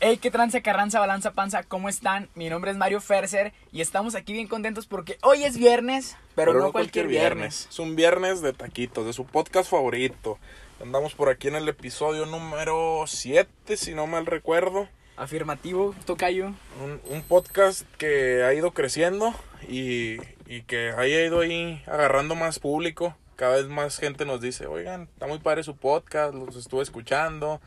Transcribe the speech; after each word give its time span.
Hey, 0.00 0.18
qué 0.18 0.30
trance, 0.30 0.60
carranza, 0.60 1.00
balanza, 1.00 1.32
panza, 1.32 1.62
¿cómo 1.62 1.88
están? 1.88 2.28
Mi 2.34 2.50
nombre 2.50 2.70
es 2.70 2.76
Mario 2.76 3.00
Ferser 3.00 3.54
y 3.72 3.80
estamos 3.80 4.14
aquí 4.14 4.34
bien 4.34 4.46
contentos 4.46 4.86
porque 4.86 5.16
hoy 5.22 5.44
es 5.44 5.56
viernes, 5.56 6.18
pero, 6.34 6.52
no, 6.52 6.70
cualquier 6.72 7.06
viernes. 7.06 7.66
Es 7.70 7.78
un 7.78 7.96
viernes 7.96 8.42
de 8.42 8.52
taquitos, 8.52 9.06
de 9.06 9.14
su 9.14 9.24
podcast 9.24 9.70
favorito. 9.70 10.38
Andamos 10.82 11.14
por 11.14 11.30
aquí 11.30 11.48
en 11.48 11.54
el 11.54 11.66
episodio 11.66 12.26
número 12.26 13.04
7, 13.06 13.78
si 13.78 13.94
no 13.94 14.06
mal 14.06 14.26
recuerdo. 14.26 14.88
Afirmativo, 15.16 15.94
tocayo. 16.06 16.52
Un, 16.82 17.00
un 17.08 17.22
podcast 17.22 17.82
que 17.98 18.42
ha 18.42 18.52
ido 18.52 18.72
creciendo 18.72 19.32
y, 19.68 20.16
y 20.46 20.62
que 20.66 20.90
ha 20.90 21.06
ido 21.06 21.40
ahí 21.40 21.82
agarrando 21.86 22.34
más 22.34 22.58
público. 22.58 23.16
Cada 23.36 23.56
vez 23.56 23.66
más 23.68 23.98
gente 23.98 24.24
nos 24.24 24.40
dice, 24.40 24.66
oigan, 24.66 25.02
está 25.12 25.26
muy 25.26 25.38
padre 25.38 25.62
su 25.62 25.76
podcast, 25.76 26.34
los 26.34 26.56
estuve 26.56 26.82
escuchando. 26.82 27.60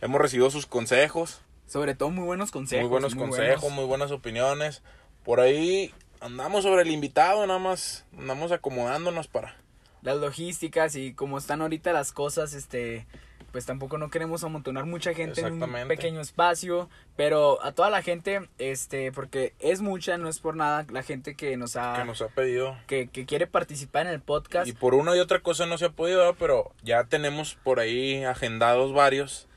Hemos 0.00 0.20
recibido 0.20 0.50
sus 0.50 0.66
consejos. 0.66 1.40
Sobre 1.66 1.94
todo 1.94 2.10
muy 2.10 2.24
buenos 2.24 2.50
consejos. 2.50 2.82
Muy 2.82 2.90
buenos 2.90 3.14
consejos, 3.14 3.70
muy 3.70 3.84
buenas 3.84 4.10
opiniones. 4.10 4.82
Por 5.24 5.40
ahí 5.40 5.92
andamos 6.20 6.62
sobre 6.62 6.82
el 6.82 6.90
invitado, 6.90 7.46
nada 7.46 7.58
más 7.58 8.06
andamos 8.16 8.50
acomodándonos 8.52 9.28
para... 9.28 9.56
Las 10.00 10.16
logísticas 10.18 10.94
y 10.94 11.12
como 11.12 11.38
están 11.38 11.60
ahorita 11.60 11.92
las 11.92 12.12
cosas, 12.12 12.54
este, 12.54 13.06
pues 13.52 13.64
tampoco 13.64 13.98
no 13.98 14.10
queremos 14.10 14.44
amontonar 14.44 14.84
mucha 14.84 15.14
gente 15.14 15.40
en 15.40 15.62
un 15.62 15.88
pequeño 15.88 16.20
espacio, 16.20 16.88
pero 17.16 17.62
a 17.64 17.72
toda 17.72 17.90
la 17.90 18.02
gente, 18.02 18.48
este, 18.58 19.10
porque 19.12 19.54
es 19.58 19.80
mucha, 19.80 20.18
no 20.18 20.28
es 20.28 20.38
por 20.38 20.56
nada, 20.56 20.86
la 20.90 21.02
gente 21.02 21.34
que 21.34 21.56
nos 21.56 21.76
ha, 21.76 21.94
que 21.96 22.04
nos 22.04 22.20
ha 22.20 22.28
pedido. 22.28 22.76
que, 22.86 23.08
que 23.08 23.26
quiere 23.26 23.46
participar 23.46 24.06
en 24.06 24.12
el 24.12 24.20
podcast. 24.20 24.68
Y 24.68 24.72
por 24.72 24.94
una 24.94 25.16
y 25.16 25.20
otra 25.20 25.40
cosa 25.40 25.66
no 25.66 25.78
se 25.78 25.86
ha 25.86 25.90
podido, 25.90 26.34
pero 26.34 26.72
ya 26.82 27.04
tenemos 27.04 27.54
por 27.62 27.80
ahí 27.80 28.24
agendados 28.24 28.92
varios 28.92 29.48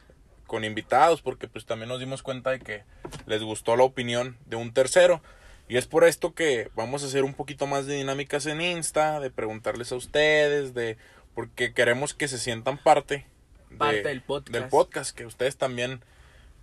con 0.48 0.66
invitados, 0.66 1.22
porque 1.22 1.48
pues 1.48 1.66
también 1.66 1.90
nos 1.90 2.00
dimos 2.00 2.24
cuenta 2.24 2.52
de 2.52 2.60
que 2.60 2.84
les 3.26 3.42
gustó 3.42 3.76
la 3.76 3.84
opinión 3.84 4.38
de 4.46 4.58
un 4.58 4.74
tercero. 4.74 5.22
Y 5.70 5.78
es 5.78 5.88
por 5.88 6.04
esto 6.04 6.34
que 6.34 6.70
vamos 6.76 7.04
a 7.04 7.06
hacer 7.06 7.24
un 7.24 7.34
poquito 7.34 7.68
más 7.68 7.86
de 7.86 7.96
dinámicas 7.96 8.46
en 8.46 8.60
Insta, 8.60 9.22
de 9.22 9.32
preguntarles 9.32 9.94
a 9.94 9.96
ustedes, 9.96 10.74
de 10.74 10.98
porque 11.34 11.74
queremos 11.74 12.14
que 12.14 12.28
se 12.28 12.38
sientan 12.38 12.78
parte, 12.78 13.26
de- 13.72 13.78
Parte 13.78 14.04
del 14.04 14.22
podcast. 14.22 14.54
del 14.54 14.68
podcast, 14.70 15.16
que 15.18 15.26
ustedes 15.26 15.58
también 15.58 16.02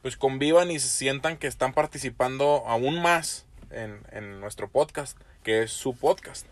pues 0.02 0.16
convivan 0.16 0.70
y 0.70 0.78
se 0.78 0.88
sientan 0.88 1.36
que 1.36 1.46
están 1.48 1.72
participando 1.74 2.62
aún 2.66 3.02
más 3.02 3.46
en, 3.70 4.00
en 4.12 4.40
nuestro 4.40 4.68
podcast, 4.68 5.18
que 5.42 5.62
es 5.62 5.72
su 5.72 5.94
podcast. 5.96 6.46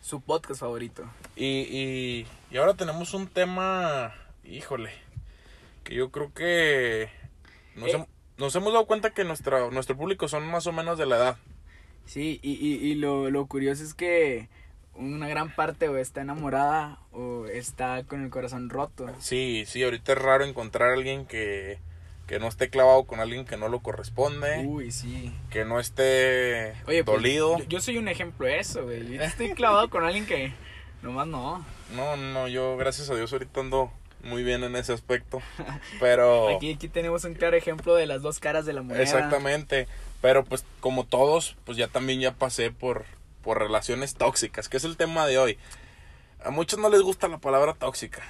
Su 0.00 0.20
podcast 0.22 0.60
favorito. 0.60 1.04
Y, 1.36 1.44
y, 1.68 2.26
y 2.50 2.56
ahora 2.56 2.74
tenemos 2.74 3.12
un 3.12 3.26
tema, 3.26 4.14
híjole, 4.44 4.90
que 5.84 5.94
yo 5.94 6.10
creo 6.10 6.32
que 6.32 7.10
nos, 7.74 7.90
Eh. 7.90 7.98
hem- 7.98 8.06
nos 8.38 8.54
hemos 8.56 8.72
dado 8.72 8.86
cuenta 8.86 9.10
que 9.10 9.24
nuestra, 9.24 9.68
nuestro 9.70 9.96
público 9.96 10.26
son 10.28 10.46
más 10.46 10.66
o 10.66 10.72
menos 10.72 10.96
de 10.98 11.06
la 11.06 11.16
edad. 11.16 11.36
Sí, 12.06 12.40
y, 12.42 12.52
y, 12.52 12.74
y 12.90 12.94
lo, 12.94 13.28
lo 13.30 13.46
curioso 13.46 13.84
es 13.84 13.92
que 13.92 14.48
una 14.98 15.28
gran 15.28 15.54
parte 15.54 15.88
o 15.88 15.96
está 15.96 16.20
enamorada 16.20 16.98
o 17.12 17.46
está 17.46 18.02
con 18.04 18.22
el 18.22 18.30
corazón 18.30 18.68
roto. 18.68 19.06
Sí, 19.20 19.64
sí, 19.66 19.82
ahorita 19.82 20.12
es 20.12 20.18
raro 20.18 20.44
encontrar 20.44 20.90
a 20.90 20.94
alguien 20.94 21.24
que, 21.24 21.78
que 22.26 22.38
no 22.38 22.48
esté 22.48 22.68
clavado 22.68 23.04
con 23.04 23.20
alguien 23.20 23.44
que 23.44 23.56
no 23.56 23.68
lo 23.68 23.80
corresponde, 23.80 24.64
Uy, 24.66 24.90
sí. 24.90 25.32
que 25.50 25.64
no 25.64 25.80
esté 25.80 26.74
Oye, 26.86 27.04
pues, 27.04 27.16
dolido. 27.16 27.58
yo, 27.58 27.64
yo 27.64 27.80
soy 27.80 27.98
un 27.98 28.08
ejemplo 28.08 28.46
de 28.46 28.58
eso, 28.58 28.84
güey. 28.84 29.16
Yo 29.16 29.22
estoy 29.22 29.52
clavado 29.54 29.88
con 29.88 30.04
alguien 30.04 30.26
que 30.26 30.52
nomás 31.02 31.26
no. 31.26 31.64
No, 31.94 32.16
no, 32.16 32.48
yo 32.48 32.76
gracias 32.76 33.08
a 33.10 33.14
Dios 33.14 33.32
ahorita 33.32 33.60
ando 33.60 33.92
muy 34.22 34.42
bien 34.42 34.64
en 34.64 34.74
ese 34.74 34.92
aspecto, 34.92 35.40
pero... 36.00 36.48
Aquí, 36.56 36.72
aquí 36.72 36.88
tenemos 36.88 37.24
un 37.24 37.34
claro 37.34 37.56
ejemplo 37.56 37.94
de 37.94 38.06
las 38.06 38.20
dos 38.20 38.40
caras 38.40 38.66
de 38.66 38.72
la 38.72 38.82
moneda. 38.82 39.02
Exactamente. 39.02 39.86
Pero 40.20 40.44
pues 40.44 40.64
como 40.80 41.04
todos, 41.04 41.56
pues 41.64 41.78
ya 41.78 41.86
también 41.86 42.18
ya 42.20 42.32
pasé 42.34 42.72
por, 42.72 43.04
por 43.42 43.58
relaciones 43.58 44.14
tóxicas, 44.14 44.68
que 44.68 44.76
es 44.78 44.84
el 44.84 44.96
tema 44.96 45.26
de 45.26 45.38
hoy. 45.38 45.58
A 46.44 46.50
muchos 46.50 46.78
no 46.78 46.88
les 46.88 47.02
gusta 47.02 47.28
la 47.28 47.38
palabra 47.38 47.74
tóxica. 47.74 48.22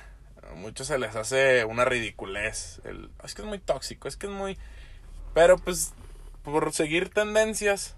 A 0.50 0.54
muchos 0.54 0.86
se 0.86 0.98
les 0.98 1.14
hace 1.16 1.64
una 1.64 1.84
ridiculez. 1.84 2.80
El, 2.84 3.10
es 3.22 3.34
que 3.34 3.42
es 3.42 3.48
muy 3.48 3.58
tóxico, 3.58 4.08
es 4.08 4.16
que 4.16 4.26
es 4.26 4.32
muy... 4.32 4.58
Pero 5.34 5.56
pues 5.58 5.92
por 6.42 6.72
seguir 6.72 7.10
tendencias, 7.10 7.94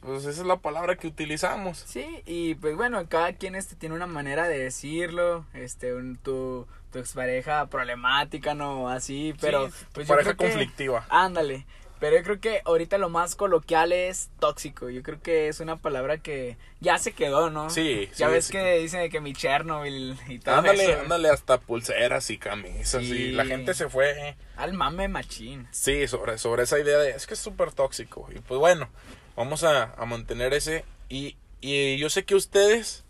pues 0.00 0.24
esa 0.24 0.40
es 0.40 0.46
la 0.46 0.56
palabra 0.56 0.96
que 0.96 1.06
utilizamos. 1.06 1.78
Sí, 1.78 2.22
y 2.24 2.54
pues 2.54 2.76
bueno, 2.76 3.06
cada 3.08 3.34
quien 3.34 3.54
este 3.54 3.76
tiene 3.76 3.94
una 3.94 4.06
manera 4.06 4.48
de 4.48 4.58
decirlo, 4.58 5.44
este, 5.52 5.94
un- 5.94 6.16
tu, 6.16 6.66
tu 6.90 6.98
expareja 6.98 7.66
problemática, 7.66 8.54
no, 8.54 8.88
así, 8.88 9.34
pero 9.40 9.68
Sí, 9.70 9.74
pues 9.92 10.08
pareja 10.08 10.30
que- 10.30 10.36
conflictiva. 10.38 11.04
Ándale, 11.10 11.66
pero 12.02 12.16
yo 12.16 12.24
creo 12.24 12.40
que 12.40 12.62
ahorita 12.64 12.98
lo 12.98 13.10
más 13.10 13.36
coloquial 13.36 13.92
es 13.92 14.28
tóxico, 14.40 14.90
yo 14.90 15.04
creo 15.04 15.22
que 15.22 15.46
es 15.46 15.60
una 15.60 15.76
palabra 15.76 16.18
que 16.18 16.56
ya 16.80 16.98
se 16.98 17.12
quedó, 17.12 17.48
¿no? 17.48 17.70
Sí, 17.70 18.10
Ya 18.16 18.26
sí, 18.26 18.32
ves 18.32 18.46
sí. 18.46 18.52
que 18.54 18.78
dicen 18.80 19.08
que 19.08 19.20
mi 19.20 19.34
Chernobyl 19.34 20.18
y 20.26 20.40
todo 20.40 20.56
Ándale, 20.56 20.90
eso. 20.90 21.00
ándale 21.00 21.28
hasta 21.28 21.60
pulseras 21.60 22.28
y 22.30 22.38
camisas 22.38 23.04
Sí. 23.04 23.12
y 23.12 23.30
la 23.30 23.44
gente 23.44 23.72
se 23.72 23.88
fue... 23.88 24.34
Al 24.56 24.72
mame 24.72 25.06
machín. 25.06 25.68
Sí, 25.70 26.08
sobre, 26.08 26.38
sobre 26.38 26.64
esa 26.64 26.80
idea 26.80 26.98
de 26.98 27.10
es 27.10 27.28
que 27.28 27.34
es 27.34 27.40
súper 27.40 27.70
tóxico. 27.70 28.28
Y 28.34 28.40
pues 28.40 28.58
bueno, 28.58 28.88
vamos 29.36 29.62
a, 29.62 29.92
a 29.94 30.04
mantener 30.04 30.54
ese. 30.54 30.84
Y, 31.08 31.36
y 31.60 31.98
yo 31.98 32.10
sé 32.10 32.24
que 32.24 32.34
ustedes 32.34 33.04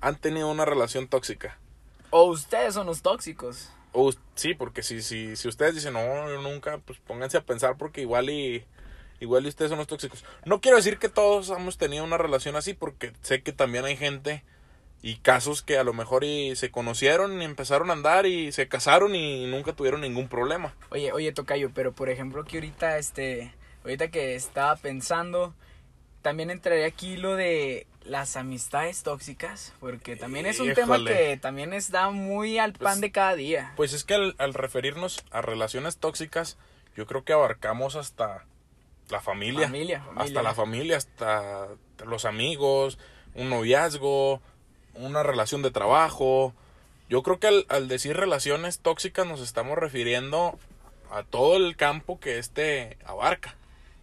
han 0.00 0.16
tenido 0.16 0.50
una 0.50 0.64
relación 0.64 1.08
tóxica. 1.08 1.58
O 2.08 2.24
ustedes 2.24 2.72
son 2.72 2.86
los 2.86 3.02
tóxicos. 3.02 3.68
Us- 3.92 4.18
sí, 4.34 4.54
porque 4.54 4.82
si, 4.82 5.02
si, 5.02 5.36
si 5.36 5.48
ustedes 5.48 5.74
dicen, 5.74 5.94
no, 5.94 6.00
yo 6.28 6.40
nunca, 6.42 6.78
pues 6.78 6.98
pónganse 7.00 7.36
a 7.38 7.44
pensar 7.44 7.76
porque 7.76 8.00
igual 8.02 8.30
y 8.30 8.64
igual 9.20 9.44
y 9.44 9.48
ustedes 9.48 9.68
son 9.70 9.78
los 9.78 9.86
tóxicos. 9.88 10.24
No 10.44 10.60
quiero 10.60 10.76
decir 10.78 10.98
que 10.98 11.08
todos 11.08 11.50
hemos 11.50 11.76
tenido 11.76 12.04
una 12.04 12.16
relación 12.18 12.56
así 12.56 12.72
porque 12.74 13.12
sé 13.22 13.42
que 13.42 13.52
también 13.52 13.84
hay 13.84 13.96
gente 13.96 14.44
y 15.02 15.16
casos 15.16 15.62
que 15.62 15.78
a 15.78 15.84
lo 15.84 15.92
mejor 15.92 16.24
y 16.24 16.56
se 16.56 16.70
conocieron 16.70 17.40
y 17.40 17.44
empezaron 17.44 17.90
a 17.90 17.94
andar 17.94 18.26
y 18.26 18.52
se 18.52 18.68
casaron 18.68 19.14
y 19.14 19.46
nunca 19.46 19.72
tuvieron 19.72 20.02
ningún 20.02 20.28
problema. 20.28 20.74
Oye, 20.90 21.12
oye, 21.12 21.32
Tocayo, 21.32 21.70
pero 21.74 21.92
por 21.92 22.10
ejemplo 22.10 22.44
que 22.44 22.58
ahorita, 22.58 22.98
este, 22.98 23.52
ahorita 23.82 24.08
que 24.10 24.34
estaba 24.34 24.76
pensando, 24.76 25.54
también 26.22 26.50
entraría 26.50 26.86
aquí 26.86 27.16
lo 27.16 27.34
de 27.34 27.86
las 28.04 28.36
amistades 28.36 29.02
tóxicas, 29.02 29.72
porque 29.80 30.16
también 30.16 30.46
es 30.46 30.58
un 30.60 30.72
tema 30.74 30.98
que 31.04 31.36
también 31.36 31.72
está 31.72 32.10
muy 32.10 32.58
al 32.58 32.72
pan 32.72 32.92
Pues- 32.94 33.00
de 33.02 33.12
cada 33.12 33.34
día. 33.34 33.72
Pues 33.76 33.92
es 33.92 34.04
que 34.04 34.14
al, 34.14 34.34
al 34.38 34.54
referirnos 34.54 35.24
a 35.30 35.42
relaciones 35.42 35.98
tóxicas, 35.98 36.56
yo 36.96 37.06
creo 37.06 37.24
que 37.24 37.32
abarcamos 37.32 37.96
hasta 37.96 38.46
la 39.10 39.20
familia. 39.20 39.66
Familia, 39.66 40.00
familia. 40.02 40.24
Hasta 40.24 40.42
la 40.42 40.54
familia, 40.54 40.96
hasta 40.96 41.68
los 42.06 42.24
amigos, 42.24 42.98
un 43.34 43.50
noviazgo, 43.50 44.40
una 44.94 45.22
relación 45.22 45.62
de 45.62 45.70
trabajo. 45.70 46.54
Yo 47.08 47.22
creo 47.22 47.38
que 47.38 47.48
al, 47.48 47.66
al 47.68 47.88
decir 47.88 48.16
relaciones 48.16 48.78
tóxicas 48.80 49.26
nos 49.26 49.40
estamos 49.40 49.76
refiriendo 49.78 50.58
a 51.10 51.22
todo 51.24 51.56
el 51.56 51.76
campo 51.76 52.18
que 52.20 52.38
este 52.38 52.96
abarca. 53.04 53.56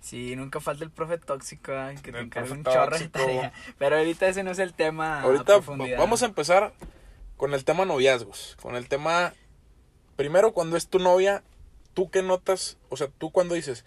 Sí, 0.07 0.35
nunca 0.37 0.61
falta 0.61 0.85
el 0.85 0.89
profe 0.91 1.17
tóxico, 1.17 1.73
ay, 1.77 1.97
que 1.97 2.13
te 2.13 2.19
encarga 2.19 2.51
un 2.53 2.63
chorro 2.63 2.97
de 2.97 3.07
tóxico. 3.07 3.19
tarea. 3.19 3.51
Pero 3.77 3.97
ahorita 3.97 4.27
ese 4.29 4.41
no 4.43 4.51
es 4.51 4.59
el 4.59 4.73
tema 4.73 5.21
Ahorita 5.21 5.59
vamos 5.97 6.23
a 6.23 6.27
empezar 6.27 6.71
con 7.35 7.53
el 7.53 7.65
tema 7.65 7.83
noviazgos, 7.83 8.55
con 8.61 8.75
el 8.75 8.87
tema 8.87 9.33
primero 10.15 10.53
cuando 10.53 10.77
es 10.77 10.87
tu 10.87 10.99
novia, 10.99 11.43
tú 11.93 12.09
qué 12.09 12.23
notas, 12.23 12.77
o 12.89 12.95
sea, 12.97 13.07
tú 13.17 13.31
cuando 13.31 13.53
dices, 13.55 13.83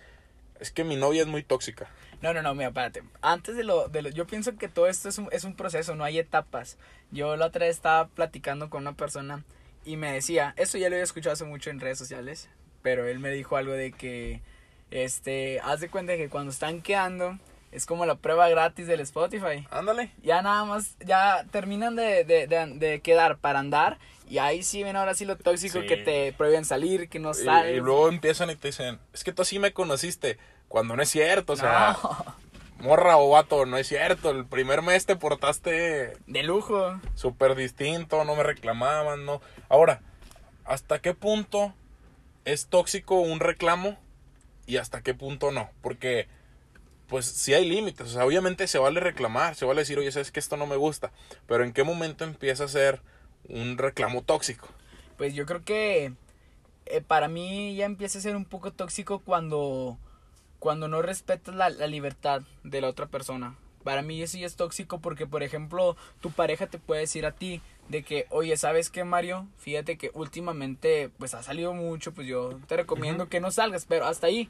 es 0.60 0.70
que 0.70 0.84
mi 0.84 0.96
novia 0.96 1.22
es 1.22 1.28
muy 1.28 1.42
tóxica. 1.42 1.88
No, 2.20 2.34
no, 2.34 2.42
no, 2.42 2.54
mira, 2.54 2.68
espérate. 2.68 3.02
Antes 3.22 3.56
de 3.56 3.64
lo, 3.64 3.88
de 3.88 4.02
lo- 4.02 4.10
yo 4.10 4.26
pienso 4.26 4.54
que 4.58 4.68
todo 4.68 4.88
esto 4.88 5.08
es 5.08 5.16
un, 5.16 5.28
es 5.32 5.44
un 5.44 5.56
proceso, 5.56 5.94
no 5.94 6.04
hay 6.04 6.18
etapas. 6.18 6.76
Yo 7.10 7.34
la 7.36 7.46
otra 7.46 7.64
vez 7.64 7.76
estaba 7.76 8.08
platicando 8.08 8.68
con 8.68 8.82
una 8.82 8.92
persona 8.92 9.42
y 9.86 9.96
me 9.96 10.12
decía, 10.12 10.52
esto 10.58 10.76
ya 10.76 10.90
lo 10.90 10.96
había 10.96 11.04
escuchado 11.04 11.32
hace 11.32 11.46
mucho 11.46 11.70
en 11.70 11.80
redes 11.80 11.96
sociales, 11.96 12.50
pero 12.82 13.08
él 13.08 13.20
me 13.20 13.30
dijo 13.30 13.56
algo 13.56 13.72
de 13.72 13.92
que, 13.92 14.42
este, 14.90 15.60
haz 15.60 15.80
de 15.80 15.88
cuenta 15.88 16.16
que 16.16 16.28
cuando 16.28 16.50
están 16.50 16.82
quedando, 16.82 17.38
es 17.72 17.86
como 17.86 18.04
la 18.06 18.16
prueba 18.16 18.48
gratis 18.48 18.86
del 18.86 19.00
Spotify. 19.00 19.66
Ándale. 19.70 20.10
Ya 20.22 20.42
nada 20.42 20.64
más, 20.64 20.96
ya 21.04 21.44
terminan 21.50 21.94
de, 21.96 22.24
de, 22.24 22.46
de, 22.46 22.66
de 22.74 23.00
quedar 23.00 23.38
para 23.38 23.60
andar 23.60 23.98
y 24.28 24.38
ahí 24.38 24.62
sí 24.62 24.82
ven 24.82 24.96
ahora 24.96 25.14
sí 25.14 25.24
lo 25.24 25.36
tóxico 25.36 25.80
Sí. 25.80 25.86
que 25.86 25.96
te 25.96 26.32
prohíben 26.32 26.64
salir, 26.64 27.08
que 27.08 27.18
no 27.18 27.34
sales. 27.34 27.76
y 27.76 27.80
luego 27.80 28.08
empiezan 28.08 28.50
y 28.50 28.56
te 28.56 28.68
dicen, 28.68 28.98
es 29.12 29.22
que 29.24 29.32
tú 29.32 29.42
así 29.42 29.58
me 29.58 29.72
conociste, 29.72 30.38
cuando 30.68 30.94
no 30.96 31.02
es 31.02 31.10
cierto, 31.10 31.52
o 31.54 31.56
sea, 31.56 31.96
morra 32.80 33.16
o 33.18 33.30
vato, 33.30 33.66
no 33.66 33.76
es 33.76 33.88
cierto, 33.88 34.30
el 34.30 34.46
primer 34.46 34.82
mes 34.82 35.04
te 35.06 35.16
portaste 35.16 36.16
de 36.26 36.42
lujo. 36.44 37.00
súper 37.14 37.54
distinto, 37.56 38.24
no 38.24 38.34
me 38.36 38.42
reclamaban, 38.44 39.24
no. 39.24 39.40
Ahora, 39.68 40.00
¿hasta 40.64 41.00
qué 41.00 41.12
punto 41.14 41.74
es 42.44 42.66
tóxico 42.68 43.16
un 43.20 43.40
reclamo 43.40 43.98
y 44.70 44.76
hasta 44.76 45.02
qué 45.02 45.14
punto 45.14 45.50
no? 45.50 45.68
Porque 45.82 46.28
pues 47.08 47.26
sí 47.26 47.52
hay 47.52 47.68
límites. 47.68 48.06
O 48.06 48.10
sea, 48.10 48.24
obviamente 48.24 48.68
se 48.68 48.78
vale 48.78 49.00
reclamar, 49.00 49.56
se 49.56 49.64
vale 49.64 49.80
decir, 49.80 49.98
oye, 49.98 50.12
sabes 50.12 50.30
que 50.30 50.38
esto 50.38 50.56
no 50.56 50.66
me 50.66 50.76
gusta. 50.76 51.10
Pero 51.48 51.64
¿en 51.64 51.72
qué 51.72 51.82
momento 51.82 52.24
empieza 52.24 52.64
a 52.64 52.68
ser 52.68 53.02
un 53.48 53.76
reclamo 53.78 54.22
tóxico? 54.22 54.68
Pues 55.18 55.34
yo 55.34 55.44
creo 55.44 55.64
que 55.64 56.12
eh, 56.86 57.00
para 57.00 57.26
mí 57.26 57.74
ya 57.74 57.84
empieza 57.84 58.18
a 58.18 58.22
ser 58.22 58.36
un 58.36 58.44
poco 58.44 58.72
tóxico 58.72 59.18
cuando, 59.18 59.98
cuando 60.60 60.86
no 60.86 61.02
respetas 61.02 61.56
la, 61.56 61.68
la 61.68 61.88
libertad 61.88 62.42
de 62.62 62.80
la 62.80 62.88
otra 62.88 63.06
persona. 63.06 63.56
Para 63.82 64.02
mí 64.02 64.22
eso 64.22 64.38
ya 64.38 64.46
es 64.46 64.54
tóxico 64.54 65.00
porque, 65.00 65.26
por 65.26 65.42
ejemplo, 65.42 65.96
tu 66.20 66.30
pareja 66.30 66.68
te 66.68 66.78
puede 66.78 67.00
decir 67.00 67.26
a 67.26 67.32
ti 67.32 67.60
de 67.90 68.02
que, 68.04 68.26
oye, 68.30 68.56
¿sabes 68.56 68.88
qué, 68.88 69.02
Mario? 69.04 69.46
Fíjate 69.58 69.98
que 69.98 70.10
últimamente, 70.14 71.10
pues 71.18 71.34
ha 71.34 71.42
salido 71.42 71.74
mucho, 71.74 72.12
pues 72.14 72.26
yo 72.26 72.58
te 72.68 72.76
recomiendo 72.76 73.28
que 73.28 73.40
no 73.40 73.50
salgas, 73.50 73.84
pero 73.84 74.06
hasta 74.06 74.28
ahí. 74.28 74.48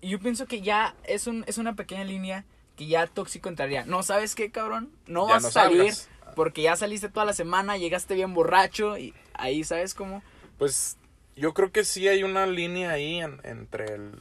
Y 0.00 0.10
yo 0.10 0.20
pienso 0.20 0.46
que 0.46 0.60
ya 0.60 0.94
es, 1.04 1.26
un, 1.26 1.44
es 1.48 1.58
una 1.58 1.74
pequeña 1.74 2.04
línea 2.04 2.44
que 2.76 2.86
ya 2.86 3.06
tóxico 3.08 3.48
entraría. 3.48 3.84
No, 3.86 4.02
¿sabes 4.02 4.34
qué, 4.36 4.50
cabrón? 4.52 4.90
No 5.06 5.26
Ya 5.26 5.34
vas 5.34 5.42
no 5.42 5.48
a 5.48 5.52
salir 5.52 5.92
salgas. 5.94 6.08
porque 6.36 6.62
ya 6.62 6.76
saliste 6.76 7.08
toda 7.08 7.26
la 7.26 7.32
semana, 7.32 7.76
llegaste 7.76 8.14
bien 8.14 8.34
borracho 8.34 8.96
y 8.98 9.14
ahí, 9.34 9.64
¿sabes 9.64 9.94
cómo? 9.94 10.22
Pues 10.58 10.96
yo 11.34 11.54
creo 11.54 11.72
que 11.72 11.84
sí 11.84 12.06
hay 12.06 12.22
una 12.22 12.46
línea 12.46 12.90
ahí 12.92 13.18
en- 13.20 13.40
entre 13.44 13.92
el 13.94 14.12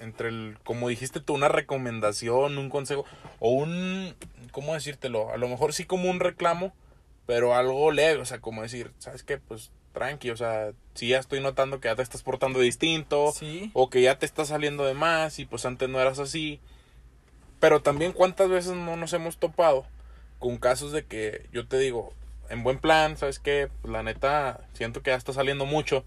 entre 0.00 0.28
el 0.28 0.56
como 0.62 0.88
dijiste 0.88 1.18
tú 1.20 1.34
una 1.34 1.48
recomendación, 1.48 2.56
un 2.56 2.70
consejo 2.70 3.04
o 3.40 3.50
un 3.50 4.14
cómo 4.52 4.74
decírtelo, 4.74 5.30
a 5.32 5.36
lo 5.38 5.48
mejor 5.48 5.72
sí 5.72 5.84
como 5.86 6.08
un 6.08 6.20
reclamo, 6.20 6.72
pero 7.28 7.54
algo 7.54 7.90
leve, 7.90 8.22
o 8.22 8.24
sea, 8.24 8.40
como 8.40 8.62
decir, 8.62 8.90
¿sabes 8.96 9.22
qué? 9.22 9.36
Pues 9.36 9.70
tranqui, 9.92 10.30
o 10.30 10.36
sea, 10.38 10.70
sí 10.94 11.08
ya 11.08 11.18
estoy 11.18 11.40
notando 11.40 11.78
que 11.78 11.88
ya 11.88 11.94
te 11.94 12.00
estás 12.00 12.22
portando 12.22 12.58
distinto 12.58 13.32
Sí. 13.32 13.70
o 13.74 13.90
que 13.90 14.00
ya 14.00 14.18
te 14.18 14.24
está 14.24 14.46
saliendo 14.46 14.86
de 14.86 14.94
más 14.94 15.38
y 15.38 15.44
pues 15.44 15.66
antes 15.66 15.90
no 15.90 16.00
eras 16.00 16.18
así. 16.20 16.58
Pero 17.60 17.82
también 17.82 18.12
cuántas 18.12 18.48
veces 18.48 18.72
no 18.72 18.96
nos 18.96 19.12
hemos 19.12 19.36
topado 19.36 19.84
con 20.38 20.56
casos 20.56 20.90
de 20.90 21.04
que 21.04 21.46
yo 21.52 21.68
te 21.68 21.78
digo, 21.78 22.14
en 22.48 22.62
buen 22.62 22.78
plan, 22.78 23.18
¿sabes 23.18 23.38
qué? 23.40 23.68
Pues, 23.82 23.92
la 23.92 24.02
neta, 24.02 24.62
siento 24.72 25.02
que 25.02 25.10
ya 25.10 25.16
está 25.16 25.34
saliendo 25.34 25.66
mucho 25.66 26.04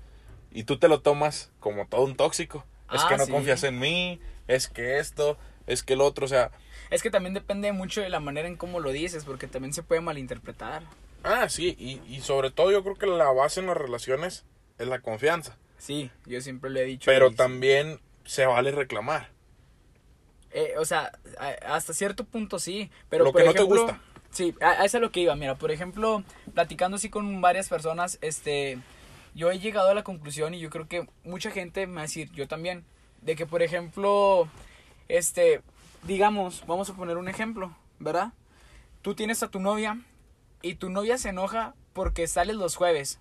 y 0.51 0.63
tú 0.63 0.79
te 0.79 0.87
lo 0.87 1.01
tomas 1.01 1.51
como 1.59 1.85
todo 1.85 2.03
un 2.03 2.15
tóxico. 2.15 2.65
es 2.91 3.01
Ah, 3.03 3.07
que 3.09 3.17
no 3.17 3.25
sí. 3.27 3.31
confías 3.31 3.63
en 3.63 3.77
mí, 3.77 4.19
es 4.47 4.67
que 4.69 4.97
esto, 4.97 5.37
es 5.67 5.83
que 5.83 5.93
el 5.93 6.01
otro, 6.01 6.25
o 6.25 6.29
sea, 6.29 6.49
Es 6.89 7.03
que 7.03 7.11
también 7.11 7.33
depende 7.35 7.71
mucho 7.73 8.01
de 8.01 8.09
la 8.09 8.19
manera 8.19 8.47
en 8.49 8.57
cómo 8.57 8.79
lo 8.79 8.91
dices, 8.91 9.23
porque 9.23 9.45
también 9.47 9.71
se 9.73 9.83
puede 9.83 10.01
malinterpretar. 10.01 10.83
Ah, 11.23 11.49
sí, 11.49 11.75
y, 11.79 12.01
y 12.13 12.21
sobre 12.21 12.51
todo 12.51 12.71
yo 12.71 12.83
creo 12.83 12.95
que 12.95 13.07
la 13.07 13.31
base 13.31 13.59
en 13.59 13.67
las 13.67 13.77
relaciones 13.77 14.45
es 14.77 14.87
la 14.87 14.99
confianza. 14.99 15.57
Sí, 15.77 16.11
yo 16.25 16.41
siempre 16.41 16.69
le 16.69 16.81
he 16.81 16.85
dicho. 16.85 17.05
Pero 17.05 17.27
y- 17.31 17.35
también 17.35 17.99
se 18.25 18.45
vale 18.45 18.71
reclamar. 18.71 19.29
Eh, 20.53 20.73
o 20.77 20.85
sea, 20.85 21.11
hasta 21.65 21.93
cierto 21.93 22.25
punto 22.25 22.59
sí, 22.59 22.91
pero 23.09 23.23
Lo 23.25 23.31
por 23.31 23.41
que 23.41 23.47
no 23.47 23.53
te 23.53 23.59
ejemplo, 23.59 23.83
gusta. 23.83 24.01
Sí, 24.31 24.53
a, 24.61 24.81
a 24.81 24.85
eso 24.85 24.97
es 24.97 25.01
lo 25.01 25.11
que 25.11 25.21
iba. 25.21 25.35
Mira, 25.35 25.55
por 25.55 25.71
ejemplo, 25.71 26.23
platicando 26.53 26.95
así 26.97 27.09
con 27.09 27.39
varias 27.41 27.69
personas, 27.69 28.17
este, 28.21 28.77
yo 29.33 29.49
he 29.51 29.59
llegado 29.59 29.89
a 29.89 29.93
la 29.93 30.03
conclusión 30.03 30.53
y 30.53 30.59
yo 30.59 30.69
creo 30.69 30.87
que 30.87 31.07
mucha 31.23 31.51
gente 31.51 31.87
me 31.87 31.95
va 31.95 32.01
a 32.01 32.03
decir, 32.03 32.29
yo 32.33 32.47
también, 32.47 32.83
de 33.21 33.35
que 33.35 33.45
por 33.45 33.61
ejemplo, 33.61 34.47
este, 35.07 35.61
digamos, 36.03 36.63
vamos 36.67 36.89
a 36.89 36.93
poner 36.95 37.17
un 37.17 37.27
ejemplo, 37.29 37.75
¿verdad? 37.99 38.33
Tú 39.01 39.15
tienes 39.15 39.41
a 39.43 39.49
tu 39.49 39.59
novia 39.59 39.99
y 40.61 40.75
tu 40.75 40.89
novia 40.89 41.17
se 41.17 41.29
enoja 41.29 41.75
porque 41.93 42.27
sales 42.27 42.55
los 42.55 42.75
jueves. 42.75 43.19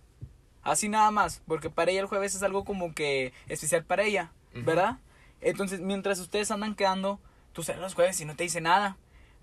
Así 0.62 0.88
nada 0.88 1.10
más, 1.10 1.42
porque 1.46 1.70
para 1.70 1.90
ella 1.90 2.00
el 2.00 2.06
jueves 2.06 2.34
es 2.34 2.42
algo 2.42 2.64
como 2.64 2.94
que 2.94 3.32
especial 3.48 3.84
para 3.84 4.04
ella, 4.04 4.30
Ujú. 4.54 4.64
¿verdad? 4.64 4.98
Entonces, 5.40 5.80
mientras 5.80 6.18
ustedes 6.20 6.50
andan 6.50 6.74
quedando, 6.74 7.18
tú 7.52 7.62
sales 7.62 7.80
los 7.80 7.94
jueves 7.94 8.20
y 8.20 8.24
no 8.24 8.36
te 8.36 8.44
dice 8.44 8.60
nada. 8.60 8.96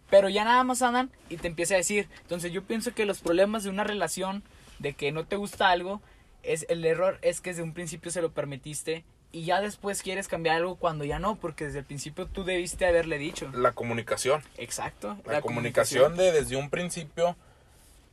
Pero 0.10 0.30
ya 0.30 0.46
nada 0.46 0.64
más 0.64 0.82
andan 0.82 1.12
y 1.30 1.38
te 1.38 1.48
empieza 1.48 1.74
a 1.74 1.78
decir. 1.78 2.08
Entonces, 2.22 2.52
yo 2.52 2.64
pienso 2.64 2.94
que 2.94 3.06
los 3.06 3.20
problemas 3.20 3.64
de 3.64 3.70
una 3.70 3.84
relación, 3.84 4.44
de 4.80 4.94
que 4.94 5.12
no 5.12 5.26
te 5.26 5.36
gusta 5.36 5.70
algo, 5.70 6.02
es 6.44 6.66
el 6.70 6.86
error 6.86 7.20
es 7.22 7.42
que 7.42 7.50
desde 7.50 7.64
un 7.64 7.74
principio 7.74 8.12
se 8.12 8.22
lo 8.22 8.32
permitiste 8.32 9.04
y 9.32 9.44
ya 9.44 9.60
después 9.60 10.02
quieres 10.02 10.28
cambiar 10.28 10.56
algo 10.56 10.76
cuando 10.76 11.04
ya 11.04 11.20
no, 11.20 11.36
porque 11.36 11.66
desde 11.66 11.80
el 11.80 11.86
principio 11.86 12.28
tú 12.28 12.44
debiste 12.44 12.86
haberle 12.86 13.18
dicho. 13.18 13.52
La 13.54 13.74
comunicación. 13.74 14.42
Exacto. 14.58 15.18
La, 15.26 15.42
comunicación, 15.42 16.16
de 16.16 16.32
desde 16.32 16.56
un 16.56 16.70
principio, 16.70 17.36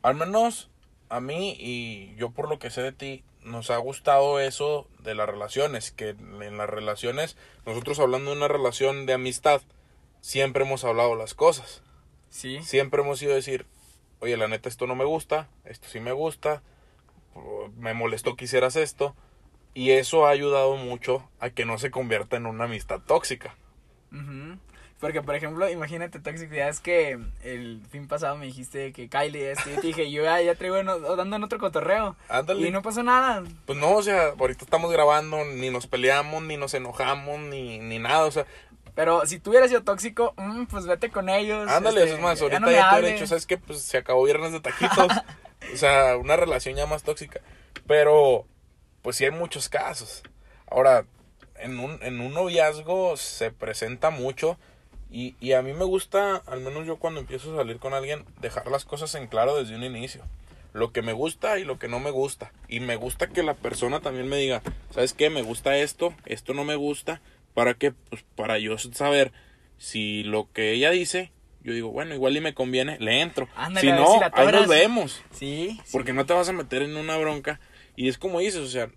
al 0.05 0.15
menos 0.15 0.69
a 1.09 1.19
mí 1.19 1.55
y 1.59 2.15
yo 2.15 2.31
por 2.31 2.49
lo 2.49 2.59
que 2.59 2.69
sé 2.69 2.81
de 2.81 2.91
ti, 2.91 3.23
nos 3.43 3.69
ha 3.69 3.77
gustado 3.77 4.39
eso 4.39 4.87
de 4.99 5.15
las 5.15 5.27
relaciones, 5.27 5.91
que 5.91 6.09
en 6.09 6.57
las 6.57 6.69
relaciones, 6.69 7.37
nosotros 7.65 7.99
hablando 7.99 8.31
de 8.31 8.37
una 8.37 8.47
relación 8.47 9.05
de 9.05 9.13
amistad, 9.13 9.61
siempre 10.21 10.63
hemos 10.63 10.83
hablado 10.83 11.15
las 11.15 11.33
cosas. 11.35 11.83
Sí. 12.29 12.61
Siempre 12.63 13.01
hemos 13.01 13.21
ido 13.21 13.33
a 13.33 13.35
decir, 13.35 13.65
oye, 14.19 14.35
la 14.37 14.47
neta 14.47 14.67
esto 14.67 14.87
no 14.87 14.95
me 14.95 15.05
gusta, 15.05 15.47
esto 15.63 15.87
sí 15.87 15.99
me 15.99 16.11
gusta, 16.11 16.63
me 17.77 17.93
molestó 17.93 18.35
que 18.35 18.45
hicieras 18.45 18.75
esto. 18.75 19.15
Y 19.73 19.91
eso 19.91 20.25
ha 20.25 20.29
ayudado 20.29 20.77
mucho 20.77 21.29
a 21.39 21.49
que 21.49 21.65
no 21.65 21.77
se 21.77 21.91
convierta 21.91 22.37
en 22.37 22.45
una 22.45 22.63
amistad 22.63 23.01
tóxica. 23.01 23.55
Ujú. 24.11 24.57
Porque, 24.99 25.21
por 25.21 25.35
ejemplo, 25.35 25.69
imagínate, 25.69 26.19
tóxico, 26.19 26.55
ya 26.55 26.69
es 26.69 26.79
que 26.79 27.19
el 27.43 27.81
fin 27.91 28.07
pasado 28.07 28.37
me 28.37 28.45
dijiste 28.45 28.93
que 28.93 29.09
Kylie 29.09 29.51
esto, 29.51 29.69
y 29.69 29.75
te 29.75 29.87
dije, 29.87 30.09
yo 30.09 30.23
ya, 30.23 30.41
ya 30.41 30.55
traigo 30.55 30.77
en- 30.77 30.85
dando 30.87 31.35
en 31.35 31.43
otro 31.43 31.59
cotorreo. 31.59 32.15
Ándale. 32.29 32.65
Y 32.67 32.71
no 32.71 32.81
pasó 32.81 33.03
nada. 33.03 33.43
Pues 33.65 33.77
no, 33.77 33.91
o 33.95 34.01
sea, 34.01 34.29
ahorita 34.39 34.63
estamos 34.63 34.91
grabando, 34.91 35.43
ni 35.43 35.69
nos 35.69 35.85
peleamos, 35.85 36.41
ni 36.43 36.55
nos 36.55 36.73
enojamos, 36.73 37.39
ni, 37.41 37.77
ni 37.79 37.99
nada, 37.99 38.25
o 38.25 38.31
sea, 38.31 38.45
Pero 38.95 39.25
si 39.25 39.39
tú 39.39 39.49
hubieras 39.49 39.69
sido 39.69 39.83
tóxico, 39.83 40.33
mm, 40.37 40.63
pues 40.67 40.85
vete 40.87 41.09
con 41.09 41.27
ellos. 41.27 41.69
ándale, 41.69 42.03
este, 42.03 42.15
es 42.15 42.21
más, 42.21 42.39
ya 42.39 42.43
ahorita 42.45 42.59
no 42.61 42.67
me 42.67 42.73
ya 42.73 42.89
te 42.91 42.95
hubiera 42.99 43.13
dicho, 43.13 43.27
¿sabes 43.27 43.45
qué? 43.45 43.57
Pues 43.57 43.81
se 43.81 43.97
acabó 43.97 44.23
viernes 44.23 44.53
de 44.53 44.61
taquitos, 44.61 45.07
o 45.73 45.77
sea, 45.77 46.15
una 46.15 46.37
relación 46.37 46.75
ya 46.77 46.85
más 46.85 47.03
tóxica, 47.03 47.41
pero, 47.85 48.45
pues 49.01 49.17
sí 49.17 49.25
hay 49.25 49.31
muchos 49.31 49.67
casos. 49.67 50.23
Ahora, 50.71 51.05
en 51.57 51.77
un, 51.79 51.99
en 52.01 52.21
un 52.21 52.33
noviazgo 52.33 53.17
se 53.17 53.51
presenta 53.51 54.09
mucho 54.09 54.57
y, 55.11 55.35
y 55.39 55.53
a 55.53 55.61
mí 55.61 55.73
me 55.73 55.85
gusta, 55.85 56.37
al 56.47 56.61
menos 56.61 56.85
yo 56.85 56.97
cuando 56.97 57.19
empiezo 57.19 57.53
a 57.53 57.57
salir 57.57 57.77
con 57.77 57.93
alguien, 57.93 58.25
dejar 58.41 58.67
las 58.67 58.85
cosas 58.85 59.15
en 59.15 59.27
claro 59.27 59.55
desde 59.55 59.75
un 59.75 59.83
inicio. 59.83 60.23
Lo 60.73 60.91
que 60.91 61.01
me 61.01 61.13
gusta 61.13 61.57
y 61.57 61.63
lo 61.63 61.79
que 61.79 61.87
no 61.87 61.99
me 61.99 62.11
gusta. 62.11 62.51
Y 62.67 62.81
me 62.81 62.97
gusta 62.97 63.27
que 63.27 63.43
la 63.43 63.53
persona 63.53 64.01
también 64.01 64.27
me 64.27 64.35
diga, 64.35 64.61
¿sabes 64.91 65.13
qué? 65.13 65.29
Me 65.29 65.41
gusta 65.41 65.77
esto, 65.77 66.13
esto 66.25 66.53
no 66.53 66.65
me 66.65 66.75
gusta. 66.75 67.21
¿Para 67.53 67.75
qué? 67.75 67.93
Pues 67.93 68.25
para 68.35 68.59
yo 68.59 68.77
saber 68.77 69.31
si 69.77 70.23
lo 70.23 70.51
que 70.51 70.73
ella 70.73 70.91
dice, 70.91 71.31
yo 71.63 71.73
digo, 71.73 71.91
bueno, 71.91 72.13
igual 72.13 72.35
y 72.35 72.41
me 72.41 72.53
conviene, 72.53 72.97
le 72.99 73.21
entro. 73.21 73.47
Ándale, 73.55 73.89
si 73.89 73.93
no, 73.93 74.05
si 74.05 74.23
ahí 74.33 74.51
nos 74.51 74.67
vemos. 74.67 75.23
Sí. 75.31 75.79
sí. 75.85 75.91
Porque 75.93 76.11
no 76.11 76.25
te 76.25 76.33
vas 76.33 76.49
a 76.49 76.53
meter 76.53 76.81
en 76.81 76.97
una 76.97 77.17
bronca. 77.17 77.61
Y 77.95 78.09
es 78.09 78.17
como 78.17 78.39
dices, 78.39 78.59
o 78.59 78.67
sea, 78.67 78.89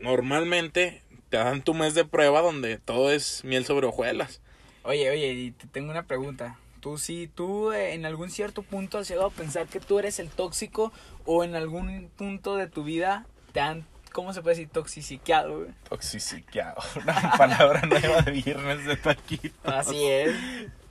normalmente 0.00 1.02
te 1.28 1.36
dan 1.36 1.62
tu 1.62 1.74
mes 1.74 1.94
de 1.94 2.04
prueba 2.04 2.42
donde 2.42 2.78
todo 2.78 3.12
es 3.12 3.44
miel 3.44 3.64
sobre 3.64 3.86
hojuelas. 3.86 4.42
Oye, 4.82 5.10
oye, 5.10 5.32
y 5.32 5.50
te 5.50 5.66
tengo 5.66 5.90
una 5.90 6.04
pregunta. 6.04 6.56
Tú 6.80 6.96
sí, 6.96 7.30
tú 7.34 7.72
eh, 7.72 7.94
en 7.94 8.06
algún 8.06 8.30
cierto 8.30 8.62
punto 8.62 8.98
has 8.98 9.08
llegado 9.08 9.28
a 9.28 9.30
pensar 9.30 9.66
que 9.66 9.80
tú 9.80 9.98
eres 9.98 10.18
el 10.18 10.28
tóxico 10.30 10.92
o 11.26 11.44
en 11.44 11.54
algún 11.54 12.10
punto 12.16 12.56
de 12.56 12.66
tu 12.66 12.84
vida 12.84 13.26
te 13.52 13.60
han, 13.60 13.84
¿cómo 14.12 14.32
se 14.32 14.40
puede 14.40 14.56
decir? 14.56 14.70
Toxiciqueado, 14.70 15.58
güey. 15.58 15.70
Toxiciqueado. 15.88 16.80
Una 17.02 17.32
palabra 17.36 17.82
nueva 17.82 18.22
de 18.22 18.30
viernes 18.32 18.86
de 18.86 18.96
taquito. 18.96 19.70
Así 19.70 20.06
es. 20.06 20.34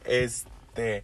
Este, 0.05 1.03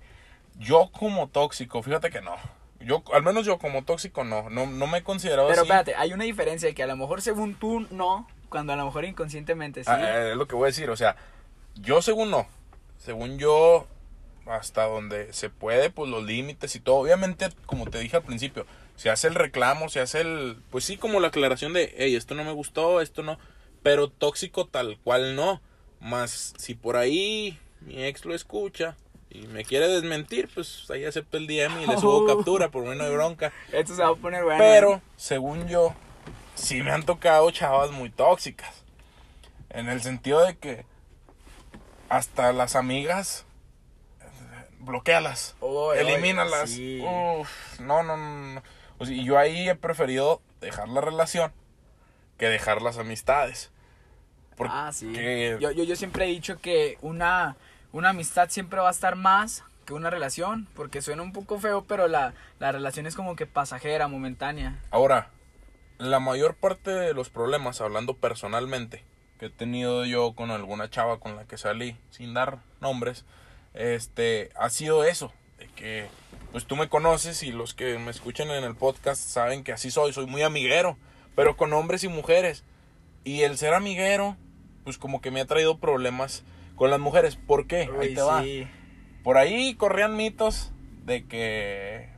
yo 0.60 0.92
como 0.92 1.28
tóxico, 1.30 1.82
fíjate 1.82 2.12
que 2.12 2.22
no. 2.22 2.36
Yo, 2.80 3.04
al 3.14 3.24
menos 3.24 3.48
yo 3.48 3.58
como 3.58 3.84
tóxico 3.84 4.24
no. 4.24 4.50
No, 4.52 4.68
no 4.68 4.86
me 4.86 5.00
he 5.00 5.04
considerado 5.04 5.48
Pero 5.48 5.62
así. 5.62 5.68
espérate, 5.68 5.96
hay 5.96 6.14
una 6.14 6.26
diferencia 6.26 6.72
que 6.74 6.84
a 6.84 6.88
lo 6.88 6.96
mejor 6.96 7.24
según 7.24 7.56
tú 7.56 7.88
no, 7.90 8.28
cuando 8.50 8.74
a 8.74 8.76
lo 8.76 8.86
mejor 8.86 9.06
inconscientemente 9.06 9.84
sí. 9.84 9.90
Ah, 9.92 10.00
eh, 10.00 10.32
es 10.32 10.38
lo 10.38 10.48
que 10.48 10.56
voy 10.56 10.66
a 10.66 10.68
decir, 10.68 10.92
o 10.92 10.96
sea, 10.96 11.16
yo 11.76 12.04
según 12.04 12.30
no, 12.30 12.48
según 12.98 13.38
yo, 13.38 13.88
hasta 14.46 14.84
donde 14.86 15.34
se 15.34 15.50
puede, 15.50 15.90
pues 15.90 16.10
los 16.10 16.24
límites 16.24 16.76
y 16.76 16.80
todo. 16.80 16.96
Obviamente, 16.98 17.50
como 17.66 17.86
te 17.88 18.00
dije 18.00 18.18
al 18.18 18.24
principio, 18.24 18.66
se 18.96 19.10
hace 19.10 19.28
el 19.28 19.36
reclamo, 19.36 19.90
se 19.90 20.00
hace 20.00 20.22
el, 20.22 20.58
pues 20.72 20.86
sí, 20.86 20.98
como 20.98 21.20
la 21.20 21.28
aclaración 21.28 21.74
de, 21.74 21.94
hey, 21.98 22.16
esto 22.16 22.36
no 22.36 22.44
me 22.44 22.52
gustó, 22.52 23.02
esto 23.02 23.24
no, 23.24 23.38
pero 23.84 24.10
tóxico 24.10 24.68
tal 24.68 24.98
cual 25.04 25.36
no. 25.36 25.62
Más 26.00 26.54
si 26.58 26.76
por 26.76 26.98
ahí 26.98 27.58
mi 27.82 28.04
ex 28.04 28.26
lo 28.26 28.36
escucha 28.36 28.96
y 29.30 29.48
me 29.48 29.66
quiere 29.66 29.88
desmentir, 29.88 30.50
pues 30.54 30.90
ahí 30.92 31.04
acepto 31.06 31.38
el 31.38 31.48
DM 31.48 31.82
y 31.82 31.88
le 31.88 31.98
subo 31.98 32.18
Oh. 32.24 32.26
captura, 32.28 32.70
por 32.70 32.84
no 32.84 33.04
hay 33.04 33.12
bronca. 33.12 33.52
Esto 33.72 33.96
se 33.96 34.04
va 34.04 34.10
a 34.10 34.16
poner 34.16 34.44
bueno. 34.44 34.60
Pero, 34.60 35.02
según 35.18 35.68
yo, 35.68 35.94
sí 36.54 36.84
me 36.84 36.92
han 36.92 37.04
tocado 37.04 37.50
chavas 37.52 37.92
muy 37.92 38.10
tóxicas. 38.10 38.84
En 39.70 39.90
el 39.90 40.02
sentido 40.02 40.42
de 40.46 40.58
que 40.58 40.86
hasta 42.10 42.54
las 42.54 42.76
amigas, 42.76 43.46
eh, 44.22 44.26
bloquealas, 44.80 45.56
oy, 45.60 45.98
elimínalas. 45.98 46.70
sí. 46.70 47.02
Uf, 47.04 47.80
no, 47.80 48.04
no, 48.04 48.18
no. 48.18 48.62
O 48.98 49.06
sea, 49.06 49.16
yo 49.22 49.38
ahí 49.38 49.68
he 49.70 49.76
preferido 49.76 50.42
dejar 50.62 50.88
la 50.90 51.02
relación 51.02 51.52
que 52.38 52.48
dejar 52.48 52.82
las 52.82 52.98
amistades. 52.98 53.72
Porque 54.56 54.74
Ah, 54.76 54.92
sí. 54.94 55.12
Yo, 55.60 55.72
yo, 55.72 55.84
yo 55.84 55.96
siempre 55.96 56.26
he 56.26 56.30
dicho 56.30 56.60
que 56.60 56.98
una, 57.02 57.58
una 57.92 58.10
amistad 58.10 58.50
siempre 58.50 58.80
va 58.80 58.88
a 58.88 58.92
estar 58.92 59.16
más 59.16 59.64
que 59.86 59.94
una 59.94 60.10
relación, 60.10 60.68
porque 60.76 61.02
suena 61.02 61.22
un 61.22 61.34
poco 61.34 61.60
feo, 61.60 61.84
pero 61.86 62.08
la, 62.08 62.34
la 62.60 62.72
relación 62.72 63.06
es 63.06 63.16
como 63.16 63.36
que 63.36 63.46
pasajera, 63.46 64.08
momentánea. 64.08 64.80
Ahora, 64.92 65.30
la 65.98 66.20
mayor 66.20 66.56
parte 66.56 66.90
de 66.92 67.14
los 67.14 67.30
problemas, 67.30 67.82
hablando 67.82 68.16
personalmente, 68.16 69.04
que 69.40 69.48
he 69.48 69.50
tenido 69.50 70.06
yo 70.06 70.34
con 70.34 70.52
alguna 70.52 70.90
chava 70.90 71.20
con 71.20 71.36
la 71.36 71.46
que 71.46 71.58
salí, 71.58 71.98
sin 72.10 72.34
dar 72.34 72.60
nombres, 72.82 73.26
este, 73.74 74.50
ha 74.56 74.70
sido 74.70 75.04
eso, 75.04 75.34
de 75.58 75.68
que, 75.68 76.08
pues 76.52 76.66
tú 76.66 76.76
me 76.76 76.90
conoces 76.90 77.44
y 77.44 77.52
los 77.52 77.74
que 77.74 77.98
me 78.00 78.12
escuchan 78.12 78.50
en 78.52 78.64
el 78.64 78.76
podcast 78.76 79.22
saben 79.22 79.64
que 79.64 79.74
así 79.74 79.92
soy, 79.92 80.14
soy 80.14 80.26
muy 80.26 80.42
amiguero, 80.42 80.98
pero 81.36 81.58
con 81.58 81.74
hombres 81.74 82.04
y 82.04 82.08
mujeres. 82.08 82.64
Y 83.24 83.42
el 83.42 83.58
ser 83.58 83.74
amiguero, 83.74 84.38
pues 84.84 84.98
como 84.98 85.20
que 85.20 85.32
me 85.32 85.42
ha 85.42 85.46
traído 85.46 85.80
problemas 85.80 86.44
con 86.76 86.92
las 86.92 87.00
mujeres. 87.00 87.36
¿Por 87.36 87.68
qué? 87.68 87.90
Ahí 88.00 88.14
te 88.14 88.22
va. 88.22 88.44
sí. 88.44 88.68
Por 89.24 89.38
ahí 89.38 89.74
corrían 89.74 90.16
mitos 90.16 90.72
de 91.04 91.26
que... 91.26 92.10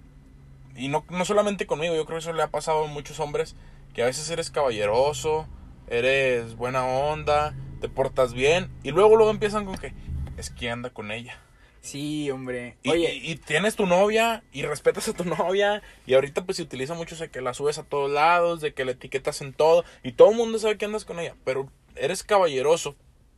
Y 0.76 0.90
no, 0.90 1.06
no 1.10 1.24
solamente 1.24 1.66
conmigo, 1.66 1.96
yo 1.96 2.06
creo 2.06 2.18
que 2.18 2.24
eso 2.24 2.34
le 2.34 2.44
ha 2.44 2.52
pasado 2.52 2.84
a 2.84 2.88
muchos 2.88 3.22
hombres, 3.22 3.56
que 3.94 4.04
a 4.04 4.06
veces 4.06 4.30
eres 4.30 4.52
caballeroso, 4.52 5.48
eres 5.88 6.56
buena 6.56 6.86
onda, 6.86 7.56
te 7.82 7.90
portas 7.90 8.34
bien, 8.34 8.70
y 8.84 8.92
luego 8.92 9.16
luego 9.16 9.32
empiezan 9.32 9.66
con 9.66 9.78
que 9.78 9.94
es 10.38 10.50
que 10.50 10.70
anda 10.70 10.90
con 10.90 11.12
ella. 11.12 11.40
Sí, 11.82 12.30
hombre. 12.32 12.76
Y, 12.84 12.90
Oye, 12.90 13.14
y- 13.16 13.32
y 13.32 13.36
tienes 13.38 13.76
tu 13.76 13.86
novia 13.86 14.44
y 14.52 14.64
respetas 14.64 15.08
a 15.08 15.14
tu 15.14 15.24
novia 15.54 15.82
y 16.06 16.16
ahorita 16.16 16.44
pues 16.44 16.58
se 16.58 16.64
utiliza 16.64 16.94
mucho 16.96 17.16
de 17.16 17.30
que 17.30 17.42
la 17.42 17.54
subes 17.54 17.78
a 17.78 17.84
todos 17.84 18.12
lados, 18.12 18.60
de 18.62 18.74
que 18.74 18.84
la 18.84 18.92
etiquetas 18.92 19.42
en 19.42 19.54
todo 19.54 19.86
y 20.04 20.12
todo 20.14 20.32
el 20.32 20.38
mundo 20.38 20.60
sabe 20.60 20.78
que 20.78 20.86
andas 20.86 21.06
con 21.06 21.20
ella, 21.20 21.36
pero 21.46 21.70
eres 21.96 22.24
caballeroso 22.24 22.96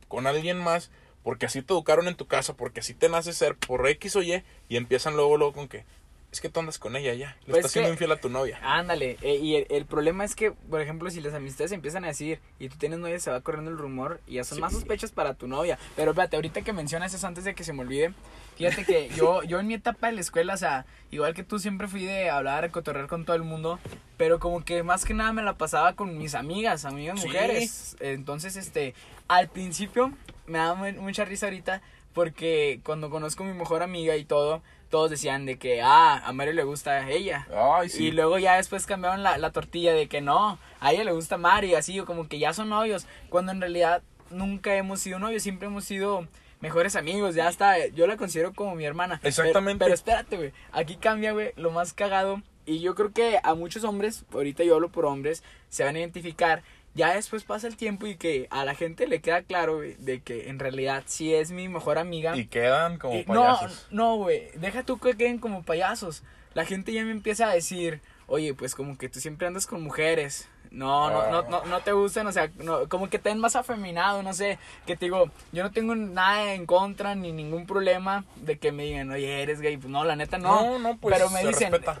con 0.08 0.26
alguien 0.26 0.58
más 0.58 0.90
porque 1.22 1.46
así 1.46 1.60
te 1.62 1.74
educaron 1.74 2.08
en 2.08 2.16
tu 2.16 2.26
casa, 2.26 2.56
porque 2.56 2.80
así 2.80 2.94
te 2.94 3.08
nace 3.10 3.32
ser 3.34 3.54
por 3.54 3.86
X 3.86 4.16
o 4.16 4.22
Y 4.22 4.42
y 4.68 4.76
empiezan 4.76 5.14
luego 5.16 5.36
luego 5.36 5.52
con 5.52 5.68
que 5.68 5.84
es 6.32 6.40
que 6.40 6.48
tú 6.48 6.60
andas 6.60 6.78
con 6.78 6.94
ella 6.94 7.12
ya, 7.14 7.36
le 7.40 7.46
Pues 7.46 7.56
estás 7.58 7.72
siendo 7.72 7.88
que- 7.88 7.94
infiel 7.94 8.12
a 8.12 8.16
tu 8.20 8.28
novia. 8.28 8.58
Ándale, 8.62 9.16
eh, 9.22 9.34
y 9.36 9.56
el, 9.56 9.66
el 9.70 9.84
problema 9.84 10.24
es 10.24 10.36
que, 10.36 10.52
por 10.52 10.80
ejemplo, 10.80 11.10
si 11.10 11.20
las 11.20 11.34
amistades 11.34 11.72
empiezan 11.72 12.04
a 12.04 12.08
decir 12.08 12.38
y 12.60 12.68
tú 12.68 12.76
tienes 12.78 12.98
novia, 13.00 13.18
se 13.18 13.30
va 13.32 13.40
corriendo 13.40 13.70
el 13.70 13.78
rumor 13.78 14.20
y 14.28 14.34
ya 14.34 14.44
son 14.44 14.56
Sí. 14.56 14.62
más 14.62 14.72
sospechas 14.72 15.10
para 15.10 15.34
tu 15.34 15.48
novia. 15.48 15.78
Pero 15.96 16.12
espérate, 16.12 16.36
ahorita 16.36 16.62
que 16.62 16.72
mencionas 16.72 17.12
eso 17.14 17.26
antes 17.26 17.42
de 17.44 17.54
que 17.54 17.64
se 17.64 17.72
me 17.72 17.80
olvide, 17.80 18.14
fíjate 18.56 18.84
que 18.84 19.08
yo, 19.16 19.42
yo 19.42 19.58
en 19.58 19.66
mi 19.66 19.74
etapa 19.74 20.06
de 20.06 20.12
la 20.12 20.20
escuela, 20.20 20.54
o 20.54 20.56
sea, 20.56 20.86
igual 21.10 21.34
que 21.34 21.42
tú 21.42 21.58
siempre 21.58 21.88
fui 21.88 22.04
de 22.04 22.30
hablar, 22.30 22.70
cotorrear 22.70 23.08
con 23.08 23.24
todo 23.24 23.34
el 23.34 23.42
mundo, 23.42 23.80
pero 24.16 24.38
como 24.38 24.64
que 24.64 24.82
más 24.84 25.04
que 25.04 25.14
nada 25.14 25.32
me 25.32 25.42
la 25.42 25.54
pasaba 25.54 25.94
con 25.94 26.16
mis 26.16 26.36
amigas, 26.36 26.84
amigas 26.84 27.20
Sí. 27.20 27.26
mujeres. 27.26 27.96
Entonces, 27.98 28.54
este, 28.54 28.94
al 29.26 29.48
principio 29.48 30.12
me 30.46 30.60
mu- 30.74 31.02
mucha 31.02 31.24
risa 31.24 31.46
ahorita 31.46 31.82
porque 32.12 32.80
cuando 32.84 33.08
conozco 33.10 33.42
a 33.44 33.46
mi 33.46 33.54
mejor 33.54 33.82
amiga 33.82 34.16
y 34.16 34.24
todo, 34.24 34.62
todos 34.90 35.10
decían 35.10 35.46
de 35.46 35.56
que, 35.56 35.80
ah, 35.82 36.20
a 36.24 36.32
Mario 36.32 36.52
le 36.52 36.64
gusta 36.64 37.08
ella. 37.08 37.46
Ay, 37.54 37.88
sí. 37.88 38.06
Y 38.06 38.10
luego 38.10 38.38
ya 38.38 38.56
después 38.56 38.86
cambiaron 38.86 39.22
la, 39.22 39.38
la 39.38 39.52
tortilla 39.52 39.94
de 39.94 40.08
que 40.08 40.20
no, 40.20 40.58
a 40.80 40.92
ella 40.92 41.04
le 41.04 41.12
gusta 41.12 41.38
Mario, 41.38 41.78
así, 41.78 41.98
como 42.00 42.28
que 42.28 42.38
ya 42.38 42.52
son 42.52 42.68
novios, 42.68 43.06
cuando 43.28 43.52
en 43.52 43.60
realidad 43.60 44.02
nunca 44.30 44.74
hemos 44.74 45.00
sido 45.00 45.18
novios, 45.18 45.42
siempre 45.42 45.68
hemos 45.68 45.84
sido 45.84 46.26
mejores 46.60 46.96
amigos, 46.96 47.34
ya 47.34 47.48
está, 47.48 47.86
yo 47.88 48.06
la 48.06 48.16
considero 48.16 48.52
como 48.52 48.74
mi 48.74 48.84
hermana. 48.84 49.20
Exactamente. 49.22 49.78
Pero, 49.78 49.86
pero 49.86 49.94
espérate, 49.94 50.36
güey, 50.36 50.52
aquí 50.72 50.96
cambia, 50.96 51.32
güey, 51.32 51.52
lo 51.56 51.70
más 51.70 51.92
cagado, 51.92 52.42
y 52.66 52.80
yo 52.80 52.94
creo 52.94 53.12
que 53.12 53.40
a 53.42 53.54
muchos 53.54 53.84
hombres, 53.84 54.24
ahorita 54.32 54.64
yo 54.64 54.74
hablo 54.74 54.90
por 54.90 55.06
hombres, 55.06 55.42
se 55.70 55.84
van 55.84 55.96
a 55.96 56.00
identificar, 56.00 56.62
ya 56.94 57.14
después 57.14 57.44
pasa 57.44 57.66
el 57.66 57.76
tiempo 57.76 58.06
y 58.06 58.16
que 58.16 58.46
a 58.50 58.64
la 58.64 58.74
gente 58.74 59.06
le 59.06 59.20
queda 59.20 59.42
claro, 59.42 59.76
güey, 59.76 59.94
de 59.98 60.20
que 60.20 60.48
en 60.48 60.58
realidad 60.58 61.04
sí 61.06 61.32
es 61.34 61.50
mi 61.52 61.68
mejor 61.68 61.98
amiga. 61.98 62.36
Y 62.36 62.46
quedan 62.46 62.98
como 62.98 63.16
Y- 63.18 63.22
payasos. 63.24 63.86
No, 63.90 64.10
no, 64.10 64.16
güey. 64.16 64.50
Deja 64.56 64.82
tú 64.82 64.98
que 64.98 65.16
queden 65.16 65.38
como 65.38 65.62
payasos. 65.62 66.22
La 66.54 66.64
gente 66.64 66.92
ya 66.92 67.04
me 67.04 67.12
empieza 67.12 67.48
a 67.48 67.54
decir, 67.54 68.00
oye, 68.26 68.54
pues 68.54 68.74
como 68.74 68.98
que 68.98 69.08
tú 69.08 69.20
siempre 69.20 69.46
andas 69.46 69.66
con 69.66 69.82
mujeres. 69.82 70.48
No, 70.72 71.10
no, 71.10 71.30
no, 71.32 71.42
no, 71.48 71.64
no 71.64 71.80
te 71.80 71.90
gustan, 71.92 72.28
o 72.28 72.32
sea, 72.32 72.48
no, 72.58 72.88
como 72.88 73.10
que 73.10 73.18
te 73.18 73.28
ven 73.30 73.40
más 73.40 73.56
afeminado, 73.56 74.22
no 74.22 74.32
sé. 74.32 74.56
Que 74.86 74.96
te 74.96 75.06
digo, 75.06 75.28
yo 75.50 75.64
no 75.64 75.72
tengo 75.72 75.96
nada 75.96 76.54
en 76.54 76.64
contra 76.64 77.16
ni 77.16 77.32
ningún 77.32 77.66
problema 77.66 78.24
de 78.36 78.56
que 78.58 78.70
me 78.70 78.84
digan, 78.84 79.10
oye, 79.10 79.42
eres 79.42 79.60
gay. 79.60 79.76
Pues 79.76 79.90
no, 79.90 80.04
la 80.04 80.14
neta 80.14 80.38
no. 80.38 80.62
no, 80.62 80.78
no, 80.78 80.96
pues 80.98 81.16
Pero 81.16 81.28
me 81.30 81.40
se 81.42 81.48
dicen, 81.48 81.72
respeta. 81.72 82.00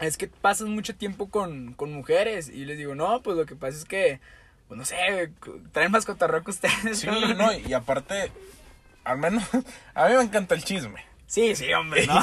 Es 0.00 0.16
que 0.16 0.28
pasas 0.28 0.68
mucho 0.68 0.94
tiempo 0.94 1.28
con, 1.30 1.72
con 1.74 1.92
mujeres. 1.92 2.48
Y 2.48 2.64
les 2.64 2.78
digo, 2.78 2.94
no, 2.94 3.22
pues 3.22 3.36
lo 3.36 3.46
que 3.46 3.56
pasa 3.56 3.76
es 3.78 3.84
que, 3.84 4.20
pues 4.68 4.78
no 4.78 4.84
sé, 4.84 5.30
traen 5.72 5.90
más 5.92 6.04
cotorreo 6.06 6.42
que 6.44 6.50
ustedes. 6.50 6.98
Sí, 7.00 7.06
no, 7.36 7.52
y 7.52 7.72
aparte, 7.72 8.30
al 9.04 9.18
menos, 9.18 9.42
a 9.94 10.08
mí 10.08 10.14
me 10.16 10.22
encanta 10.22 10.54
el 10.54 10.64
chisme. 10.64 11.04
Sí, 11.26 11.56
sí, 11.56 11.72
hombre, 11.72 12.06
no. 12.06 12.20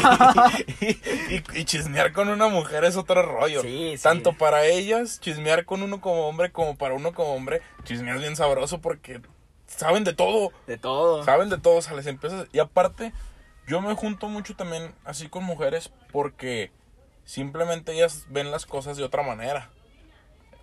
y, 0.80 0.86
y- 1.36 1.44
y 1.60 1.66
chismear 1.66 2.14
con 2.14 2.30
una 2.30 2.48
mujer 2.48 2.84
es 2.86 2.96
otro 2.96 3.22
rollo. 3.24 3.62
Sí, 3.62 3.94
sí. 3.98 4.04
Tanto 4.04 4.34
para 4.34 4.66
ellas, 4.68 5.20
chismear 5.20 5.66
con 5.66 5.82
uno 5.82 6.00
como 6.00 6.28
hombre, 6.28 6.52
como 6.52 6.78
para 6.78 6.94
uno 6.94 7.12
como 7.14 7.34
hombre, 7.34 7.62
chismear 7.84 8.16
es 8.18 8.22
bien 8.22 8.36
sabroso 8.36 8.80
porque 8.80 9.20
saben 9.66 10.04
de 10.04 10.14
todo. 10.14 10.52
De 10.68 10.78
todo. 10.78 11.26
Saben 11.26 11.50
de 11.50 11.58
todo, 11.58 11.78
o 11.78 11.82
sea, 11.82 11.96
les 11.96 12.06
empiezas. 12.06 12.48
Y 12.54 12.60
aparte, 12.60 13.12
yo 13.68 13.82
me 13.82 13.94
junto 13.96 14.30
mucho 14.30 14.56
también 14.56 14.94
así 15.04 15.28
con 15.30 15.44
mujeres 15.44 15.92
porque 16.12 16.72
simplemente 17.26 17.94
ellas 17.94 18.26
ven 18.30 18.52
las 18.52 18.66
cosas 18.66 18.98
de 18.98 19.04
otra 19.04 19.24
manera. 19.24 19.70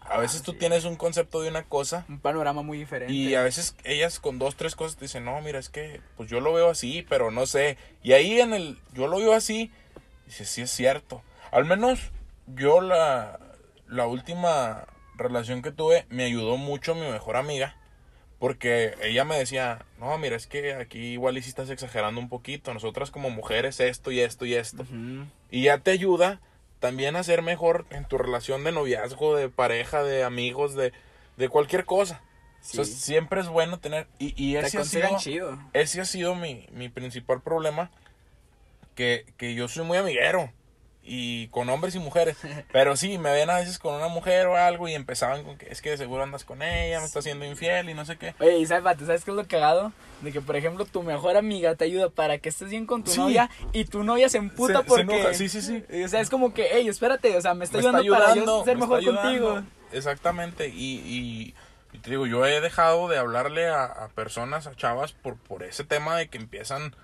A 0.00 0.16
veces 0.18 0.42
tú 0.42 0.52
sí. 0.52 0.58
tienes 0.58 0.84
un 0.84 0.96
concepto 0.96 1.42
de 1.42 1.50
una 1.50 1.64
cosa 1.64 2.06
Un 2.08 2.18
panorama 2.18 2.62
muy 2.62 2.78
diferente. 2.78 3.12
y 3.12 3.34
a 3.34 3.42
veces 3.42 3.76
ellas 3.84 4.20
con 4.20 4.38
dos, 4.38 4.56
tres 4.56 4.74
cosas 4.74 4.96
te 4.96 5.04
dicen, 5.04 5.24
no, 5.24 5.38
mira, 5.42 5.58
es 5.58 5.68
que 5.68 6.00
pues 6.16 6.30
yo 6.30 6.40
lo 6.40 6.52
veo 6.54 6.70
así, 6.70 7.04
pero 7.08 7.30
no 7.30 7.44
sé. 7.46 7.76
Y 8.02 8.12
ahí 8.12 8.40
en 8.40 8.54
el, 8.54 8.78
yo 8.94 9.06
lo 9.06 9.18
veo 9.18 9.34
así, 9.34 9.70
dice, 10.26 10.46
sí 10.46 10.62
es 10.62 10.70
cierto. 10.70 11.22
Al 11.50 11.66
menos 11.66 12.00
yo 12.46 12.80
la, 12.80 13.38
la 13.86 14.06
última 14.06 14.86
relación 15.16 15.60
que 15.60 15.72
tuve 15.72 16.06
me 16.08 16.24
ayudó 16.24 16.56
mucho 16.56 16.94
mi 16.94 17.02
mejor 17.02 17.36
amiga. 17.36 17.76
Porque 18.38 18.94
ella 19.02 19.24
me 19.24 19.36
decía, 19.36 19.84
no, 19.98 20.16
mira, 20.18 20.36
es 20.36 20.46
que 20.46 20.74
aquí 20.74 20.98
igual 20.98 21.36
y 21.38 21.42
si 21.42 21.48
estás 21.48 21.70
exagerando 21.70 22.20
un 22.20 22.28
poquito. 22.28 22.72
Nosotras 22.72 23.10
como 23.10 23.30
mujeres 23.30 23.80
esto 23.80 24.12
y 24.12 24.20
esto 24.20 24.44
y 24.46 24.54
esto. 24.54 24.86
Y 25.50 25.62
ya 25.64 25.78
te 25.78 25.90
ayuda 25.90 26.40
también 26.78 27.16
a 27.16 27.24
ser 27.24 27.42
mejor 27.42 27.84
en 27.90 28.04
tu 28.04 28.16
relación 28.16 28.62
de 28.62 28.70
noviazgo, 28.70 29.34
de 29.34 29.48
pareja, 29.48 30.04
de 30.04 30.22
amigos, 30.22 30.74
de, 30.76 30.92
de 31.36 31.48
cualquier 31.48 31.84
cosa. 31.84 32.22
Sí. 32.60 32.78
O 32.78 32.84
sea, 32.84 32.94
siempre 32.94 33.40
es 33.40 33.48
bueno 33.48 33.80
tener... 33.80 34.06
Y, 34.20 34.34
y 34.36 34.54
Te 34.54 34.66
ese, 34.66 34.78
ha 34.78 34.84
sido, 34.84 35.18
chido. 35.18 35.58
ese 35.72 36.00
ha 36.00 36.04
sido 36.04 36.36
mi, 36.36 36.68
mi 36.72 36.88
principal 36.88 37.42
problema. 37.42 37.90
Que, 38.94 39.26
que 39.36 39.54
yo 39.54 39.66
soy 39.68 39.84
muy 39.84 39.98
amiguero. 39.98 40.52
Y 41.10 41.48
con 41.48 41.70
hombres 41.70 41.94
y 41.94 41.98
mujeres. 41.98 42.36
Pero 42.72 42.94
sí, 42.96 43.16
me 43.16 43.32
ven 43.32 43.48
a 43.48 43.56
veces 43.56 43.78
con 43.78 43.94
una 43.94 44.08
mujer 44.08 44.46
o 44.46 44.56
algo 44.58 44.88
y 44.88 44.94
empezaban 44.94 45.42
con 45.42 45.56
que 45.56 45.66
es 45.70 45.80
que 45.80 45.88
de 45.90 45.96
seguro 45.96 46.22
andas 46.22 46.44
con 46.44 46.60
ella, 46.62 47.00
me 47.00 47.06
está 47.06 47.20
haciendo 47.20 47.46
infiel 47.46 47.88
y 47.88 47.94
no 47.94 48.04
sé 48.04 48.18
qué. 48.18 48.34
Oye, 48.40 48.58
y 48.58 48.66
sabes, 48.66 48.98
¿sabes 49.06 49.24
qué 49.24 49.30
es 49.30 49.36
lo 49.36 49.46
cagado? 49.46 49.92
De 50.20 50.32
que, 50.32 50.40
por 50.42 50.56
ejemplo, 50.56 50.84
tu 50.84 51.02
mejor 51.02 51.36
amiga 51.38 51.74
te 51.76 51.84
ayuda 51.86 52.10
para 52.10 52.36
que 52.38 52.50
estés 52.50 52.68
bien 52.70 52.84
con 52.84 53.04
tu 53.04 53.12
Sí. 53.12 53.18
novia 53.20 53.48
y 53.72 53.84
tu 53.86 54.04
novia 54.04 54.28
se 54.28 54.38
emputa 54.38 54.74
Se- 54.74 54.78
se 54.80 54.84
porque... 54.84 55.02
enoja, 55.02 55.32
sí, 55.34 55.48
sí, 55.48 55.62
sí. 55.62 55.82
O 56.04 56.08
sea, 56.08 56.20
es 56.20 56.28
como 56.28 56.52
que, 56.52 56.68
hey, 56.72 56.88
espérate, 56.88 57.36
o 57.36 57.40
sea, 57.40 57.54
me 57.54 57.64
está 57.64 57.78
me 57.78 57.84
está 57.84 57.96
ayudando, 57.98 58.12
para 58.14 58.26
yo 58.26 58.42
ayudando, 58.42 58.64
ser 58.64 58.74
me 58.76 58.80
mejor 58.82 58.98
está 58.98 59.10
ayudando. 59.10 59.48
contigo. 59.54 59.72
Exactamente, 59.92 60.68
y, 60.68 60.96
y, 61.06 61.54
y 61.92 61.98
te 61.98 62.10
digo, 62.10 62.26
yo 62.26 62.44
he 62.46 62.60
dejado 62.60 63.08
de 63.08 63.18
hablarle 63.18 63.68
a, 63.68 63.84
a 63.84 64.08
personas, 64.08 64.66
a 64.66 64.74
chavas, 64.74 65.12
por, 65.12 65.36
por 65.36 65.62
ese 65.62 65.84
tema 65.84 66.16
de 66.16 66.28
que 66.28 66.38
empiezan 66.38 66.94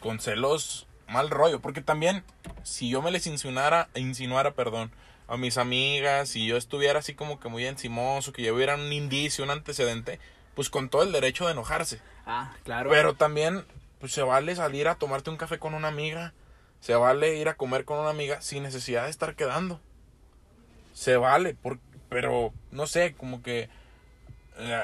con 0.00 0.20
celos 0.20 0.86
mal 1.08 1.30
rollo, 1.30 1.60
porque 1.60 1.80
también 1.82 2.22
si 2.62 2.88
yo 2.90 3.02
me 3.02 3.10
les 3.10 3.26
insinuara, 3.26 3.88
insinuara, 3.94 4.52
perdón, 4.52 4.90
a 5.26 5.36
mis 5.36 5.58
amigas, 5.58 6.28
si 6.30 6.46
yo 6.46 6.56
estuviera 6.56 6.98
así 7.00 7.14
como 7.14 7.38
que 7.40 7.48
muy 7.48 7.66
encimoso, 7.66 8.32
que 8.32 8.42
ya 8.42 8.52
hubiera 8.52 8.74
un 8.76 8.92
indicio, 8.92 9.44
un 9.44 9.50
antecedente, 9.50 10.18
pues 10.54 10.70
con 10.70 10.88
todo 10.88 11.02
el 11.02 11.12
derecho 11.12 11.46
de 11.46 11.52
enojarse. 11.52 12.00
Ah, 12.26 12.52
claro. 12.64 12.90
Pero 12.90 13.14
también, 13.14 13.64
pues 14.00 14.12
se 14.12 14.22
vale 14.22 14.54
salir 14.56 14.88
a 14.88 14.94
tomarte 14.96 15.30
un 15.30 15.36
café 15.36 15.58
con 15.58 15.74
una 15.74 15.88
amiga. 15.88 16.32
Se 16.80 16.94
vale 16.94 17.36
ir 17.36 17.48
a 17.48 17.54
comer 17.54 17.84
con 17.84 17.98
una 17.98 18.10
amiga 18.10 18.40
sin 18.40 18.62
necesidad 18.62 19.04
de 19.04 19.10
estar 19.10 19.34
quedando. 19.34 19.80
Se 20.94 21.16
vale, 21.16 21.54
por- 21.54 21.78
pero 22.08 22.52
no 22.70 22.86
sé, 22.86 23.14
como 23.14 23.42
que 23.42 23.68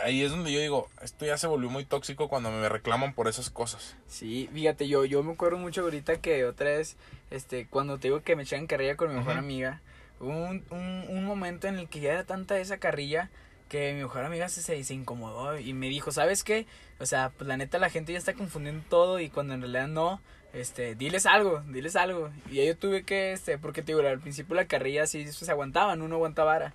ahí 0.03 0.23
es 0.23 0.31
donde 0.31 0.53
yo 0.53 0.61
digo, 0.61 0.89
esto 1.03 1.27
ya 1.27 1.37
se 1.37 1.47
volvió 1.47 1.71
muy 1.71 1.85
tóxico 1.85 2.29
cuando 2.29 2.51
me 2.51 2.69
reclaman 2.69 3.15
por 3.15 3.29
esas 3.29 3.51
cosas. 3.51 3.97
Sí, 4.07 4.49
fíjate, 4.53 4.89
yo, 4.89 5.05
yo 5.05 5.23
me 5.23 5.33
acuerdo 5.33 5.59
mucho 5.59 5.83
ahorita 5.83 6.17
que 6.19 6.45
otra 6.45 6.71
vez, 6.71 6.97
este, 7.31 7.67
cuando 7.67 7.99
te 7.99 8.09
digo 8.09 8.23
que 8.23 8.37
me 8.37 8.45
echaban 8.45 8.67
carrilla 8.67 8.97
con 8.97 9.09
mi 9.09 9.17
mejor 9.17 9.37
amiga, 9.37 9.81
hubo 10.21 10.31
un, 10.31 10.65
un, 10.71 11.05
un 11.09 11.25
momento 11.25 11.67
en 11.67 11.79
el 11.79 11.89
que 11.89 12.01
ya 12.01 12.13
era 12.13 12.25
tanta 12.25 12.59
esa 12.59 12.79
carrilla 12.79 13.31
que 13.69 13.93
mi 13.95 14.03
mejor 14.03 14.25
amiga 14.25 14.49
se, 14.49 14.63
se, 14.63 14.83
se 14.85 14.95
incomodó 14.95 15.59
y 15.59 15.73
me 15.73 15.89
dijo, 15.89 16.13
¿sabes 16.13 16.45
qué? 16.45 16.67
O 17.01 17.07
sea, 17.07 17.33
pues 17.37 17.49
la 17.49 17.57
neta 17.57 17.79
la 17.79 17.91
gente 17.91 18.13
ya 18.13 18.19
está 18.19 18.35
confundiendo 18.35 18.85
todo 18.89 19.19
y 19.19 19.31
cuando 19.31 19.55
en 19.55 19.63
realidad 19.63 19.89
no, 19.89 20.21
este, 20.53 20.95
diles 20.95 21.27
algo, 21.27 21.63
diles 21.69 21.97
algo. 21.97 22.31
Y 22.51 22.61
ahí 22.61 22.69
yo 22.69 22.77
tuve 22.77 23.03
que, 23.03 23.33
este, 23.33 23.59
porque 23.59 23.83
te 23.83 23.93
digo, 23.93 24.07
al 24.07 24.21
principio 24.21 24.55
la 24.55 24.67
carrilla 24.67 25.07
sí 25.07 25.27
se 25.27 25.51
aguantaban, 25.51 26.03
uno 26.03 26.15
aguantaba 26.15 26.53
vara. 26.53 26.75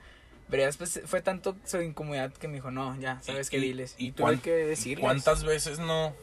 Pero 0.49 0.61
ya 0.61 0.67
después 0.67 1.01
fue 1.05 1.21
tanto 1.21 1.55
su 1.65 1.81
incomodidad 1.81 2.33
que 2.33 2.47
me 2.47 2.55
dijo, 2.55 2.71
no, 2.71 2.99
ya, 2.99 3.21
sabes 3.21 3.51
y- 3.53 3.57
diles. 3.59 3.95
y 3.97 4.07
Y, 4.07 4.11
tuve 4.11 4.39
que 4.39 4.51
decirles. 4.51 5.01
¿Cuántas 5.03 5.43
veces 5.43 5.79
no 5.79 6.13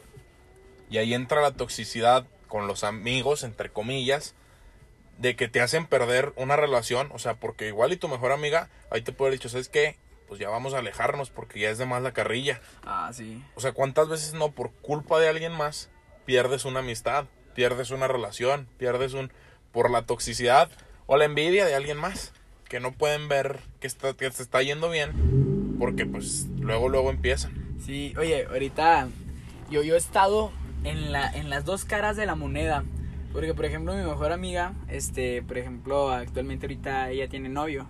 Y 0.89 0.97
ahí 0.97 1.13
entra 1.13 1.41
la 1.41 1.51
toxicidad 1.51 2.25
con 2.47 2.67
los 2.67 2.83
amigos, 2.83 3.43
entre 3.43 3.69
comillas, 3.69 4.35
de 5.17 5.35
que 5.35 5.47
te 5.47 5.61
hacen 5.61 5.85
perder 5.85 6.31
una 6.35 6.55
relación. 6.55 7.09
O 7.13 7.19
sea, 7.19 7.35
porque 7.35 7.67
igual 7.67 7.91
y 7.93 7.97
tu 7.97 8.07
mejor 8.07 8.31
amiga, 8.31 8.69
ahí 8.89 9.01
te 9.01 9.11
puede 9.11 9.29
haber 9.29 9.39
dicho, 9.39 9.49
¿sabes 9.49 9.69
qué? 9.69 9.97
Pues 10.27 10.39
ya 10.39 10.49
vamos 10.49 10.73
a 10.73 10.79
alejarnos 10.79 11.29
porque 11.29 11.59
ya 11.61 11.69
es 11.69 11.77
de 11.77 11.85
más 11.85 12.01
la 12.03 12.11
carrilla. 12.13 12.59
Ah, 12.83 13.11
sí. 13.13 13.41
O 13.55 13.61
sea, 13.61 13.71
¿cuántas 13.71 14.09
veces 14.09 14.33
no 14.33 14.51
por 14.51 14.71
culpa 14.73 15.19
de 15.19 15.29
alguien 15.29 15.53
más 15.53 15.89
pierdes 16.25 16.65
una 16.65 16.79
amistad, 16.79 17.25
pierdes 17.55 17.91
una 17.91 18.07
relación, 18.09 18.67
pierdes 18.77 19.13
un 19.13 19.31
por 19.71 19.89
la 19.89 20.01
toxicidad 20.05 20.69
o 21.05 21.15
la 21.17 21.25
envidia 21.25 21.65
de 21.65 21.75
alguien 21.75 21.97
más 21.97 22.33
que 22.69 22.79
no 22.79 22.91
pueden 22.91 23.27
ver 23.27 23.59
que 23.79 23.87
está 23.87 24.13
que 24.13 24.29
se 24.31 24.43
está 24.43 24.61
yendo 24.61 24.89
bien 24.89 25.75
porque 25.79 26.05
pues 26.05 26.47
luego 26.59 26.89
luego 26.89 27.09
empiezan. 27.09 27.53
Sí, 27.79 28.13
oye, 28.17 28.45
ahorita 28.45 29.07
yo, 29.69 29.83
yo 29.83 29.95
he 29.95 29.97
estado 29.97 30.51
en, 30.83 31.11
la, 31.11 31.29
en 31.29 31.49
las 31.49 31.65
dos 31.65 31.85
caras 31.85 32.15
de 32.17 32.25
la 32.25 32.35
moneda. 32.35 32.83
Porque, 33.33 33.53
por 33.53 33.65
ejemplo, 33.65 33.93
mi 33.93 34.03
mejor 34.03 34.31
amiga, 34.31 34.73
este, 34.87 35.43
por 35.43 35.57
ejemplo, 35.57 36.09
actualmente 36.11 36.65
ahorita 36.65 37.11
ella 37.11 37.27
tiene 37.27 37.49
novio. 37.49 37.85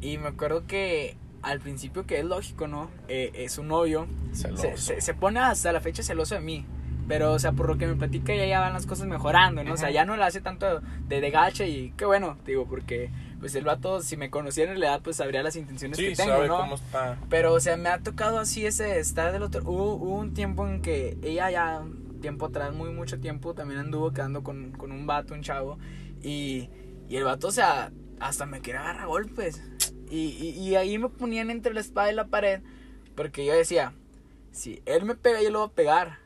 Y 0.00 0.18
me 0.18 0.28
acuerdo 0.28 0.66
que 0.66 1.16
al 1.42 1.58
principio, 1.58 2.06
que 2.06 2.18
es 2.18 2.24
lógico, 2.24 2.68
¿no? 2.68 2.88
Eh, 3.08 3.32
eh, 3.34 3.48
su 3.48 3.64
novio 3.64 4.06
Celoso. 4.32 4.62
se, 4.62 4.76
se, 4.76 5.00
se 5.00 5.14
pone 5.14 5.40
hasta 5.40 5.72
la 5.72 5.80
fecha 5.80 6.02
celoso 6.02 6.34
de 6.36 6.42
mí. 6.42 6.66
Pero, 7.08 7.32
o 7.32 7.38
sea, 7.38 7.52
por 7.52 7.66
lo 7.66 7.78
que 7.78 7.86
me 7.86 7.96
platica, 7.96 8.34
ya, 8.34 8.46
ya 8.46 8.60
van 8.60 8.72
las 8.72 8.86
cosas 8.86 9.08
mejorando, 9.08 9.64
¿no? 9.64 9.72
O 9.74 9.76
sea, 9.76 9.90
ya 9.90 10.04
no 10.04 10.16
la 10.16 10.26
hace 10.26 10.40
tanto 10.40 10.80
de, 11.08 11.20
de 11.20 11.30
gacha 11.30 11.66
y 11.66 11.92
qué 11.96 12.04
bueno, 12.04 12.38
digo, 12.46 12.66
porque, 12.66 13.10
pues 13.42 13.56
el 13.56 13.64
vato, 13.64 14.00
si 14.02 14.16
me 14.16 14.30
conociera 14.30 14.70
en 14.70 14.78
realidad, 14.78 15.00
pues 15.02 15.16
sabría 15.16 15.42
las 15.42 15.56
intenciones 15.56 15.98
Sí, 15.98 16.10
que 16.10 16.14
tengo, 16.14 16.30
sabe 16.30 16.46
¿no? 16.46 16.58
cómo 16.58 16.76
está. 16.76 17.18
Pero, 17.28 17.52
o 17.52 17.58
sea, 17.58 17.76
me 17.76 17.88
ha 17.88 17.98
tocado 17.98 18.38
así 18.38 18.64
ese 18.64 19.00
estar 19.00 19.32
del 19.32 19.42
otro. 19.42 19.62
Hubo, 19.64 19.96
hubo 19.96 20.14
un 20.16 20.32
tiempo 20.32 20.64
en 20.68 20.80
que 20.80 21.18
ella 21.24 21.50
ya, 21.50 21.82
tiempo 22.20 22.46
atrás, 22.46 22.72
muy 22.72 22.90
mucho 22.90 23.18
tiempo, 23.18 23.52
también 23.52 23.80
anduvo 23.80 24.12
quedando 24.12 24.44
con, 24.44 24.70
con 24.70 24.92
un 24.92 25.08
vato, 25.08 25.34
un 25.34 25.42
chavo. 25.42 25.76
Y, 26.22 26.70
y 27.08 27.16
el 27.16 27.24
vato, 27.24 27.48
o 27.48 27.50
sea, 27.50 27.90
hasta 28.20 28.46
me 28.46 28.60
quería 28.60 28.82
agarrar 28.82 29.08
golpes. 29.08 29.60
Y, 30.08 30.28
y, 30.40 30.50
y 30.60 30.76
ahí 30.76 30.96
me 30.98 31.08
ponían 31.08 31.50
entre 31.50 31.74
la 31.74 31.80
espada 31.80 32.12
y 32.12 32.14
la 32.14 32.28
pared. 32.28 32.60
Porque 33.16 33.44
yo 33.44 33.54
decía, 33.54 33.92
si 34.52 34.82
él 34.86 35.04
me 35.04 35.16
pega, 35.16 35.42
yo 35.42 35.50
lo 35.50 35.58
voy 35.58 35.68
a 35.68 35.72
pegar. 35.72 36.18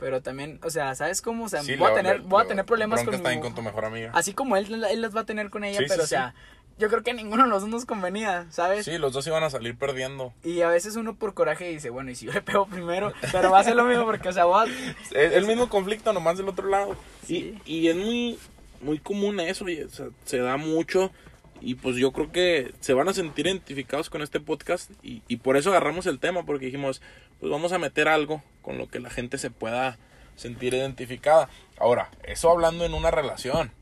Pero 0.00 0.22
también, 0.22 0.58
o 0.64 0.70
sea, 0.70 0.94
¿sabes 0.94 1.20
cómo? 1.22 1.44
O 1.44 1.48
sea, 1.48 1.62
Sí, 1.62 1.76
voy, 1.76 1.90
a 1.90 1.94
tener, 1.94 2.20
le- 2.20 2.26
voy 2.26 2.42
a 2.42 2.48
tener 2.48 2.64
problemas 2.64 3.04
con, 3.04 3.12
también 3.12 3.36
mi- 3.36 3.42
con 3.42 3.54
tu 3.54 3.62
mejor 3.62 3.84
amiga. 3.84 4.10
Así 4.14 4.32
como 4.34 4.56
él, 4.56 4.82
él 4.84 5.00
las 5.02 5.14
va 5.14 5.20
a 5.20 5.26
tener 5.26 5.50
con 5.50 5.62
ella, 5.62 5.78
Sí, 5.78 5.84
pero, 5.86 6.00
sí, 6.02 6.04
o 6.04 6.08
sea, 6.08 6.34
yo 6.78 6.88
creo 6.88 7.02
que 7.02 7.12
ninguno 7.12 7.44
de 7.44 7.50
los 7.50 7.60
dos 7.60 7.70
nos 7.70 7.84
convenía, 7.84 8.46
¿sabes? 8.50 8.86
Sí, 8.86 8.96
los 8.96 9.12
dos 9.12 9.26
iban 9.26 9.42
a 9.44 9.50
salir 9.50 9.76
perdiendo. 9.76 10.32
Y 10.42 10.62
a 10.62 10.68
veces 10.68 10.96
uno 10.96 11.14
por 11.14 11.34
coraje 11.34 11.68
dice, 11.68 11.90
bueno, 11.90 12.10
y 12.10 12.14
si 12.16 12.24
yo 12.26 12.32
le 12.32 12.40
pego 12.40 12.66
primero, 12.66 13.12
pero 13.30 13.50
va 13.50 13.60
a 13.60 13.64
ser 13.64 13.76
lo 13.76 13.84
mismo 13.84 14.06
porque, 14.06 14.30
o 14.30 14.32
sea, 14.32 14.46
voy 14.46 14.66
a- 14.66 14.72
Es 15.14 15.32
el 15.34 15.46
mismo 15.46 15.68
conflicto, 15.68 16.12
nomás 16.14 16.38
del 16.38 16.48
otro 16.48 16.66
lado. 16.68 16.96
Sí. 17.26 17.58
Y, 17.66 17.80
y 17.80 17.88
es 17.88 17.96
muy, 17.96 18.38
muy 18.80 18.98
común 18.98 19.38
eso, 19.40 19.68
y, 19.68 19.82
o 19.82 19.90
sea, 19.90 20.06
se 20.24 20.38
da 20.38 20.56
mucho. 20.56 21.12
Y 21.60 21.74
pues 21.74 21.96
yo 21.96 22.12
creo 22.12 22.32
que 22.32 22.72
se 22.80 22.94
van 22.94 23.08
a 23.08 23.14
sentir 23.14 23.46
identificados 23.46 24.10
con 24.10 24.22
este 24.22 24.40
podcast. 24.40 24.90
Y, 25.02 25.22
y 25.28 25.36
por 25.36 25.56
eso 25.56 25.70
agarramos 25.70 26.06
el 26.06 26.18
tema, 26.18 26.44
porque 26.44 26.66
dijimos, 26.66 27.02
pues 27.38 27.50
vamos 27.50 27.72
a 27.72 27.78
meter 27.78 28.08
algo 28.08 28.42
con 28.62 28.78
lo 28.78 28.88
que 28.88 29.00
la 29.00 29.10
gente 29.10 29.38
se 29.38 29.50
pueda 29.50 29.98
sentir 30.36 30.74
identificada. 30.74 31.48
Ahora, 31.78 32.10
eso 32.24 32.50
hablando 32.50 32.84
en 32.84 32.94
una 32.94 33.10
relación. 33.10 33.72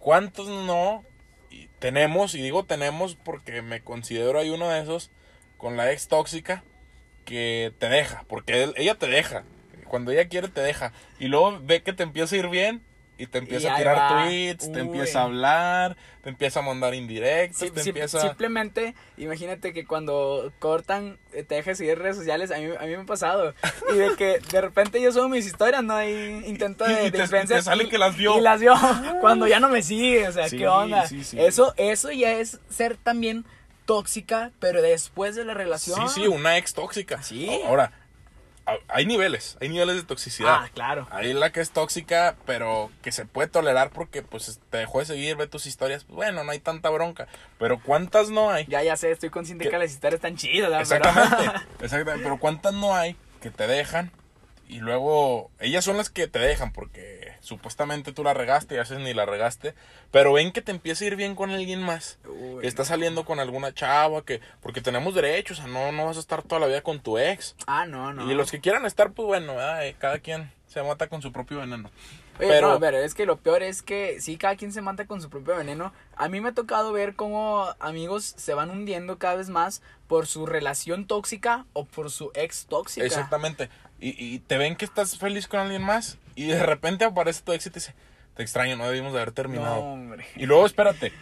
¿Cuántos 0.00 0.48
no 0.48 1.04
tenemos? 1.78 2.34
Y 2.34 2.42
digo 2.42 2.64
tenemos 2.64 3.16
porque 3.16 3.62
me 3.62 3.82
considero 3.82 4.38
ahí 4.38 4.50
uno 4.50 4.68
de 4.68 4.80
esos 4.80 5.10
con 5.56 5.76
la 5.76 5.92
ex 5.92 6.08
tóxica 6.08 6.64
que 7.24 7.72
te 7.78 7.88
deja, 7.88 8.24
porque 8.28 8.72
ella 8.76 8.94
te 8.94 9.06
deja. 9.06 9.44
Cuando 9.88 10.10
ella 10.10 10.28
quiere 10.28 10.48
te 10.48 10.60
deja. 10.60 10.92
Y 11.18 11.26
luego 11.26 11.58
ve 11.62 11.82
que 11.82 11.92
te 11.92 12.02
empieza 12.02 12.34
a 12.34 12.38
ir 12.38 12.48
bien 12.48 12.82
y 13.18 13.26
te 13.26 13.38
empieza 13.38 13.68
Y 13.68 13.70
a 13.70 13.76
tirar 13.76 13.96
va. 13.96 14.24
tweets, 14.26 14.70
te 14.72 14.78
empieza 14.80 15.20
a 15.20 15.24
hablar, 15.24 15.96
te 16.22 16.28
empieza 16.28 16.60
a 16.60 16.62
mandar 16.62 16.94
indirectos, 16.94 17.58
Sí, 17.60 17.70
te 17.70 17.80
empieza... 17.80 18.20
Simplemente, 18.20 18.94
imagínate 19.16 19.72
que 19.72 19.86
cuando 19.86 20.52
cortan, 20.58 21.18
eh, 21.32 21.42
te 21.42 21.54
dejas 21.54 21.78
seguir 21.78 21.98
redes 21.98 22.16
sociales, 22.16 22.50
a 22.50 22.58
mí, 22.58 22.66
a 22.78 22.82
mí 22.82 22.88
me 22.96 23.02
ha 23.02 23.04
pasado. 23.06 23.54
Y 23.94 23.96
de 23.96 24.14
que 24.16 24.38
de 24.50 24.60
repente 24.60 25.00
yo 25.00 25.12
subo 25.12 25.28
mis 25.30 25.46
historias, 25.46 25.82
¿no? 25.82 26.02
Y 26.04 26.10
intento 26.46 26.84
Y- 26.88 26.92
de, 26.92 27.00
y 27.00 27.04
de 27.04 27.10
te- 27.12 27.18
influencer 27.22 27.56
te 27.58 27.62
sale 27.62 27.84
y- 27.84 27.88
que 27.88 27.98
las 27.98 28.16
vio. 28.16 28.36
Y 28.36 28.40
las 28.42 28.60
vio 28.60 28.74
cuando 29.20 29.46
ya 29.46 29.60
no 29.60 29.68
me 29.70 29.82
sigue, 29.82 30.28
o 30.28 30.32
sea, 30.32 30.48
Sí, 30.48 30.58
¿qué 30.58 30.68
onda? 30.68 31.06
sí. 31.06 31.22
Eso, 31.38 31.72
eso 31.78 32.10
ya 32.12 32.32
es 32.32 32.60
ser 32.68 32.96
también 32.96 33.44
tóxica, 33.86 34.50
pero 34.58 34.82
después 34.82 35.36
de 35.36 35.44
la 35.44 35.54
relación. 35.54 36.08
Sí, 36.08 36.22
sí, 36.22 36.26
una 36.26 36.58
ex 36.58 36.74
tóxica. 36.74 37.22
Sí. 37.22 37.48
Ahora, 37.66 37.92
hay 38.88 39.06
niveles, 39.06 39.56
hay 39.60 39.68
niveles 39.68 39.96
de 39.96 40.02
toxicidad. 40.02 40.64
Ah, 40.64 40.70
claro. 40.72 41.06
Hay 41.10 41.32
la 41.32 41.52
que 41.52 41.60
es 41.60 41.70
tóxica, 41.70 42.36
pero 42.46 42.90
que 43.02 43.12
se 43.12 43.24
puede 43.24 43.48
tolerar 43.48 43.90
porque 43.90 44.22
pues 44.22 44.60
te 44.70 44.78
dejó 44.78 44.98
de 44.98 45.06
seguir, 45.06 45.36
ve 45.36 45.46
tus 45.46 45.66
historias. 45.66 46.04
Pues, 46.04 46.16
bueno, 46.16 46.44
no 46.44 46.50
hay 46.50 46.58
tanta 46.58 46.90
bronca. 46.90 47.28
Pero 47.58 47.80
¿cuántas 47.80 48.30
no 48.30 48.50
hay? 48.50 48.66
Ya, 48.66 48.82
ya 48.82 48.96
sé, 48.96 49.10
estoy 49.10 49.30
consciente 49.30 49.64
¿Qué? 49.64 49.70
que 49.70 49.78
las 49.78 49.92
historias 49.92 50.18
están 50.18 50.36
chidas, 50.36 50.72
Exactamente, 50.80 51.60
exactamente. 51.80 52.24
Pero 52.24 52.38
¿cuántas 52.38 52.74
no 52.74 52.94
hay 52.94 53.16
que 53.40 53.50
te 53.50 53.66
dejan 53.66 54.10
y 54.68 54.80
luego 54.80 55.50
ellas 55.60 55.84
son 55.84 55.96
las 55.96 56.10
que 56.10 56.26
te 56.26 56.38
dejan 56.38 56.72
porque 56.72 57.32
supuestamente 57.40 58.12
tú 58.12 58.24
la 58.24 58.34
regaste 58.34 58.74
y 58.74 58.78
a 58.78 58.80
veces 58.80 58.98
ni 58.98 59.14
la 59.14 59.24
regaste, 59.26 59.74
pero 60.10 60.32
ven 60.32 60.52
que 60.52 60.62
te 60.62 60.72
empieza 60.72 61.04
a 61.04 61.06
ir 61.08 61.16
bien 61.16 61.34
con 61.34 61.50
alguien 61.50 61.82
más, 61.82 62.18
Uy, 62.26 62.60
que 62.62 62.66
estás 62.66 62.88
saliendo 62.88 63.24
con 63.24 63.38
alguna 63.40 63.72
chava, 63.72 64.24
que 64.24 64.40
porque 64.60 64.80
tenemos 64.80 65.14
derechos, 65.14 65.58
o 65.58 65.62
sea, 65.62 65.70
no, 65.72 65.92
no 65.92 66.06
vas 66.06 66.16
a 66.16 66.20
estar 66.20 66.42
toda 66.42 66.60
la 66.60 66.66
vida 66.66 66.82
con 66.82 67.00
tu 67.00 67.18
ex. 67.18 67.54
Ah, 67.66 67.86
no, 67.86 68.12
no. 68.12 68.30
Y 68.30 68.34
los 68.34 68.50
que 68.50 68.60
quieran 68.60 68.84
estar, 68.86 69.12
pues 69.12 69.26
bueno, 69.26 69.54
¿verdad? 69.54 69.86
Eh, 69.86 69.94
cada 69.98 70.18
quien 70.18 70.50
se 70.66 70.82
mata 70.82 71.08
con 71.08 71.22
su 71.22 71.32
propio 71.32 71.58
veneno. 71.58 71.90
Oye, 72.38 72.48
pero- 72.48 72.72
no, 72.72 72.80
pero 72.80 72.98
es 72.98 73.14
que 73.14 73.24
lo 73.24 73.36
peor 73.38 73.62
es 73.62 73.80
que 73.80 74.20
sí, 74.20 74.36
cada 74.36 74.56
quien 74.56 74.70
se 74.72 74.82
mata 74.82 75.06
con 75.06 75.22
su 75.22 75.30
propio 75.30 75.56
veneno. 75.56 75.94
A 76.16 76.28
mí 76.28 76.40
me 76.42 76.50
ha 76.50 76.52
tocado 76.52 76.92
ver 76.92 77.14
cómo 77.14 77.66
amigos 77.80 78.34
se 78.36 78.52
van 78.52 78.68
hundiendo 78.70 79.16
cada 79.18 79.36
vez 79.36 79.48
más 79.48 79.80
por 80.06 80.26
su 80.26 80.44
relación 80.44 81.06
tóxica 81.06 81.64
o 81.72 81.86
por 81.86 82.10
su 82.10 82.30
ex 82.34 82.66
tóxica. 82.66 83.06
Exactamente. 83.06 83.70
Y, 84.00 84.10
y 84.22 84.38
te 84.40 84.58
ven 84.58 84.76
que 84.76 84.84
estás 84.84 85.18
feliz 85.18 85.48
con 85.48 85.60
alguien 85.60 85.82
más 85.82 86.18
y 86.34 86.46
de 86.48 86.62
repente 86.64 87.04
aparece 87.06 87.42
tu 87.42 87.52
ex 87.52 87.66
y 87.66 87.70
te 87.70 87.80
dice, 87.80 87.94
te 88.34 88.42
extraño, 88.42 88.76
no 88.76 88.86
debimos 88.86 89.12
de 89.12 89.18
haber 89.20 89.28
No, 89.30 89.34
terminado. 89.34 89.76
hombre. 89.80 90.26
Y 90.36 90.44
luego, 90.46 90.66
espérate. 90.66 91.12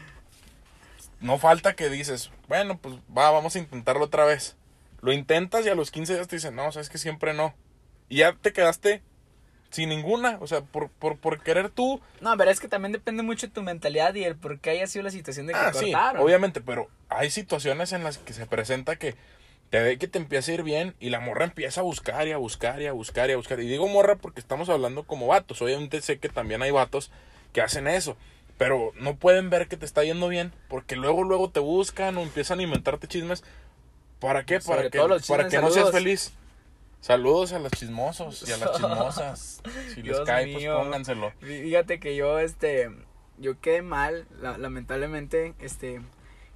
No 1.21 1.39
falta 1.39 1.75
que 1.75 1.89
dices, 1.89 2.31
bueno, 2.49 2.77
pues 2.79 2.97
va, 3.17 3.31
vamos 3.31 3.55
a 3.57 3.59
intentarlo 3.59 4.05
otra 4.05 4.25
vez. 4.25 4.57
Lo 5.01 5.13
intentas 5.13 5.65
y 5.65 5.69
a 5.69 5.75
los 5.75 5.91
15 5.91 6.15
días 6.15 6.29
te 6.29 6.37
dicen, 6.37 6.55
no, 6.57 6.71
sabes 6.73 6.89
que 6.91 6.99
siempre 6.99 7.33
no. 7.35 7.55
Y 8.09 8.17
ya 8.19 8.35
te 8.35 8.53
quedaste 8.53 9.03
sin 9.71 9.89
ninguna. 9.89 10.39
O 10.41 10.47
sea, 10.47 10.63
por, 10.63 10.91
por, 10.91 11.17
por 11.17 11.43
querer 11.43 11.71
tú. 11.71 12.01
No, 12.21 12.37
pero 12.37 12.51
es 12.51 12.61
que 12.61 12.69
también 12.69 12.93
depende 12.93 13.23
mucho 13.23 13.47
de 13.47 13.53
tu 13.53 13.63
mentalidad 13.63 14.15
y 14.15 14.25
el 14.25 14.37
por 14.37 14.59
qué 14.61 14.71
haya 14.71 14.87
sido 14.87 15.05
la 15.05 15.11
situación 15.11 15.47
de 15.47 15.53
que 15.55 15.59
Ah, 15.59 15.73
sí, 15.73 15.93
cortaron. 15.93 16.23
obviamente, 16.23 16.61
pero 16.61 16.89
hay 17.09 17.31
situaciones 17.31 17.93
en 17.93 18.03
las 18.05 18.19
que 18.19 18.33
se 18.33 18.47
presenta 18.47 18.97
que 18.97 19.15
te 19.75 19.83
ve 19.83 19.99
que 19.99 20.07
te 20.07 20.19
empieza 20.19 20.53
a 20.53 20.55
ir 20.55 20.63
bien 20.63 20.95
y 21.01 21.11
la 21.11 21.19
morra 21.19 21.47
empieza 21.47 21.81
a 21.81 21.83
buscar 21.83 22.29
y 22.29 22.31
a 22.31 22.37
buscar 22.37 22.81
y 22.81 22.87
a 22.87 22.93
buscar 22.93 23.29
y 23.29 23.33
a 23.33 23.37
buscar. 23.37 23.59
Y 23.59 23.67
digo 23.67 23.89
morra 23.89 24.15
porque 24.15 24.39
estamos 24.39 24.69
hablando 24.69 25.03
como 25.03 25.27
vatos. 25.27 25.61
Obviamente 25.63 26.01
sé 26.01 26.21
que 26.21 26.29
también 26.29 26.63
hay 26.63 26.71
vatos 26.71 27.11
que 27.53 27.61
hacen 27.61 27.89
eso. 27.89 28.17
Pero 28.57 28.93
no 29.01 29.17
pueden 29.17 29.51
ver 29.51 29.67
que 29.67 29.77
te 29.77 29.85
está 29.85 30.05
yendo 30.05 30.29
bien 30.29 30.53
porque 30.69 30.95
luego 30.95 31.25
luego 31.25 31.51
te 31.51 31.59
buscan 31.59 32.17
o 32.19 32.23
empiezan 32.23 32.61
a 32.61 32.63
inventarte 32.63 33.09
chismes. 33.09 33.43
¿Para 34.21 34.45
qué? 34.45 34.61
Sobre 34.61 34.91
Para 34.91 35.19
que, 35.19 35.27
para 35.27 35.49
que 35.49 35.59
no 35.59 35.71
seas 35.73 35.91
feliz. 35.91 36.33
Saludos 37.01 37.53
a 37.53 37.59
los 37.59 37.73
chismosos 37.73 38.49
y 38.49 38.53
a 38.53 38.57
las 38.59 38.73
chismosas. 38.77 39.61
Si 39.93 40.03
les 40.03 40.21
cae, 40.21 40.45
pues 40.53 40.57
mío. 40.63 40.79
pónganselo. 40.79 41.33
Fí- 41.43 41.63
Fíjate 41.65 41.99
que 41.99 42.15
yo, 42.15 42.39
este, 42.39 42.91
yo 43.39 43.59
quedé 43.61 43.83
mal, 43.83 44.29
la- 44.41 44.57
lamentablemente, 44.57 45.55
este, 45.59 46.01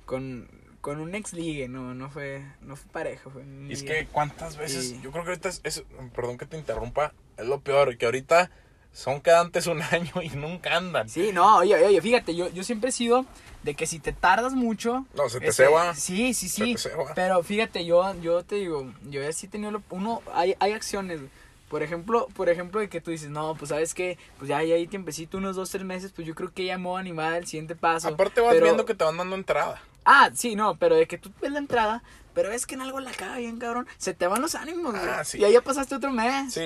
con, 0.06 0.48
con 0.80 1.00
un 1.00 1.14
ex 1.14 1.32
ligue, 1.32 1.68
no, 1.68 1.94
no 1.94 2.08
fue, 2.10 2.44
no 2.62 2.76
fue 2.76 2.90
pareja, 2.92 3.30
fue 3.30 3.42
un 3.42 3.70
es 3.70 3.82
ligue. 3.82 4.00
que 4.00 4.06
cuántas 4.06 4.56
veces, 4.56 4.90
Sí. 4.90 5.00
yo 5.02 5.10
creo 5.10 5.24
que 5.24 5.30
ahorita 5.30 5.48
es, 5.48 5.60
es- 5.64 5.84
perdón 6.14 6.38
que 6.38 6.46
te 6.46 6.56
interrumpa, 6.56 7.12
es 7.36 7.46
lo 7.46 7.60
peor, 7.60 7.96
que 7.98 8.06
ahorita 8.06 8.50
son 8.92 9.20
quedantes 9.20 9.66
un 9.66 9.80
año 9.92 10.12
y 10.22 10.30
nunca 10.30 10.76
andan. 10.76 11.08
Sí, 11.08 11.30
no, 11.32 11.58
oye, 11.58 11.74
oye, 11.84 12.00
fíjate, 12.00 12.34
yo, 12.34 12.48
yo 12.50 12.62
siempre 12.64 12.90
he 12.90 12.92
sido 12.92 13.26
de 13.62 13.74
que 13.74 13.86
si 13.86 13.98
te 13.98 14.12
tardas 14.12 14.54
mucho... 14.54 15.04
No, 15.14 15.28
se 15.28 15.40
te 15.40 15.48
este, 15.48 15.64
ceba. 15.64 15.94
Sí, 15.94 16.32
sí, 16.32 16.48
Se 16.48 16.64
sí. 16.64 16.72
te 16.74 16.78
ceba. 16.78 17.12
Pero 17.14 17.42
fíjate, 17.42 17.84
yo, 17.84 18.14
yo 18.20 18.44
te 18.44 18.54
digo, 18.56 18.90
yo 19.10 19.20
ya 19.22 19.32
sí 19.32 19.46
he 19.46 19.48
tenido... 19.48 19.72
lo- 19.72 19.82
uno, 19.90 20.22
hay, 20.32 20.54
hay 20.60 20.72
acciones. 20.72 21.20
Por 21.68 21.82
ejemplo, 21.82 22.28
por 22.34 22.48
ejemplo, 22.48 22.80
de 22.80 22.88
que 22.88 23.00
tú 23.02 23.10
dices, 23.10 23.28
no, 23.28 23.54
pues 23.56 23.68
sabes 23.68 23.92
que, 23.92 24.16
pues 24.38 24.48
ya, 24.48 24.62
ya 24.62 24.76
hay 24.76 24.86
tiempecito, 24.86 25.36
unos 25.36 25.54
dos, 25.54 25.68
tres 25.70 25.84
meses, 25.84 26.12
pues 26.12 26.26
yo 26.26 26.34
creo 26.34 26.50
que 26.50 26.64
ya 26.64 26.78
me 26.78 26.84
voy 26.86 26.96
a 26.96 27.00
animar 27.00 27.34
al 27.34 27.46
siguiente 27.46 27.76
paso. 27.76 28.08
Aparte 28.08 28.40
vas 28.40 28.52
Pero- 28.54 28.64
viendo 28.64 28.86
que 28.86 28.94
te 28.94 29.04
van 29.04 29.18
dando 29.18 29.36
entrada. 29.36 29.82
Ah, 30.10 30.30
sí, 30.34 30.56
no, 30.56 30.76
pero 30.78 30.96
de 30.96 31.06
que 31.06 31.18
tú 31.18 31.30
ves 31.42 31.52
la 31.52 31.58
entrada, 31.58 32.02
pero 32.34 32.50
es 32.50 32.66
que 32.66 32.74
en 32.76 32.80
algo 32.80 32.98
la 33.00 33.10
caga 33.12 33.36
bien, 33.36 33.58
cabrón. 33.58 33.86
Se 33.98 34.14
te 34.14 34.26
van 34.26 34.40
los 34.40 34.54
ánimos, 34.54 34.92
güey. 34.94 35.06
Ah, 35.06 35.22
sí. 35.24 35.38
Y 35.38 35.44
ahí 35.44 35.52
ya 35.52 35.60
pasaste 35.60 35.94
otro 35.94 36.10
mes. 36.12 36.54
Sí. 36.54 36.60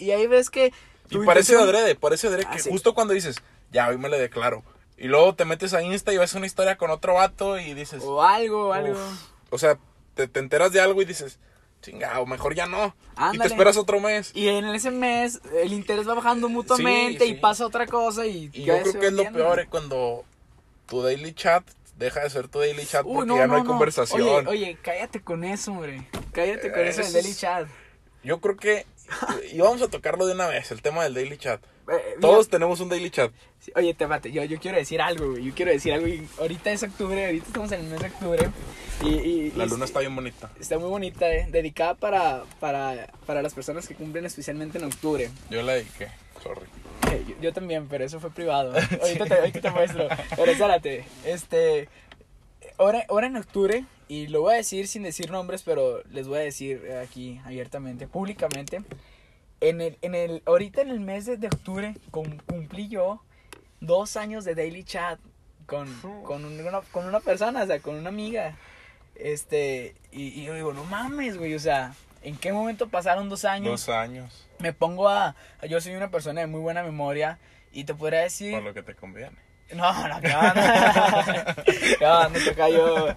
Y, 0.00 0.04
y 0.04 0.10
ahí 0.10 0.26
ves 0.26 0.50
que. 0.50 0.72
Y 1.10 1.18
parece 1.18 1.52
intención- 1.52 1.62
adrede, 1.62 1.94
parece 1.94 2.26
adrede 2.26 2.46
Ah, 2.48 2.52
que 2.52 2.58
sí. 2.58 2.70
justo 2.70 2.94
cuando 2.94 3.14
dices, 3.14 3.36
ya, 3.70 3.88
hoy 3.88 3.98
me 3.98 4.08
le 4.08 4.18
declaro. 4.18 4.64
Y 4.96 5.06
luego 5.06 5.34
te 5.36 5.44
metes 5.44 5.74
a 5.74 5.82
Insta 5.82 6.12
y 6.12 6.18
ves 6.18 6.34
una 6.34 6.46
historia 6.46 6.76
con 6.76 6.90
otro 6.90 7.14
vato 7.14 7.58
y 7.58 7.72
dices, 7.74 8.02
O 8.04 8.22
algo, 8.22 8.68
o 8.68 8.72
algo. 8.72 8.98
O 9.50 9.58
sea, 9.58 9.78
te, 10.14 10.26
te 10.26 10.40
enteras 10.40 10.72
de 10.72 10.80
algo 10.80 11.00
y 11.00 11.04
dices, 11.04 11.38
chingado, 11.82 12.26
mejor 12.26 12.54
ya 12.56 12.66
no. 12.66 12.86
Y 12.86 13.10
Ándale. 13.14 13.38
te 13.38 13.46
esperas 13.46 13.76
otro 13.76 14.00
mes. 14.00 14.32
Y 14.34 14.48
en 14.48 14.64
ese 14.66 14.90
mes 14.90 15.40
el 15.62 15.72
interés 15.72 16.08
va 16.08 16.14
bajando 16.14 16.48
mutuamente 16.48 17.24
Sí, 17.26 17.30
y 17.30 17.34
pasa 17.34 17.64
otra 17.64 17.86
cosa 17.86 18.26
y... 18.26 18.50
Y 18.52 18.64
yo 18.64 18.80
creo 18.82 18.98
que 19.00 19.06
es 19.06 19.12
lo 19.12 19.32
peor 19.32 19.60
eh, 19.60 19.66
cuando 19.70 20.24
tu 20.86 21.00
daily 21.02 21.32
chat 21.32 21.62
deja 21.98 22.20
de 22.20 22.30
ser 22.30 22.48
tu 22.48 22.60
daily 22.60 22.86
chat 22.86 23.02
porque 23.04 23.26
no, 23.26 23.36
ya 23.36 23.42
no, 23.46 23.48
no, 23.48 23.54
hay 23.56 23.62
no. 23.62 23.68
conversación. 23.68 24.46
Oye, 24.46 24.48
oye, 24.66 24.78
cállate 24.82 25.20
con 25.20 25.44
eso, 25.44 25.72
hombre. 25.72 26.06
Cállate 26.32 26.70
con 26.70 26.80
eso 26.86 26.98
del 27.02 27.06
Eso 27.10 27.18
daily 27.18 27.34
chat. 27.34 27.68
Yo 28.22 28.40
creo 28.40 28.56
que 28.56 28.86
y 29.52 29.58
vamos 29.58 29.80
a 29.82 29.88
tocarlo 29.88 30.26
de 30.26 30.34
una 30.34 30.46
vez, 30.48 30.70
el 30.70 30.82
tema 30.82 31.04
del 31.04 31.14
daily 31.14 31.36
chat. 31.38 31.62
Eh, 31.90 31.92
mira, 32.16 32.20
Todos 32.20 32.48
tenemos 32.48 32.80
un 32.80 32.88
daily 32.90 33.10
chat. 33.10 33.32
Oye, 33.74 33.94
te 33.94 34.06
mate, 34.06 34.30
yo, 34.30 34.44
yo 34.44 34.58
quiero 34.60 34.76
decir 34.76 35.00
algo, 35.00 35.30
güey. 35.30 35.44
Yo 35.44 35.54
quiero 35.54 35.70
decir 35.72 35.92
algo. 35.94 36.06
Y 36.06 36.26
ahorita 36.38 36.70
es 36.70 36.82
octubre, 36.82 37.24
ahorita 37.26 37.46
estamos 37.46 37.72
en 37.72 37.80
el 37.80 37.86
mes 37.90 38.00
de 38.00 38.06
octubre. 38.08 38.50
Y, 39.02 39.08
y- 39.08 39.50
La 39.52 39.64
y- 39.64 39.68
luna 39.68 39.84
está 39.86 40.00
bien 40.00 40.14
bonita. 40.14 40.50
Está 40.60 40.78
muy 40.78 40.88
bonita, 40.90 41.32
eh, 41.32 41.46
dedicada 41.50 41.94
para, 41.94 42.44
para, 42.60 43.06
para 43.24 43.40
las 43.42 43.54
personas 43.54 43.88
que 43.88 43.94
cumplen 43.94 44.26
especialmente 44.26 44.76
en 44.78 44.84
octubre. 44.84 45.30
Yo 45.48 45.62
la 45.62 45.74
dediqué, 45.74 46.08
sorry. 46.42 46.66
Eh, 47.10 47.24
Yo, 47.28 47.34
yo 47.40 47.52
también, 47.52 47.88
pero 47.88 48.04
eso 48.04 48.20
fue 48.20 48.30
privado. 48.30 48.72
Ahorita 48.74 49.24
te, 49.26 49.34
ahorita 49.34 49.60
te 49.60 49.70
muestro. 49.70 50.08
Pero 50.36 50.50
espérate, 50.52 51.04
este. 51.24 51.88
Ahora, 52.76 53.04
ahora 53.08 53.26
en 53.26 53.36
octubre, 53.36 53.84
y 54.08 54.28
lo 54.28 54.42
voy 54.42 54.54
a 54.54 54.56
decir 54.58 54.86
sin 54.88 55.02
decir 55.02 55.30
nombres, 55.30 55.62
pero 55.62 56.02
les 56.10 56.28
voy 56.28 56.38
a 56.38 56.42
decir 56.42 56.92
aquí 57.02 57.40
abiertamente, 57.44 58.06
públicamente. 58.06 58.82
En 59.60 59.80
el, 59.80 59.98
en 60.02 60.14
el, 60.14 60.42
ahorita 60.46 60.82
en 60.82 60.90
el 60.90 61.00
mes 61.00 61.26
de, 61.26 61.36
de 61.36 61.48
octubre 61.48 61.96
cum- 62.12 62.38
cumplí 62.46 62.88
yo 62.88 63.20
dos 63.80 64.16
años 64.16 64.44
de 64.44 64.54
daily 64.54 64.84
chat 64.84 65.18
con, 65.66 65.92
con, 66.24 66.44
una, 66.44 66.80
con 66.92 67.06
una 67.06 67.18
persona, 67.20 67.64
o 67.64 67.66
sea, 67.66 67.80
con 67.80 67.96
una 67.96 68.08
amiga. 68.10 68.56
Este, 69.16 69.96
y, 70.12 70.28
y 70.40 70.44
yo 70.44 70.54
digo, 70.54 70.72
no 70.72 70.84
mames, 70.84 71.36
güey, 71.36 71.54
o 71.54 71.58
sea, 71.58 71.92
¿en 72.22 72.36
qué 72.36 72.52
momento 72.52 72.88
pasaron 72.88 73.28
dos 73.28 73.44
años? 73.44 73.70
Dos 73.86 73.88
años, 73.88 74.46
me 74.58 74.72
pongo 74.72 75.08
a, 75.08 75.34
yo 75.68 75.80
soy 75.80 75.94
una 75.94 76.10
persona 76.10 76.40
de 76.40 76.46
muy 76.46 76.60
buena 76.60 76.82
memoria 76.82 77.38
y 77.72 77.84
te 77.84 77.94
podría 77.94 78.20
decir 78.20 78.52
por 78.54 78.62
lo 78.62 78.74
que 78.74 78.82
te 78.82 78.94
conviene. 78.94 79.36
no 79.74 80.08
no 80.08 80.20
que 80.20 80.28
va 82.04 82.28
no 82.28 82.38
te 82.38 82.54
cayó 82.54 83.14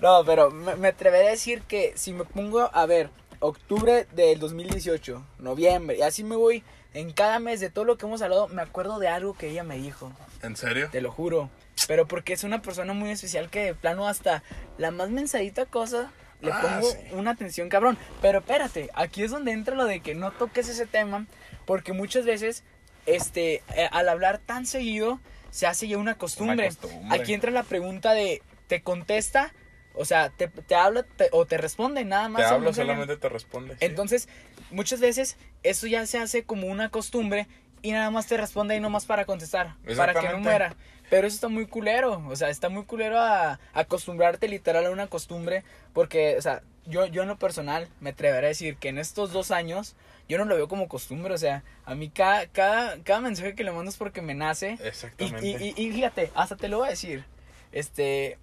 no 0.00 0.24
pero 0.24 0.50
me, 0.50 0.76
me 0.76 0.88
atreveré 0.88 1.28
a 1.28 1.30
decir 1.30 1.62
que 1.62 1.92
si 1.96 2.12
me 2.12 2.24
pongo 2.24 2.70
a 2.72 2.86
ver 2.86 3.10
octubre 3.40 4.06
del 4.12 4.38
2018 4.38 5.24
noviembre 5.38 5.96
y 5.98 6.02
así 6.02 6.24
me 6.24 6.36
voy 6.36 6.62
en 6.94 7.12
cada 7.12 7.38
mes 7.38 7.60
de 7.60 7.70
todo 7.70 7.84
lo 7.84 7.96
que 7.98 8.06
hemos 8.06 8.22
hablado 8.22 8.48
me 8.48 8.62
acuerdo 8.62 8.98
de 8.98 9.08
algo 9.08 9.34
que 9.34 9.48
ella 9.50 9.62
me 9.64 9.76
dijo 9.78 10.12
¿En 10.42 10.56
serio? 10.56 10.88
te 10.90 11.00
lo 11.00 11.10
juro 11.10 11.50
pero 11.88 12.06
porque 12.06 12.32
es 12.32 12.44
una 12.44 12.62
persona 12.62 12.92
muy 12.94 13.10
especial 13.10 13.48
que 13.50 13.64
de 13.64 13.74
plano 13.74 14.08
hasta 14.08 14.42
la 14.78 14.90
más 14.90 15.10
mensadita 15.10 15.66
cosa 15.66 16.10
le 16.40 16.52
Ah, 16.52 16.60
pongo 16.62 16.90
sí. 16.90 16.96
una 17.12 17.30
atención 17.32 17.68
cabrón. 17.68 17.96
Pero 18.22 18.38
espérate, 18.40 18.90
aquí 18.94 19.22
es 19.22 19.30
donde 19.30 19.52
entra 19.52 19.74
lo 19.74 19.84
de 19.84 20.00
que 20.00 20.14
no 20.14 20.30
toques 20.32 20.68
ese 20.68 20.86
tema, 20.86 21.26
porque 21.64 21.92
muchas 21.92 22.24
veces, 22.24 22.62
este, 23.06 23.62
eh, 23.74 23.88
al 23.92 24.08
hablar 24.08 24.38
tan 24.38 24.66
seguido, 24.66 25.20
se 25.50 25.66
hace 25.66 25.88
ya 25.88 25.98
una 25.98 26.16
costumbre. 26.16 26.68
costumbre. 26.68 27.18
Aquí 27.20 27.32
entra 27.34 27.50
la 27.50 27.62
pregunta 27.62 28.12
de, 28.12 28.42
¿te 28.66 28.82
contesta? 28.82 29.52
O 29.94 30.04
sea, 30.04 30.28
¿te, 30.30 30.48
te 30.48 30.74
habla 30.74 31.04
te- 31.04 31.30
o 31.32 31.46
te 31.46 31.56
responde? 31.56 32.04
Nada 32.04 32.28
más. 32.28 32.42
Te 32.48 32.58
mensaje. 32.58 32.74
solamente 32.82 33.16
te 33.16 33.28
responde. 33.30 33.72
sí. 33.74 33.78
Entonces, 33.84 34.28
muchas 34.70 35.00
veces 35.00 35.36
eso 35.62 35.86
ya 35.86 36.04
se 36.06 36.18
hace 36.18 36.42
como 36.44 36.66
una 36.66 36.90
costumbre 36.90 37.46
y 37.80 37.92
nada 37.92 38.10
más 38.10 38.26
te 38.26 38.36
responde 38.36 38.74
ahí 38.74 38.80
nomás 38.80 39.06
para 39.06 39.24
contestar, 39.24 39.74
para 39.96 40.12
que 40.14 40.28
no 40.28 40.38
muera. 40.38 40.74
Pero 41.10 41.26
eso 41.26 41.34
está 41.34 41.48
muy 41.48 41.66
culero, 41.66 42.22
o 42.28 42.36
sea, 42.36 42.48
está 42.50 42.68
muy 42.68 42.84
culero 42.84 43.18
a, 43.20 43.58
acostumbrarte 43.74 44.48
literal 44.48 44.86
a 44.86 44.90
una 44.90 45.06
costumbre, 45.06 45.62
porque, 45.92 46.36
o 46.36 46.42
sea, 46.42 46.62
yo, 46.86 47.06
yo 47.06 47.22
en 47.22 47.28
lo 47.28 47.36
personal 47.38 47.88
me 48.00 48.10
atreveré 48.10 48.46
a 48.46 48.48
decir 48.48 48.76
que 48.76 48.88
en 48.88 48.98
estos 48.98 49.32
dos 49.32 49.50
años 49.50 49.94
yo 50.28 50.38
no 50.38 50.44
lo 50.44 50.56
veo 50.56 50.66
como 50.68 50.88
costumbre, 50.88 51.32
o 51.34 51.38
sea, 51.38 51.62
a 51.84 51.94
mí 51.94 52.10
cada, 52.10 52.46
cada, 52.48 52.98
cada 53.04 53.20
mensaje 53.20 53.54
que 53.54 53.62
le 53.64 53.70
mando 53.72 53.90
es 53.90 53.96
porque 53.96 54.22
me 54.22 54.34
nace. 54.34 54.76
Y, 54.82 54.86
Exactamente. 54.86 55.46
y, 55.46 55.74
y, 55.76 55.86
y 55.86 55.92
fíjate, 55.92 56.32
hasta 56.34 56.56
te 56.56 56.68
lo 56.68 56.78
voy 56.78 56.88
a 56.88 56.90
decir, 56.90 57.24
este, 57.72 58.38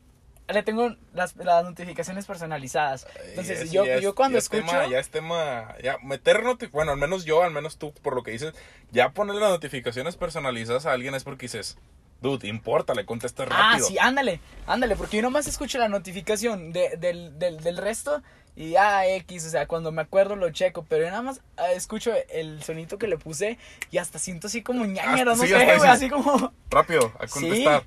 le 0.48 0.64
tengo 0.64 0.96
las, 1.14 1.36
las 1.38 1.64
notificaciones 1.64 2.26
personalizadas. 2.26 3.08
Entonces, 3.30 3.72
yo, 3.72 3.86
yo 4.00 4.14
cuando 4.16 4.38
escucho... 4.38 4.66
tema- 4.66 4.88
ya 4.88 5.00
es 5.00 5.10
tema. 5.10 5.76
Ya, 5.84 5.98
meter 6.04 6.44
noti- 6.44 6.70
Bueno, 6.70 6.92
al 6.92 6.98
menos 6.98 7.26
yo, 7.26 7.44
al 7.44 7.52
menos 7.52 7.78
tú, 7.78 7.94
por 7.94 8.16
lo 8.16 8.24
que 8.24 8.32
dices, 8.32 8.54
ya 8.92 9.10
ponerle 9.12 9.42
las 9.42 9.52
notificaciones 9.52 10.16
personalizadas 10.18 10.86
a 10.86 10.92
alguien 10.92 11.16
es 11.16 11.24
porque 11.24 11.46
dices, 11.46 11.78
dude, 12.24 12.48
importa, 12.48 12.96
le 12.96 13.06
contestas 13.06 13.48
Ah, 13.52 13.74
rápido. 13.74 13.88
sí, 13.88 14.00
ándale, 14.00 14.40
ándale, 14.66 14.96
porque 14.96 15.18
yo 15.18 15.22
nomás 15.24 15.46
escucho 15.46 15.78
la 15.78 15.90
notificación 15.90 16.72
de, 16.74 16.98
del, 16.98 17.38
del, 17.38 17.60
del 17.62 17.78
resto 17.78 18.24
y 18.56 18.76
ah, 18.76 19.06
X, 19.08 19.46
o 19.46 19.50
sea, 19.50 19.68
cuando 19.68 19.92
me 19.92 20.02
acuerdo 20.02 20.36
lo 20.36 20.50
checo, 20.52 20.86
pero 20.88 21.04
yo 21.04 21.10
nada 21.12 21.22
más 21.22 21.42
ah, 21.58 21.72
escucho 21.74 22.12
el 22.30 22.64
sonito 22.64 22.98
que 22.98 23.08
le 23.08 23.18
puse 23.18 23.58
y 23.92 23.98
hasta 24.00 24.18
siento 24.18 24.48
así 24.48 24.64
como 24.64 24.86
ñañera, 24.86 25.36
no 25.36 25.44
sí, 25.44 25.48
sé, 25.50 25.64
güey, 25.78 25.90
así 25.90 26.10
como... 26.10 26.52
Rápido, 26.72 27.12
a 27.20 27.28
Sí, 27.28 27.34
contestar. 27.40 27.84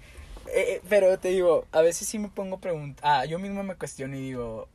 eh, 0.48 0.64
eh, 0.76 0.82
pero 0.88 1.18
te 1.18 1.28
digo, 1.28 1.66
a 1.72 1.80
veces 1.80 2.06
sí 2.06 2.18
me 2.18 2.28
pongo 2.28 2.58
preguntas, 2.58 3.02
ah, 3.04 3.24
yo 3.24 3.38
mismo 3.38 3.62
me 3.64 3.74
cuestiono 3.74 4.16
y 4.16 4.20
digo, 4.20 4.68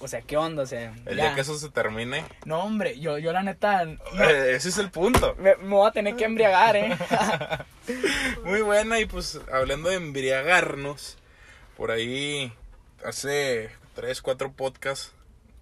o 0.00 0.08
sea, 0.08 0.22
¿qué 0.22 0.36
onda? 0.36 0.62
O 0.62 0.66
sea, 0.66 0.94
El 1.06 1.16
ya. 1.16 1.24
día 1.24 1.34
que 1.34 1.40
eso 1.42 1.56
se 1.58 1.70
termine, 1.70 2.24
No, 2.44 2.62
hombre, 2.62 2.98
yo, 3.00 3.18
yo 3.18 3.32
la 3.32 3.42
neta, 3.42 3.84
no, 3.84 3.98
eh, 4.24 4.54
ese 4.54 4.68
es 4.68 4.78
el 4.78 4.90
punto. 4.90 5.34
me, 5.38 5.56
me 5.56 5.68
voy 5.68 5.88
a 5.88 5.92
tener 5.92 6.16
que 6.16 6.24
embriagar, 6.24 6.76
¿eh? 6.76 6.96
Muy 8.44 8.62
buena, 8.62 9.00
y 9.00 9.06
pues 9.06 9.40
hablando 9.52 9.88
de 9.90 9.96
embriagarnos, 9.96 11.16
por 11.76 11.90
ahí 11.90 12.52
hace 13.04 13.70
tres, 13.94 14.22
cuatro 14.22 14.52
podcasts 14.52 15.12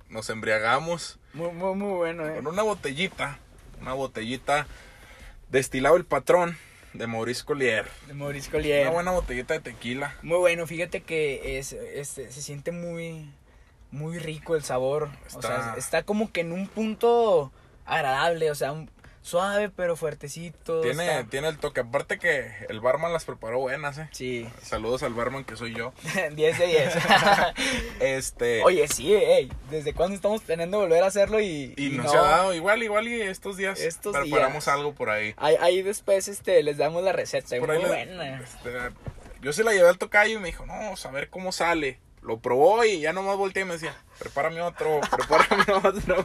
nos 0.08 0.30
embriagamos 0.30 1.18
muy, 1.34 1.50
muy, 1.52 1.74
muy 1.74 1.92
bueno, 1.96 2.26
¿eh? 2.28 2.36
con 2.36 2.46
una 2.46 2.62
botellita, 2.62 3.38
una 3.80 3.92
botellita 3.92 4.66
destilado 5.50 5.96
el 5.96 6.04
patrón 6.04 6.56
de 6.94 7.06
Maurice 7.06 7.44
Collier. 7.44 7.86
De 8.06 8.14
Maurice 8.14 8.50
Collier. 8.50 8.82
Una 8.82 8.90
buena 8.92 9.10
botellita 9.10 9.54
de 9.54 9.60
tequila. 9.60 10.14
Muy 10.22 10.38
bueno, 10.38 10.66
fíjate 10.66 11.02
que 11.02 11.58
es, 11.58 11.72
este, 11.72 12.32
se 12.32 12.40
siente 12.40 12.72
muy, 12.72 13.28
muy 13.90 14.18
rico 14.18 14.56
el 14.56 14.62
sabor. 14.64 15.10
O 15.34 15.40
sea, 15.40 15.50
Está- 15.56 15.74
está 15.78 16.02
como 16.02 16.30
que 16.32 16.40
en 16.42 16.52
un 16.52 16.66
punto 16.68 17.52
agradable, 17.84 18.50
o 18.50 18.54
sea, 18.54 18.72
un- 18.72 18.90
suave 19.22 19.70
pero 19.70 19.96
fuertecito. 19.96 20.82
Tiene, 20.82 21.04
está- 21.18 21.28
tiene 21.28 21.48
el 21.48 21.58
toque. 21.58 21.80
Aparte 21.80 22.16
que 22.18 22.48
el 22.68 22.78
barman 22.80 23.12
las 23.12 23.24
preparó 23.24 23.58
buenas, 23.58 23.98
eh. 23.98 24.08
Sí, 24.12 24.46
Saludos 24.62 25.02
al 25.02 25.14
barman 25.14 25.42
que 25.44 25.56
soy 25.56 25.74
yo. 25.74 25.92
10 26.36 26.58
de 26.60 26.66
10. 26.68 26.94
Este. 28.00 28.62
Oye, 28.62 28.86
sí, 28.88 29.12
ey, 29.14 29.50
¿desde 29.70 29.92
cuándo 29.94 30.14
estamos 30.14 30.42
planeando 30.42 30.78
volver 30.78 31.02
a 31.02 31.06
hacerlo 31.06 31.40
y, 31.40 31.74
y 31.76 31.86
y 31.86 31.90
no, 31.90 32.08
se 32.08 32.16
ha 32.16 32.20
dado. 32.22 32.54
Igual, 32.54 32.82
igual 32.82 33.08
y 33.08 33.20
estos 33.20 33.56
días 33.56 33.80
Estos 33.80 34.16
preparamos 34.16 34.64
días. 34.64 34.68
algo 34.76 34.94
por 34.94 35.10
ahí. 35.10 35.34
Ahí, 35.38 35.56
ahí 35.60 35.82
después 35.82 36.28
este, 36.28 36.62
les 36.62 36.76
damos 36.76 37.02
la 37.02 37.12
receta, 37.12 37.56
Por 37.58 37.68
muy 37.68 37.76
ahí 37.78 37.82
le- 37.82 37.88
buena. 37.88 38.40
este, 38.40 38.70
yo 39.40 39.52
se 39.52 39.64
la 39.64 39.72
llevé 39.72 39.88
al 39.88 39.98
tocayo 39.98 40.38
y 40.38 40.40
me 40.40 40.46
dijo, 40.48 40.66
no, 40.66 40.72
a 40.74 41.10
ver 41.10 41.30
cómo 41.30 41.50
sale. 41.52 41.98
Lo 42.26 42.38
probó 42.40 42.84
y 42.84 42.98
ya 43.00 43.12
nomás 43.12 43.36
volteé 43.36 43.62
y 43.62 43.66
me 43.66 43.74
decía, 43.74 43.94
prepárame 44.18 44.60
otro, 44.60 45.00
prepárame 45.10 45.72
otro. 45.88 46.24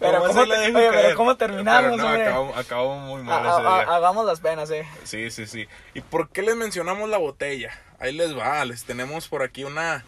Pero 0.00 0.18
¿cómo 0.26 0.44
te- 0.46 0.52
oye, 0.52 0.72
pero. 0.72 1.16
¿cómo 1.16 1.36
terminamos, 1.36 1.92
Pero 1.92 1.96
no, 1.96 2.08
acabamos, 2.08 2.56
acabamos 2.58 3.08
muy 3.08 3.22
mal 3.22 3.46
ese 3.46 3.60
día. 3.60 3.94
hagamos 3.96 4.26
las 4.26 4.40
penas, 4.40 4.70
eh. 4.72 4.84
Sí, 5.04 5.30
sí, 5.30 5.46
sí. 5.46 5.68
¿Y 5.94 6.00
por 6.00 6.30
qué 6.30 6.42
les 6.42 6.56
mencionamos 6.56 7.08
la 7.08 7.18
botella? 7.18 7.70
Ahí 8.00 8.12
les 8.12 8.36
va, 8.36 8.64
les 8.64 8.84
tenemos 8.84 9.28
por 9.28 9.42
aquí 9.44 9.62
una, 9.62 10.04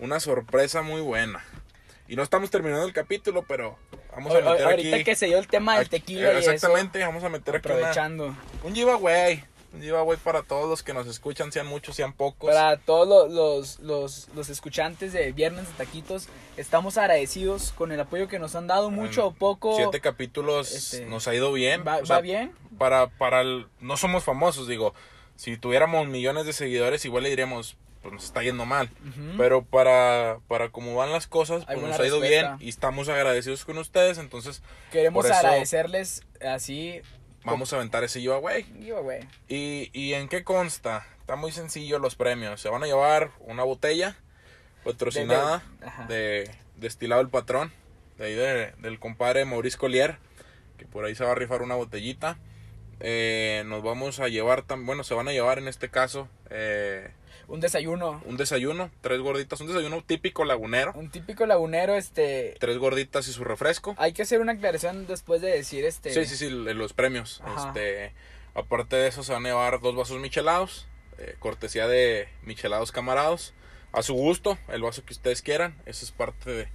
una 0.00 0.18
sorpresa 0.18 0.82
muy 0.82 1.00
buena. 1.00 1.44
Y 2.08 2.16
no 2.16 2.22
estamos 2.24 2.50
terminando 2.50 2.84
el 2.84 2.92
capítulo, 2.92 3.44
pero 3.46 3.78
vamos 4.14 4.34
a 4.34 4.38
o- 4.38 4.50
meter 4.50 4.66
ahorita 4.66 4.96
aquí... 4.96 5.04
que 5.04 5.14
se 5.14 5.26
dio 5.26 5.38
el 5.38 5.46
tema 5.46 5.78
del 5.78 5.88
tequila 5.88 6.32
y 6.34 6.38
eso, 6.38 6.50
Exactamente, 6.50 6.98
vamos 6.98 7.22
a 7.22 7.28
meter 7.28 7.54
aquí 7.56 7.68
una- 7.68 7.76
aprovechando. 7.76 8.36
un 8.64 8.74
giveaway. 8.74 9.44
Giveaway 9.80 10.16
para 10.18 10.42
todos 10.42 10.68
los 10.68 10.82
que 10.82 10.92
nos 10.94 11.06
escuchan, 11.06 11.50
sean 11.52 11.66
muchos, 11.66 11.96
sean 11.96 12.12
pocos. 12.12 12.50
Para 12.52 12.76
todos 12.78 13.06
lo- 13.08 13.28
los, 13.28 13.78
los, 13.80 14.28
los 14.34 14.48
escuchantes 14.48 15.12
de 15.12 15.32
Viernes 15.32 15.66
de 15.68 15.72
Taquitos, 15.84 16.28
estamos 16.56 16.96
agradecidos 16.98 17.72
con 17.72 17.92
el 17.92 18.00
apoyo 18.00 18.28
que 18.28 18.38
nos 18.38 18.54
han 18.54 18.66
dado, 18.66 18.90
mucho 18.90 19.26
o 19.26 19.34
poco. 19.34 19.76
Siete 19.76 20.00
capítulos 20.00 20.72
Este, 20.72 21.06
nos 21.06 21.26
ha 21.28 21.34
ido 21.34 21.52
bien. 21.52 21.84
¿Va, 21.86 21.98
O 21.98 22.06
sea, 22.06 22.16
va 22.16 22.22
bien? 22.22 22.52
Para, 22.78 23.08
para 23.08 23.40
el- 23.42 23.66
no 23.80 23.96
somos 23.96 24.24
famosos, 24.24 24.68
digo. 24.68 24.94
Si 25.36 25.56
tuviéramos 25.56 26.06
millones 26.06 26.46
de 26.46 26.52
seguidores, 26.52 27.04
igual 27.04 27.24
le 27.24 27.30
diríamos, 27.30 27.76
pues 28.02 28.14
nos 28.14 28.24
está 28.24 28.42
yendo 28.42 28.66
mal. 28.66 28.90
Pero 29.38 29.64
para, 29.64 30.38
para 30.46 30.68
cómo 30.70 30.94
van 30.94 31.10
las 31.10 31.26
cosas, 31.26 31.64
pues 31.64 31.78
nos 31.80 31.98
ha 31.98 32.06
ido 32.06 32.20
bien 32.20 32.46
y 32.60 32.68
estamos 32.68 33.08
agradecidos 33.08 33.64
con 33.64 33.78
ustedes. 33.78 34.18
Entonces, 34.18 34.62
Queremos 34.92 35.24
agradecerles 35.38 36.22
así. 36.46 37.00
Vamos 37.44 37.72
a 37.72 37.76
aventar 37.76 38.04
ese 38.04 38.20
giveaway. 38.20 38.64
Giveaway. 38.64 39.28
¿Y, 39.48 39.90
¿Y 39.92 40.14
en 40.14 40.28
qué 40.28 40.44
consta? 40.44 41.06
Está 41.20 41.36
muy 41.36 41.52
sencillo 41.52 41.98
los 41.98 42.16
premios. 42.16 42.60
Se 42.60 42.68
van 42.68 42.82
a 42.82 42.86
llevar 42.86 43.30
una 43.40 43.62
botella 43.64 44.16
patrocinada 44.84 45.62
De- 46.08 46.14
de- 46.14 46.50
destilado 46.76 47.20
el 47.22 47.28
patrón, 47.28 47.72
de 48.18 48.26
ahí 48.26 48.34
de- 48.34 48.72
del 48.78 48.98
compadre 48.98 49.44
Maurice 49.44 49.78
Collier, 49.78 50.18
que 50.76 50.86
por 50.86 51.04
ahí 51.04 51.14
se 51.14 51.24
va 51.24 51.32
a 51.32 51.34
rifar 51.34 51.62
una 51.62 51.74
botellita. 51.76 52.36
Eh, 53.00 53.62
nos 53.66 53.82
vamos 53.82 54.20
a 54.20 54.28
llevar, 54.28 54.64
bueno, 54.78 55.04
se 55.04 55.14
van 55.14 55.28
a 55.28 55.32
llevar 55.32 55.58
en 55.58 55.68
este 55.68 55.88
caso. 55.90 56.28
eh, 56.50 57.10
Un 57.48 57.60
desayuno. 57.60 58.22
Un 58.24 58.36
desayuno, 58.36 58.90
tres 59.00 59.20
gorditas, 59.20 59.60
un 59.60 59.68
desayuno 59.68 60.02
típico 60.02 60.44
lagunero. 60.44 60.92
Un 60.94 61.10
típico 61.10 61.46
lagunero, 61.46 61.94
este... 61.94 62.56
Tres 62.58 62.78
gorditas 62.78 63.28
y 63.28 63.32
su 63.32 63.44
refresco. 63.44 63.94
Hay 63.98 64.12
que 64.12 64.22
hacer 64.22 64.40
una 64.40 64.52
aclaración 64.52 65.06
después 65.06 65.40
de 65.40 65.50
decir, 65.50 65.84
este... 65.84 66.12
Sí, 66.12 66.24
sí, 66.26 66.36
sí, 66.36 66.50
los 66.50 66.92
premios. 66.92 67.40
Ajá. 67.44 67.68
Este, 67.68 68.12
aparte 68.54 68.96
de 68.96 69.08
eso 69.08 69.22
se 69.22 69.32
van 69.32 69.44
a 69.46 69.50
llevar 69.50 69.80
dos 69.80 69.94
vasos 69.94 70.18
michelados, 70.20 70.86
eh, 71.18 71.36
cortesía 71.38 71.86
de 71.86 72.28
michelados 72.42 72.92
camarados. 72.92 73.54
A 73.92 74.02
su 74.02 74.14
gusto, 74.14 74.58
el 74.68 74.82
vaso 74.82 75.04
que 75.04 75.12
ustedes 75.12 75.40
quieran. 75.40 75.76
Eso 75.86 76.04
es 76.04 76.10
parte 76.10 76.50
de, 76.50 76.68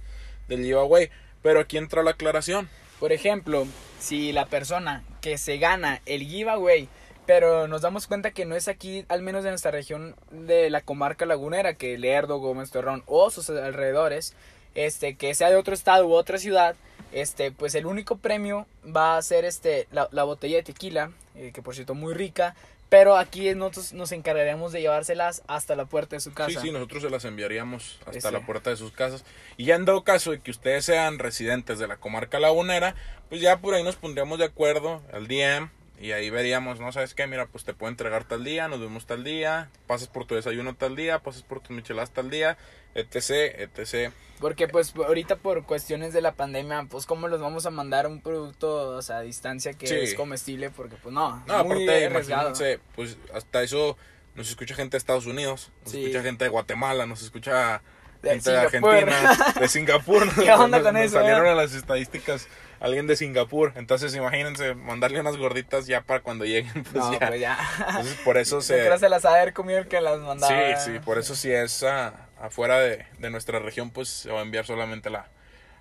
del 0.48 0.62
giveaway. 0.62 1.10
Pero 1.42 1.60
aquí 1.60 1.76
entra 1.76 2.02
la 2.02 2.12
aclaración. 2.12 2.70
Por 2.98 3.12
ejemplo, 3.12 3.66
si 3.98 4.32
la 4.32 4.46
persona 4.46 5.04
que 5.20 5.36
se 5.36 5.58
gana 5.58 6.00
el 6.06 6.22
giveaway, 6.22 6.88
pero 7.30 7.68
nos 7.68 7.82
damos 7.82 8.08
cuenta 8.08 8.32
que 8.32 8.44
no 8.44 8.56
es 8.56 8.66
aquí, 8.66 9.04
al 9.06 9.22
menos 9.22 9.44
de 9.44 9.50
nuestra 9.50 9.70
región 9.70 10.16
de 10.32 10.68
la 10.68 10.80
comarca 10.80 11.26
lagunera, 11.26 11.74
que 11.74 11.96
Lerdo, 11.96 12.38
Gómez 12.38 12.72
Torrón 12.72 13.04
o 13.06 13.30
sus 13.30 13.48
alrededores, 13.50 14.34
este, 14.74 15.14
que 15.14 15.32
sea 15.36 15.48
de 15.48 15.54
otro 15.54 15.72
estado 15.72 16.08
u 16.08 16.12
otra 16.12 16.38
ciudad, 16.38 16.74
este, 17.12 17.52
pues 17.52 17.76
el 17.76 17.86
único 17.86 18.16
premio 18.16 18.66
va 18.84 19.16
a 19.16 19.22
ser 19.22 19.44
este, 19.44 19.86
la, 19.92 20.08
la 20.10 20.24
botella 20.24 20.56
de 20.56 20.64
tequila, 20.64 21.12
eh, 21.36 21.52
que 21.54 21.62
por 21.62 21.76
cierto 21.76 21.94
muy 21.94 22.14
rica, 22.14 22.56
pero 22.88 23.16
aquí 23.16 23.54
nosotros 23.54 23.92
nos 23.92 24.10
encargaremos 24.10 24.72
de 24.72 24.80
llevárselas 24.80 25.44
hasta 25.46 25.76
la 25.76 25.84
puerta 25.84 26.16
de 26.16 26.20
su 26.20 26.32
casa. 26.32 26.50
Sí, 26.50 26.66
sí, 26.66 26.72
nosotros 26.72 27.00
se 27.04 27.10
las 27.10 27.24
enviaríamos 27.24 28.00
hasta 28.06 28.32
la 28.32 28.44
puerta 28.44 28.70
de 28.70 28.76
sus 28.76 28.90
casas. 28.90 29.24
Y 29.56 29.66
ya 29.66 29.76
en 29.76 29.84
dado 29.84 30.02
caso 30.02 30.32
de 30.32 30.40
que 30.40 30.50
ustedes 30.50 30.84
sean 30.84 31.20
residentes 31.20 31.78
de 31.78 31.86
la 31.86 31.96
comarca 31.96 32.40
lagunera, 32.40 32.96
pues 33.28 33.40
ya 33.40 33.60
por 33.60 33.74
ahí 33.74 33.84
nos 33.84 33.94
pondríamos 33.94 34.40
de 34.40 34.46
acuerdo 34.46 35.00
al 35.12 35.28
DM 35.28 35.70
y 36.00 36.12
ahí 36.12 36.30
veríamos, 36.30 36.80
¿no? 36.80 36.90
¿Sabes 36.92 37.14
qué? 37.14 37.26
Mira, 37.26 37.46
pues 37.46 37.64
te 37.64 37.74
puedo 37.74 37.90
entregar 37.90 38.24
tal 38.24 38.42
día, 38.42 38.68
nos 38.68 38.80
vemos 38.80 39.06
tal 39.06 39.22
día, 39.22 39.70
pasas 39.86 40.08
por 40.08 40.24
tu 40.24 40.34
desayuno 40.34 40.74
tal 40.74 40.96
día, 40.96 41.18
pasas 41.18 41.42
por 41.42 41.60
tus 41.60 41.70
micheladas 41.76 42.10
tal 42.10 42.30
día, 42.30 42.56
etc, 42.94 43.20
etc. 43.58 44.12
Porque 44.40 44.66
pues 44.66 44.94
ahorita 44.96 45.36
por 45.36 45.64
cuestiones 45.66 46.14
de 46.14 46.22
la 46.22 46.32
pandemia, 46.32 46.86
pues 46.88 47.04
cómo 47.04 47.28
los 47.28 47.40
vamos 47.42 47.66
a 47.66 47.70
mandar 47.70 48.06
un 48.06 48.22
producto 48.22 48.96
o 48.96 49.02
sea, 49.02 49.18
a 49.18 49.20
distancia 49.20 49.74
que 49.74 49.86
Sí. 49.86 49.94
es 49.96 50.14
comestible, 50.14 50.70
porque 50.70 50.96
pues 50.96 51.14
no, 51.14 51.44
No, 51.46 51.64
muy 51.64 51.84
aparte, 51.86 52.80
pues 52.96 53.18
hasta 53.34 53.62
eso 53.62 53.98
nos 54.34 54.48
escucha 54.48 54.74
gente 54.74 54.92
de 54.92 54.98
Estados 54.98 55.26
Unidos, 55.26 55.70
nos 55.82 55.92
Sí. 55.92 56.00
escucha 56.02 56.22
gente 56.22 56.44
de 56.44 56.50
Guatemala, 56.50 57.04
nos 57.04 57.20
escucha 57.22 57.82
De. 58.22 58.30
Argentina, 58.30 59.52
de 59.58 59.68
Singapur. 59.68 60.34
¿Qué 60.42 60.52
onda 60.52 60.82
con 60.82 60.94
nos 60.94 61.04
eso, 61.04 61.18
Salieron 61.18 61.46
a 61.46 61.54
las 61.54 61.74
estadísticas 61.74 62.48
alguien 62.80 63.06
de 63.06 63.14
Singapur. 63.14 63.72
Entonces, 63.76 64.14
imagínense, 64.14 64.74
mandarle 64.74 65.20
unas 65.20 65.36
gorditas 65.36 65.86
ya 65.86 66.00
para 66.00 66.20
cuando 66.20 66.44
lleguen, 66.44 66.82
pues 66.84 66.94
No, 66.94 67.12
ya. 67.12 67.28
pues 67.28 67.40
ya. 67.40 67.58
Entonces, 67.88 68.14
por 68.24 68.38
eso 68.38 68.60
se... 68.62 68.78
creo 68.78 68.98
se 68.98 69.08
las 69.08 69.24
haber 69.24 69.52
comido 69.52 69.78
el 69.78 69.88
que 69.88 70.00
las 70.00 70.18
mandaba. 70.18 70.76
Sí, 70.78 70.92
sí, 70.92 70.98
por 70.98 71.18
eso 71.18 71.34
si 71.36 71.52
es 71.52 71.82
ah, 71.84 72.28
afuera 72.40 72.80
de, 72.80 73.06
de 73.18 73.30
nuestra 73.30 73.58
región, 73.58 73.90
pues 73.90 74.08
se 74.08 74.32
va 74.32 74.40
a 74.40 74.42
enviar 74.42 74.66
solamente 74.66 75.10
la, 75.10 75.28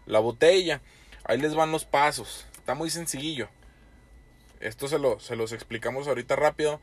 la 0.06 0.20
botella. 0.20 0.82
Ahí 1.24 1.38
les 1.40 1.56
van 1.56 1.72
los 1.72 1.86
pasos. 1.86 2.46
Está 2.58 2.76
muy 2.76 2.90
sencillo. 2.90 3.50
Esto 4.60 4.88
se, 4.90 5.00
lo, 5.00 5.20
se 5.20 5.36
los 5.36 5.54
explicamos 5.54 6.08
ahorita 6.08 6.36
rápido. 6.36 6.82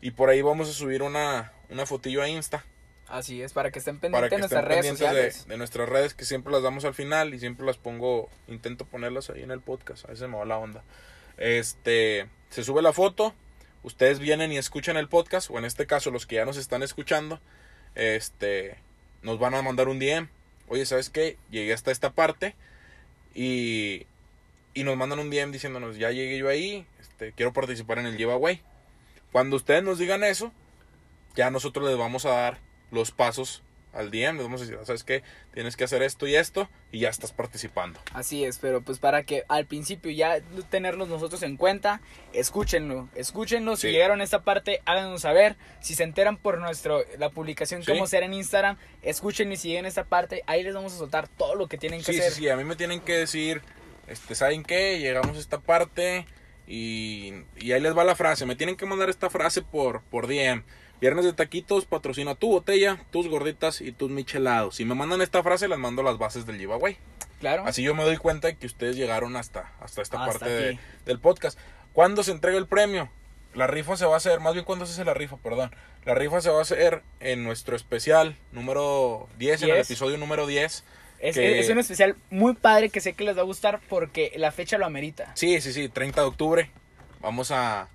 Y 0.00 0.12
por 0.12 0.30
ahí 0.30 0.40
vamos 0.40 0.70
a 0.70 0.72
subir 0.72 1.02
una, 1.02 1.52
una 1.68 1.84
fotillo 1.84 2.22
a 2.22 2.28
Insta. 2.28 2.64
Así 3.10 3.42
es, 3.42 3.52
para 3.52 3.72
que 3.72 3.80
estén 3.80 3.98
pendientes 3.98 4.30
que 4.30 4.36
de 4.36 4.42
estén 4.44 4.56
nuestras 4.56 4.64
redes 4.64 4.86
sociales. 4.86 5.44
de, 5.44 5.52
de 5.52 5.58
nuestras 5.58 5.88
redes, 5.88 6.14
que 6.14 6.24
siempre 6.24 6.52
las 6.52 6.62
damos 6.62 6.84
al 6.84 6.94
final 6.94 7.34
y 7.34 7.40
siempre 7.40 7.66
las 7.66 7.76
pongo, 7.76 8.28
intento 8.46 8.84
ponerlas 8.84 9.30
ahí 9.30 9.42
en 9.42 9.50
el 9.50 9.60
podcast. 9.60 10.04
A 10.04 10.08
veces 10.08 10.28
me 10.28 10.36
va 10.36 10.44
la 10.44 10.58
onda. 10.58 10.84
Este, 11.36 12.28
se 12.50 12.62
sube 12.62 12.82
la 12.82 12.92
foto. 12.92 13.34
Ustedes 13.82 14.20
vienen 14.20 14.52
y 14.52 14.58
escuchan 14.58 14.96
el 14.96 15.08
podcast, 15.08 15.50
o 15.50 15.58
en 15.58 15.64
este 15.64 15.86
caso 15.86 16.10
los 16.10 16.26
que 16.26 16.36
ya 16.36 16.44
nos 16.44 16.56
están 16.56 16.82
escuchando, 16.82 17.40
este, 17.96 18.76
nos 19.22 19.38
van 19.38 19.54
a 19.54 19.62
mandar 19.62 19.88
un 19.88 19.98
DM. 19.98 20.28
Oye, 20.68 20.86
¿sabes 20.86 21.10
qué? 21.10 21.36
Llegué 21.50 21.72
hasta 21.72 21.90
esta 21.90 22.12
parte 22.12 22.54
y, 23.34 24.06
y 24.72 24.84
nos 24.84 24.96
mandan 24.96 25.18
un 25.18 25.30
DM 25.30 25.50
diciéndonos, 25.50 25.96
ya 25.96 26.12
llegué 26.12 26.38
yo 26.38 26.48
ahí, 26.48 26.86
este, 27.00 27.32
quiero 27.32 27.52
participar 27.52 27.98
en 27.98 28.06
el 28.06 28.16
giveaway. 28.16 28.62
Cuando 29.32 29.56
ustedes 29.56 29.82
nos 29.82 29.98
digan 29.98 30.22
eso, 30.22 30.52
ya 31.34 31.50
nosotros 31.50 31.88
les 31.88 31.96
vamos 31.96 32.24
a 32.26 32.30
dar 32.30 32.69
los 32.90 33.10
pasos 33.12 33.62
al 33.92 34.12
DM, 34.12 34.36
les 34.36 34.44
vamos 34.44 34.60
a 34.60 34.64
decir, 34.66 34.78
¿sabes 34.84 35.02
qué? 35.02 35.24
Tienes 35.52 35.76
que 35.76 35.82
hacer 35.82 36.00
esto 36.04 36.28
y 36.28 36.36
esto 36.36 36.68
y 36.92 37.00
ya 37.00 37.08
estás 37.08 37.32
participando. 37.32 37.98
Así 38.14 38.44
es, 38.44 38.58
pero 38.58 38.82
pues 38.82 39.00
para 39.00 39.24
que 39.24 39.42
al 39.48 39.66
principio 39.66 40.12
ya 40.12 40.40
tenerlos 40.70 41.08
nosotros 41.08 41.42
en 41.42 41.56
cuenta, 41.56 42.00
escúchenlo, 42.32 43.08
escúchenlo. 43.16 43.74
Si 43.74 43.88
Sí. 43.88 43.92
llegaron 43.92 44.20
a 44.20 44.24
esta 44.24 44.42
parte, 44.42 44.80
háganos 44.84 45.22
saber. 45.22 45.56
Si 45.80 45.96
se 45.96 46.04
enteran 46.04 46.36
por 46.36 46.58
nuestro 46.58 47.02
la 47.18 47.30
publicación 47.30 47.80
que 47.80 47.86
Sí. 47.86 47.90
vamos 47.92 48.06
a 48.06 48.10
hacer 48.16 48.22
en 48.22 48.34
Instagram, 48.34 48.76
escuchen 49.02 49.50
y 49.50 49.56
si 49.56 49.70
llegan 49.70 49.86
a 49.86 49.88
esta 49.88 50.04
parte, 50.04 50.44
ahí 50.46 50.62
les 50.62 50.72
vamos 50.72 50.92
a 50.94 50.98
soltar 50.98 51.26
todo 51.26 51.56
lo 51.56 51.66
que 51.66 51.76
tienen 51.76 51.98
que 51.98 52.06
Sí, 52.06 52.12
sí, 52.12 52.20
hacer. 52.20 52.32
sí, 52.32 52.48
a 52.48 52.56
mí 52.56 52.62
me 52.62 52.76
tienen 52.76 53.00
que 53.00 53.14
decir, 53.14 53.60
este, 54.06 54.36
¿saben 54.36 54.62
qué? 54.62 55.00
Llegamos 55.00 55.36
a 55.36 55.40
esta 55.40 55.58
parte 55.58 56.26
y, 56.68 57.32
y 57.58 57.72
ahí 57.72 57.80
les 57.80 57.96
va 57.98 58.04
la 58.04 58.14
frase. 58.14 58.46
Me 58.46 58.54
tienen 58.54 58.76
que 58.76 58.86
mandar 58.86 59.10
esta 59.10 59.30
frase 59.30 59.62
por, 59.62 60.02
por 60.02 60.28
DM. 60.28 60.62
Viernes 61.00 61.24
de 61.24 61.32
taquitos, 61.32 61.86
patrocina 61.86 62.34
tu 62.34 62.48
botella, 62.50 62.98
tus 63.10 63.28
gorditas 63.28 63.80
y 63.80 63.92
tus 63.92 64.10
michelados. 64.10 64.76
Si 64.76 64.84
me 64.84 64.94
mandan 64.94 65.22
esta 65.22 65.42
frase, 65.42 65.66
les 65.68 65.78
mando 65.78 66.02
las 66.02 66.18
bases 66.18 66.44
del 66.46 66.58
giveaway. 66.58 66.98
Claro. 67.40 67.64
Así 67.66 67.82
yo 67.82 67.94
me 67.94 68.04
doy 68.04 68.18
cuenta 68.18 68.48
de 68.48 68.56
que 68.56 68.66
ustedes 68.66 68.96
llegaron 68.96 69.34
hasta, 69.36 69.72
hasta 69.80 70.02
esta 70.02 70.22
Hasta 70.24 70.38
parte 70.40 70.54
de- 70.54 70.78
del 71.06 71.18
podcast. 71.18 71.58
¿Cuándo 71.94 72.22
se 72.22 72.32
entrega 72.32 72.58
el 72.58 72.66
premio? 72.66 73.08
La 73.54 73.66
rifa 73.66 73.96
se 73.96 74.04
va 74.04 74.14
a 74.14 74.16
hacer, 74.18 74.40
más 74.40 74.52
bien 74.52 74.64
cuándo 74.64 74.84
se 74.86 74.92
hace 74.92 75.04
la 75.04 75.14
rifa, 75.14 75.36
perdón. 75.38 75.74
La 76.04 76.14
rifa 76.14 76.40
se 76.40 76.50
va 76.50 76.58
a 76.58 76.62
hacer 76.62 77.02
en 77.18 77.42
nuestro 77.44 77.74
especial 77.76 78.36
número 78.52 79.28
10, 79.38 79.62
en 79.62 79.68
el 79.70 79.74
10. 79.76 79.90
episodio 79.90 80.18
número 80.18 80.46
10. 80.46 80.84
es, 81.18 81.34
que- 81.34 81.58
es 81.60 81.68
un 81.70 81.78
especial 81.78 82.14
muy 82.30 82.54
padre 82.54 82.90
que 82.90 83.00
sé 83.00 83.14
que 83.14 83.24
les 83.24 83.36
va 83.36 83.40
a 83.40 83.44
gustar 83.44 83.80
porque 83.88 84.32
la 84.36 84.52
fecha 84.52 84.78
lo 84.78 84.86
amerita. 84.86 85.32
Sí, 85.34 85.60
sí, 85.62 85.72
sí, 85.72 85.88
30 85.88 86.20
de 86.20 86.26
octubre. 86.26 86.70
Vamos 87.20 87.50
a... 87.50 87.88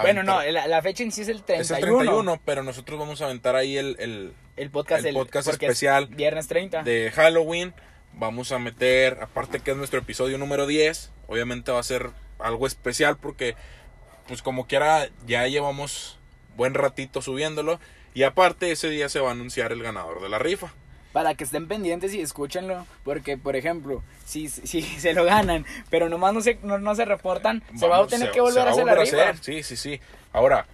bueno, 0.00 0.22
no, 0.22 0.42
la, 0.42 0.66
la 0.66 0.82
fecha 0.82 1.02
en 1.02 1.12
sí 1.12 1.22
es 1.22 1.28
el 1.28 1.42
31. 1.42 1.62
Es 1.62 1.70
el 1.70 1.80
31, 1.80 2.40
pero 2.44 2.62
nosotros 2.62 2.98
vamos 2.98 3.20
a 3.20 3.26
aventar 3.26 3.56
ahí 3.56 3.76
el, 3.76 3.96
el 3.98 4.32
El 4.56 4.70
podcast, 4.70 5.04
El 5.04 5.14
podcast 5.14 5.48
es 5.48 5.54
especial 5.54 6.06
Viernes 6.06 6.48
30. 6.48 6.82
de 6.82 7.10
Halloween. 7.14 7.74
Vamos 8.14 8.52
a 8.52 8.58
meter, 8.58 9.18
aparte 9.22 9.60
que 9.60 9.70
es 9.70 9.76
nuestro 9.76 9.98
episodio 9.98 10.36
número 10.38 10.66
10, 10.66 11.10
obviamente 11.28 11.72
va 11.72 11.80
a 11.80 11.82
ser 11.82 12.10
algo 12.38 12.66
especial 12.66 13.16
porque, 13.16 13.54
pues 14.28 14.42
como 14.42 14.66
quiera, 14.66 15.08
ya 15.26 15.46
llevamos 15.46 16.18
buen 16.56 16.74
ratito 16.74 17.22
subiéndolo. 17.22 17.80
Y 18.14 18.24
aparte, 18.24 18.70
ese 18.70 18.90
día 18.90 19.08
se 19.08 19.20
va 19.20 19.30
a 19.30 19.32
anunciar 19.32 19.72
el 19.72 19.82
ganador 19.82 20.20
de 20.20 20.28
la 20.28 20.38
rifa. 20.38 20.74
Para 21.12 21.34
que 21.34 21.44
estén 21.44 21.68
pendientes 21.68 22.14
y 22.14 22.20
escúchenlo. 22.20 22.86
Porque, 23.04 23.36
por 23.36 23.54
ejemplo, 23.56 24.02
si, 24.24 24.48
si 24.48 24.82
se 25.00 25.12
lo 25.14 25.24
ganan, 25.24 25.66
pero 25.90 26.08
nomás 26.08 26.32
no 26.34 26.40
se, 26.40 26.58
no, 26.62 26.78
no 26.78 26.94
se 26.94 27.04
reportan, 27.04 27.62
se 27.78 27.86
va 27.88 27.98
a 27.98 28.06
tener 28.06 28.28
se- 28.28 28.32
que 28.34 28.40
volver 28.40 28.62
se 28.62 28.68
a 28.68 28.70
hacer 28.70 28.84
la 28.86 28.92
volver 28.94 29.06
rifa. 29.12 29.28
hacer, 29.30 29.44
Sí, 29.44 29.62
sí, 29.62 29.76
sí. 29.76 30.00
Ahora, 30.32 30.66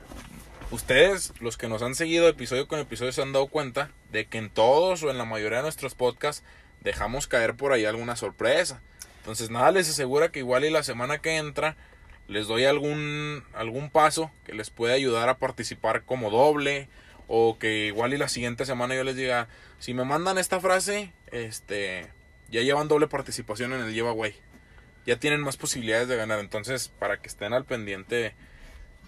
ustedes, 0.71 1.33
los 1.41 1.57
que 1.57 1.69
nos 1.69 1.83
han 1.83 1.95
seguido 1.95 2.29
episodio 2.29 2.69
con 2.69 2.79
episodio, 2.79 3.13
se 3.13 3.23
han 3.23 3.33
dado 3.33 3.47
cuenta 3.49 3.91
de 4.11 4.27
que 4.27 4.39
en 4.39 4.51
todos 4.51 5.03
o 5.03 5.11
en 5.11 5.19
la 5.19 5.25
mayoría 5.25 5.59
de 5.59 5.63
nuestros 5.65 5.95
podcasts 5.95 6.45
dejamos 6.81 7.27
caer 7.27 7.55
por 7.55 7.73
ahí 7.73 7.85
alguna 7.85 8.17
sorpresa. 8.17 8.81
Entonces, 9.21 9.51
nada 9.51 9.73
les 9.73 9.89
asegura 9.91 10.31
que 10.31 10.39
igual 10.39 10.65
y 10.65 10.71
la 10.71 10.83
semana 10.83 11.19
que 11.19 11.37
entra 11.37 11.77
les 12.29 12.47
doy 12.47 12.65
algún, 12.67 13.43
algún 13.55 13.91
paso 13.91 14.31
que 14.45 14.53
les 14.55 14.71
pueda 14.71 14.95
ayudar 14.95 15.29
a 15.29 15.39
participar 15.39 16.03
como 16.03 16.31
doble. 16.31 16.89
O 17.29 17.59
que 17.59 17.87
igual 17.87 18.15
y 18.15 18.19
la 18.19 18.29
siguiente 18.29 18.67
semana 18.67 18.97
yo 18.97 19.05
les 19.05 19.15
diga, 19.15 19.49
si 19.79 19.95
me 19.95 20.05
mandan 20.05 20.39
esta 20.39 20.61
frase, 20.61 21.13
este, 21.31 22.07
ya 22.51 22.63
llevan 22.63 22.89
doble 22.89 23.07
participación 23.07 23.73
en 23.75 23.83
el 23.83 23.93
giveaway 23.93 24.35
ya 25.09 25.19
tienen 25.19 25.41
más 25.41 25.57
posibilidades 25.57 26.07
de 26.07 26.17
ganar. 26.17 26.39
Entonces, 26.39 26.89
para 26.99 27.17
que 27.17 27.29
estén 27.29 27.55
al 27.55 27.65
pendiente 27.65 28.35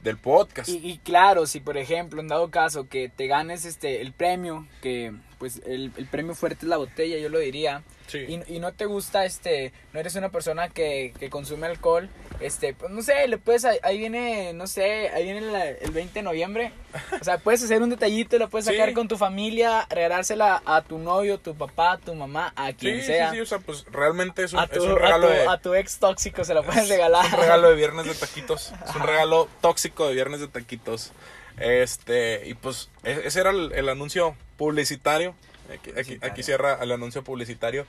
del 0.02 0.16
podcast. 0.16 0.70
Y, 0.70 0.76
y 0.76 0.96
claro, 0.96 1.46
si 1.46 1.61
por 1.61 1.76
ejemplo, 1.76 2.22
en 2.22 2.28
dado 2.28 2.50
caso 2.50 2.88
que 2.88 3.11
te 3.11 3.26
ganes 3.26 3.66
este 3.66 4.00
el 4.00 4.14
premio, 4.14 4.66
que 4.80 5.12
pues 5.40 5.61
el, 5.66 5.90
el 5.96 6.07
premio 6.07 6.35
fuerte 6.37 6.66
es 6.66 6.68
la 6.68 6.76
botella, 6.76 7.16
yo 7.18 7.29
lo 7.31 7.40
diría, 7.40 7.83
Sí. 8.07 8.18
y, 8.46 8.57
y 8.57 8.59
no 8.59 8.72
te 8.72 8.85
gusta, 8.87 9.24
este, 9.24 9.72
no 9.92 10.00
eres 10.00 10.16
una 10.16 10.29
persona 10.31 10.68
que, 10.68 11.14
que 11.18 11.31
consume 11.31 11.66
alcohol, 11.68 12.09
este, 12.40 12.74
pues 12.74 12.90
no 12.90 13.03
sé, 13.03 13.26
le 13.29 13.38
puedes, 13.38 13.64
ahí, 13.64 13.98
viene, 13.98 14.53
no 14.53 14.66
sé, 14.66 15.09
ahí 15.11 15.22
viene 15.24 15.40
la- 15.42 15.68
el 15.68 15.92
20 15.92 16.14
de 16.18 16.22
noviembre, 16.24 16.72
o 17.20 17.24
sea, 17.24 17.38
puedes 17.38 17.62
hacer 17.62 17.81
un 17.83 17.88
detallito, 17.90 18.37
lo 18.38 18.50
puedes 18.50 18.66
Sí. 18.66 18.72
sacar 18.72 18.92
con 18.94 19.07
tu 19.09 19.16
familia, 19.16 19.87
regalársela 19.88 20.61
a 20.66 20.83
tu 20.83 20.98
novio, 20.98 21.38
tu 21.38 21.55
papá, 21.55 21.98
tu 22.05 22.14
mamá, 22.14 22.53
a 22.57 22.72
quien 22.72 22.96
sí, 22.96 23.00
sí, 23.03 23.07
sea. 23.07 23.31
sí, 23.31 23.40
o 23.40 23.46
sea, 23.46 23.61
pues 23.61 23.85
realmente 23.92 24.42
es 24.44 24.53
un, 24.53 24.61
es 24.61 24.70
tu, 24.70 24.83
un 24.85 24.90
a, 24.90 24.94
regalo 24.96 25.26
tu, 25.29 25.33
de 25.33 25.46
a 25.48 25.59
tu 25.59 25.74
ex 25.74 25.98
tóxico 25.98 26.44
se 26.44 26.53
la 26.53 26.62
puedes 26.62 26.88
regalar. 26.88 27.24
un 27.26 27.40
regalo 27.40 27.70
de 27.70 27.76
viernes 27.76 28.07
de 28.07 28.14
taquitos. 28.14 28.72
Es 28.88 28.94
un 28.96 29.03
regalo 29.03 29.48
tóxico 29.62 30.09
de 30.09 30.14
viernes 30.14 30.40
de 30.40 30.48
taquitos. 30.48 31.12
Este, 31.61 32.42
y 32.49 32.55
pues 32.55 32.88
e- 33.05 33.23
ese 33.25 33.40
era 33.40 33.51
el, 33.51 33.73
el 33.73 33.88
anuncio 33.88 34.37
publicitario. 34.57 35.35
Aquí, 35.73 35.92
aquí- 35.96 36.18
aquí 36.23 36.42
cierra 36.42 36.79
el 36.83 36.90
anuncio 36.92 37.23
publicitario. 37.23 37.87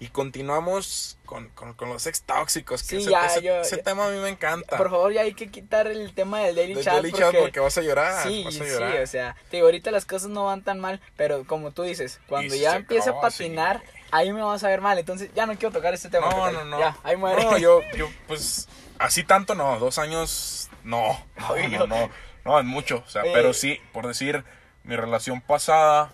Y 0.00 0.08
continuamos 0.08 1.16
con, 1.24 1.48
con, 1.50 1.72
con 1.74 1.88
los 1.88 2.06
ex 2.06 2.22
tóxicos. 2.22 2.82
Que 2.82 2.88
Sí, 2.88 3.02
ese, 3.02 3.10
ya, 3.10 3.26
ese- 3.26 3.42
yo- 3.42 3.60
ese 3.60 3.78
tema 3.78 4.06
a 4.06 4.10
mí 4.10 4.18
me 4.18 4.28
encanta. 4.28 4.76
Por 4.76 4.90
favor, 4.90 5.12
ya 5.12 5.22
hay 5.22 5.34
que 5.34 5.48
quitar 5.50 5.86
el 5.86 6.12
tema 6.14 6.40
del 6.40 6.56
Daily 6.56 6.74
Del 6.74 6.84
Chat. 6.84 6.94
Daily 6.94 7.12
Chat 7.12 7.22
porque, 7.26 7.38
porque 7.40 7.60
vas 7.60 7.78
a 7.78 7.82
llorar. 7.82 8.22
Sí, 8.26 8.42
vas 8.44 8.54
a 8.60 8.64
sí, 8.64 8.70
llorar. 8.70 9.02
o 9.02 9.06
sea, 9.06 9.36
te 9.50 9.56
digo, 9.58 9.66
ahorita 9.68 9.90
las 9.92 10.04
cosas 10.04 10.28
no 10.30 10.44
van 10.46 10.62
tan 10.62 10.80
mal, 10.80 11.00
pero 11.16 11.44
como 11.46 11.70
tú 11.70 11.82
dices, 11.84 12.20
cuando 12.28 12.54
Y 12.54 12.60
ya 12.60 12.72
se 12.72 12.76
empiece 12.78 13.08
a 13.10 13.20
patinar, 13.20 13.82
sí. 13.84 14.00
ahí 14.10 14.32
me 14.32 14.42
vas 14.42 14.62
a 14.64 14.68
ver 14.68 14.80
mal, 14.80 14.98
entonces 14.98 15.30
ya 15.34 15.46
no 15.46 15.54
quiero 15.56 15.72
tocar 15.72 15.94
este 15.94 16.10
tema. 16.10 16.28
No, 16.28 16.36
porque 16.38 16.52
no, 16.54 16.64
no. 16.64 16.78
Ya, 16.80 16.96
ahí 17.04 17.16
muere. 17.16 17.42
No, 17.44 17.56
yo, 17.56 17.80
yo, 17.96 18.10
pues, 18.26 18.68
así 18.98 19.22
tanto 19.22 19.54
no, 19.54 19.78
dos 19.78 19.98
años, 19.98 20.68
no. 20.82 21.24
No, 21.38 21.68
no, 21.68 21.86
no, 21.86 22.10
no, 22.44 22.58
es 22.58 22.64
mucho. 22.64 23.02
O 23.06 23.08
sea, 23.08 23.22
Oye. 23.22 23.32
pero 23.32 23.52
sí, 23.52 23.80
por 23.92 24.06
decir, 24.06 24.44
mi 24.84 24.96
relación 24.96 25.40
pasada, 25.40 26.12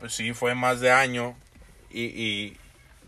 pues 0.00 0.14
sí, 0.14 0.32
fue 0.34 0.54
más 0.54 0.80
de 0.80 0.90
año 0.90 1.36
y, 1.90 2.04
y, 2.04 2.58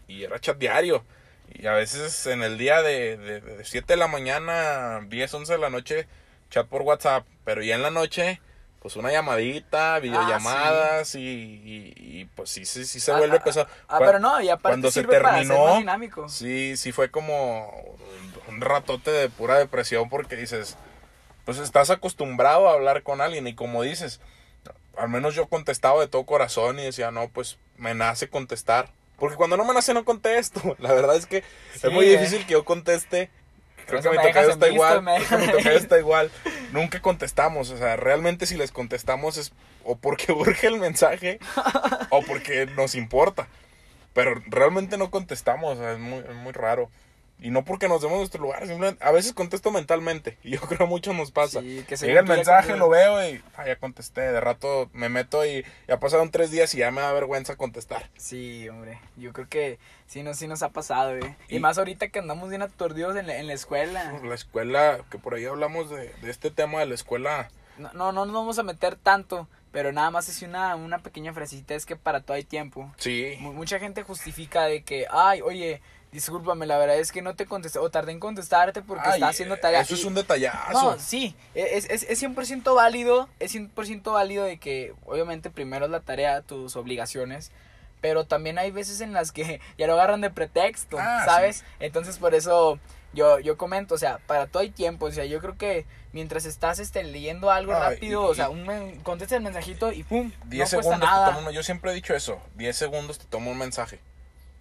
y 0.06 0.24
era 0.24 0.38
chat 0.40 0.58
diario. 0.58 1.04
Y 1.52 1.66
a 1.66 1.72
veces 1.72 2.26
en 2.26 2.42
el 2.42 2.58
día 2.58 2.82
de, 2.82 3.16
de, 3.16 3.40
de 3.40 3.64
7 3.64 3.94
de 3.94 3.96
la 3.96 4.06
mañana, 4.08 5.00
10, 5.08 5.34
11 5.34 5.52
de 5.54 5.58
la 5.58 5.70
noche, 5.70 6.06
chat 6.50 6.66
por 6.68 6.82
WhatsApp. 6.82 7.26
Pero 7.44 7.62
ya 7.62 7.74
en 7.74 7.82
la 7.82 7.90
noche, 7.90 8.40
pues 8.80 8.96
una 8.96 9.10
llamadita, 9.10 9.98
videollamadas 9.98 11.14
y, 11.14 11.20
y, 11.20 11.94
y, 11.96 12.24
pues 12.26 12.50
sí, 12.50 12.64
sí, 12.66 12.84
sí 12.84 13.00
se 13.00 13.12
Ah, 13.12 13.16
vuelve 13.16 13.38
ah, 13.38 13.42
pesado. 13.42 13.68
Ah, 13.88 14.02
pero 14.04 14.18
no, 14.18 14.40
y 14.42 14.48
aparte 14.50 14.68
cuando 14.68 14.90
se 14.90 15.00
sirve 15.00 15.18
para 15.20 15.38
ser 15.44 15.48
terminó, 15.48 15.64
más 15.64 15.78
dinámico. 15.78 16.28
Sí, 16.28 16.76
sí 16.76 16.92
fue 16.92 17.10
como 17.10 17.96
un 18.48 18.60
ratote 18.60 19.10
de 19.10 19.28
pura 19.30 19.58
depresión 19.58 20.08
porque 20.10 20.36
dices, 20.36 20.76
pues 21.48 21.56
estás 21.60 21.88
acostumbrado 21.88 22.68
a 22.68 22.74
hablar 22.74 23.02
con 23.02 23.22
alguien 23.22 23.46
y 23.46 23.54
como 23.54 23.82
dices, 23.82 24.20
al 24.98 25.08
menos 25.08 25.34
yo 25.34 25.46
contestaba 25.46 25.98
de 25.98 26.06
todo 26.06 26.26
corazón 26.26 26.78
y 26.78 26.82
decía, 26.82 27.10
no, 27.10 27.30
pues 27.30 27.56
me 27.78 27.94
nace 27.94 28.28
contestar. 28.28 28.90
Porque 29.18 29.36
cuando 29.36 29.56
no 29.56 29.64
me 29.64 29.72
nace 29.72 29.94
no 29.94 30.04
contesto. 30.04 30.76
La 30.78 30.92
verdad 30.92 31.16
es 31.16 31.24
que 31.24 31.40
Sí, 31.72 31.86
es 31.86 31.90
muy 31.90 32.04
eh. 32.04 32.18
difícil 32.18 32.44
que 32.44 32.52
yo 32.52 32.66
conteste. 32.66 33.30
Creo 33.86 34.02
que 34.02 34.10
mi 34.10 34.16
tocayo 34.22 34.50
está 34.50 34.68
igual. 34.68 35.00
me 35.00 35.16
creo 35.24 35.40
que 35.40 35.46
mi 35.46 35.52
tocayo 35.52 35.78
está 35.78 35.98
igual. 35.98 36.30
Nunca 36.72 37.00
contestamos. 37.00 37.70
O 37.70 37.78
sea, 37.78 37.96
realmente 37.96 38.44
si 38.44 38.58
les 38.58 38.70
contestamos 38.70 39.38
es 39.38 39.54
o 39.84 39.96
porque 39.96 40.32
urge 40.32 40.66
el 40.66 40.78
mensaje 40.78 41.38
o 42.10 42.20
porque 42.20 42.66
nos 42.66 42.94
importa. 42.94 43.48
Pero 44.12 44.34
realmente 44.48 44.98
no 44.98 45.10
contestamos, 45.10 45.78
o 45.78 45.80
sea, 45.80 45.92
es 45.92 45.98
muy, 45.98 46.18
es 46.18 46.34
muy 46.34 46.52
raro. 46.52 46.90
Y 47.40 47.50
no 47.50 47.64
porque 47.64 47.86
nos 47.88 48.02
demos 48.02 48.18
nuestro 48.18 48.42
lugar, 48.42 48.66
simplemente 48.66 49.04
a 49.04 49.12
veces 49.12 49.32
contesto 49.32 49.70
mentalmente. 49.70 50.38
Y 50.44 50.50
yo 50.52 50.60
creo 50.62 50.86
mucho 50.86 51.12
nos 51.12 51.30
pasa. 51.30 51.60
Sí, 51.60 51.84
que 51.88 51.96
Llega 51.96 52.20
el 52.20 52.26
mensaje, 52.26 52.76
lo 52.76 52.88
veo 52.88 53.24
y 53.28 53.40
ah, 53.56 53.66
ya 53.66 53.76
contesté. 53.76 54.20
De 54.22 54.40
rato 54.40 54.90
me 54.92 55.08
meto 55.08 55.46
y 55.46 55.64
ya 55.86 56.00
pasaron 56.00 56.30
tres 56.30 56.50
días 56.50 56.74
y 56.74 56.78
ya 56.78 56.90
me 56.90 57.00
da 57.00 57.12
vergüenza 57.12 57.54
contestar. 57.56 58.08
Sí, 58.16 58.68
hombre, 58.68 58.98
yo 59.16 59.32
creo 59.32 59.48
que 59.48 59.78
sí 60.06 60.22
nos, 60.22 60.36
sí 60.38 60.48
nos 60.48 60.62
ha 60.62 60.70
pasado, 60.70 61.16
eh. 61.16 61.36
Y, 61.48 61.56
Y- 61.56 61.60
más 61.60 61.78
ahorita 61.78 62.08
que 62.08 62.18
andamos 62.18 62.48
bien 62.48 62.62
aturdidos 62.62 63.14
en 63.16 63.26
la, 63.28 63.36
en 63.36 63.46
la 63.46 63.52
escuela. 63.54 64.18
La 64.24 64.34
escuela, 64.34 64.98
que 65.10 65.18
por 65.18 65.34
ahí 65.34 65.44
hablamos 65.44 65.90
de, 65.90 66.08
de 66.20 66.30
este 66.30 66.50
tema 66.50 66.80
de 66.80 66.86
la 66.86 66.94
escuela. 66.94 67.50
No, 67.78 67.92
no, 67.92 68.10
no 68.12 68.24
nos 68.26 68.34
vamos 68.34 68.58
a 68.58 68.64
meter 68.64 68.96
tanto, 68.96 69.46
pero 69.70 69.92
nada 69.92 70.10
más 70.10 70.28
es 70.28 70.42
una, 70.42 70.74
una 70.74 70.98
pequeña 70.98 71.32
frasita, 71.32 71.76
es 71.76 71.86
que 71.86 71.94
para 71.94 72.20
todo 72.22 72.36
hay 72.36 72.42
tiempo. 72.42 72.92
Sí. 72.96 73.36
Mu- 73.38 73.52
Mucha 73.52 73.78
gente 73.78 74.02
justifica 74.02 74.64
de 74.64 74.82
que, 74.82 75.06
ay, 75.08 75.40
oye, 75.42 75.80
discúlpame, 76.12 76.66
la 76.66 76.78
verdad 76.78 76.96
es 76.98 77.12
que 77.12 77.22
no 77.22 77.34
te 77.34 77.46
contesté, 77.46 77.78
o 77.78 77.90
tardé 77.90 78.12
en 78.12 78.20
contestarte 78.20 78.82
porque 78.82 79.04
Ay, 79.06 79.12
estaba 79.14 79.30
haciendo 79.30 79.56
tarea. 79.58 79.80
Eso 79.80 79.94
es 79.94 80.04
un 80.04 80.14
detallazo. 80.14 80.72
No, 80.72 80.98
sí, 80.98 81.34
es, 81.54 81.84
es, 81.90 82.02
es 82.04 82.22
100% 82.22 82.74
válido, 82.74 83.28
es 83.38 83.54
100% 83.54 84.12
válido 84.12 84.44
de 84.44 84.58
que 84.58 84.94
obviamente 85.06 85.50
primero 85.50 85.84
es 85.86 85.90
la 85.90 86.00
tarea, 86.00 86.42
tus 86.42 86.76
obligaciones, 86.76 87.50
pero 88.00 88.24
también 88.26 88.58
hay 88.58 88.70
veces 88.70 89.00
en 89.00 89.12
las 89.12 89.32
que 89.32 89.60
ya 89.78 89.86
lo 89.86 89.94
agarran 89.94 90.20
de 90.20 90.30
pretexto, 90.30 90.96
Ah, 91.00 91.22
¿sabes? 91.24 91.64
Entonces 91.80 92.18
por 92.18 92.34
eso 92.34 92.78
yo, 93.12 93.38
yo 93.40 93.56
comento, 93.56 93.94
o 93.94 93.98
sea, 93.98 94.18
para 94.26 94.46
todo 94.46 94.62
hay 94.62 94.70
tiempo, 94.70 95.06
o 95.06 95.10
sea, 95.12 95.24
yo 95.24 95.40
creo 95.40 95.56
que 95.56 95.86
mientras 96.12 96.44
estás 96.44 96.78
este, 96.78 97.02
leyendo 97.04 97.50
algo 97.50 97.74
Ay, 97.74 97.94
rápido, 97.94 98.22
y- 98.28 98.30
o 98.30 98.34
sea, 98.34 98.48
un 98.50 99.00
contesta 99.02 99.34
el 99.36 99.42
mensajito 99.42 99.92
y 99.92 100.02
pum, 100.04 100.30
10 100.46 100.72
no 100.72 100.76
cuesta 100.76 100.92
segundos 100.92 101.00
te 101.00 101.14
nada. 101.14 101.38
un- 101.38 101.50
Yo 101.52 101.62
siempre 101.62 101.90
he 101.90 101.94
dicho 101.94 102.14
eso. 102.14 102.40
10 102.54 102.76
segundos 102.76 103.18
te 103.18 103.24
tomo 103.26 103.50
un 103.50 103.58
mensaje. 103.58 103.98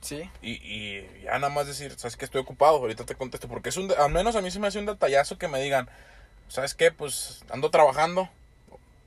Sí, 0.02 0.30
Y, 0.42 0.52
y 0.64 1.22
ya 1.24 1.40
nada 1.40 1.50
más 1.50 1.68
decir, 1.68 1.94
¿sabes 1.98 2.16
que 2.18 2.26
Estoy 2.26 2.42
ocupado, 2.42 2.78
ahorita 2.78 3.06
te 3.06 3.16
contesto. 3.16 3.48
Porque 3.48 3.70
es 3.70 3.78
un, 3.78 3.92
al 3.98 4.12
menos 4.12 4.36
a 4.36 4.42
mí 4.42 4.52
se 4.52 4.60
me 4.60 4.68
hace 4.68 4.80
un 4.80 4.86
detallazo 4.86 5.38
que 5.38 5.48
me 5.48 5.60
digan, 5.62 5.90
¿sabes 6.48 6.74
qué? 6.76 6.92
Pues 6.92 7.44
ando 7.50 7.72
trabajando. 7.72 8.30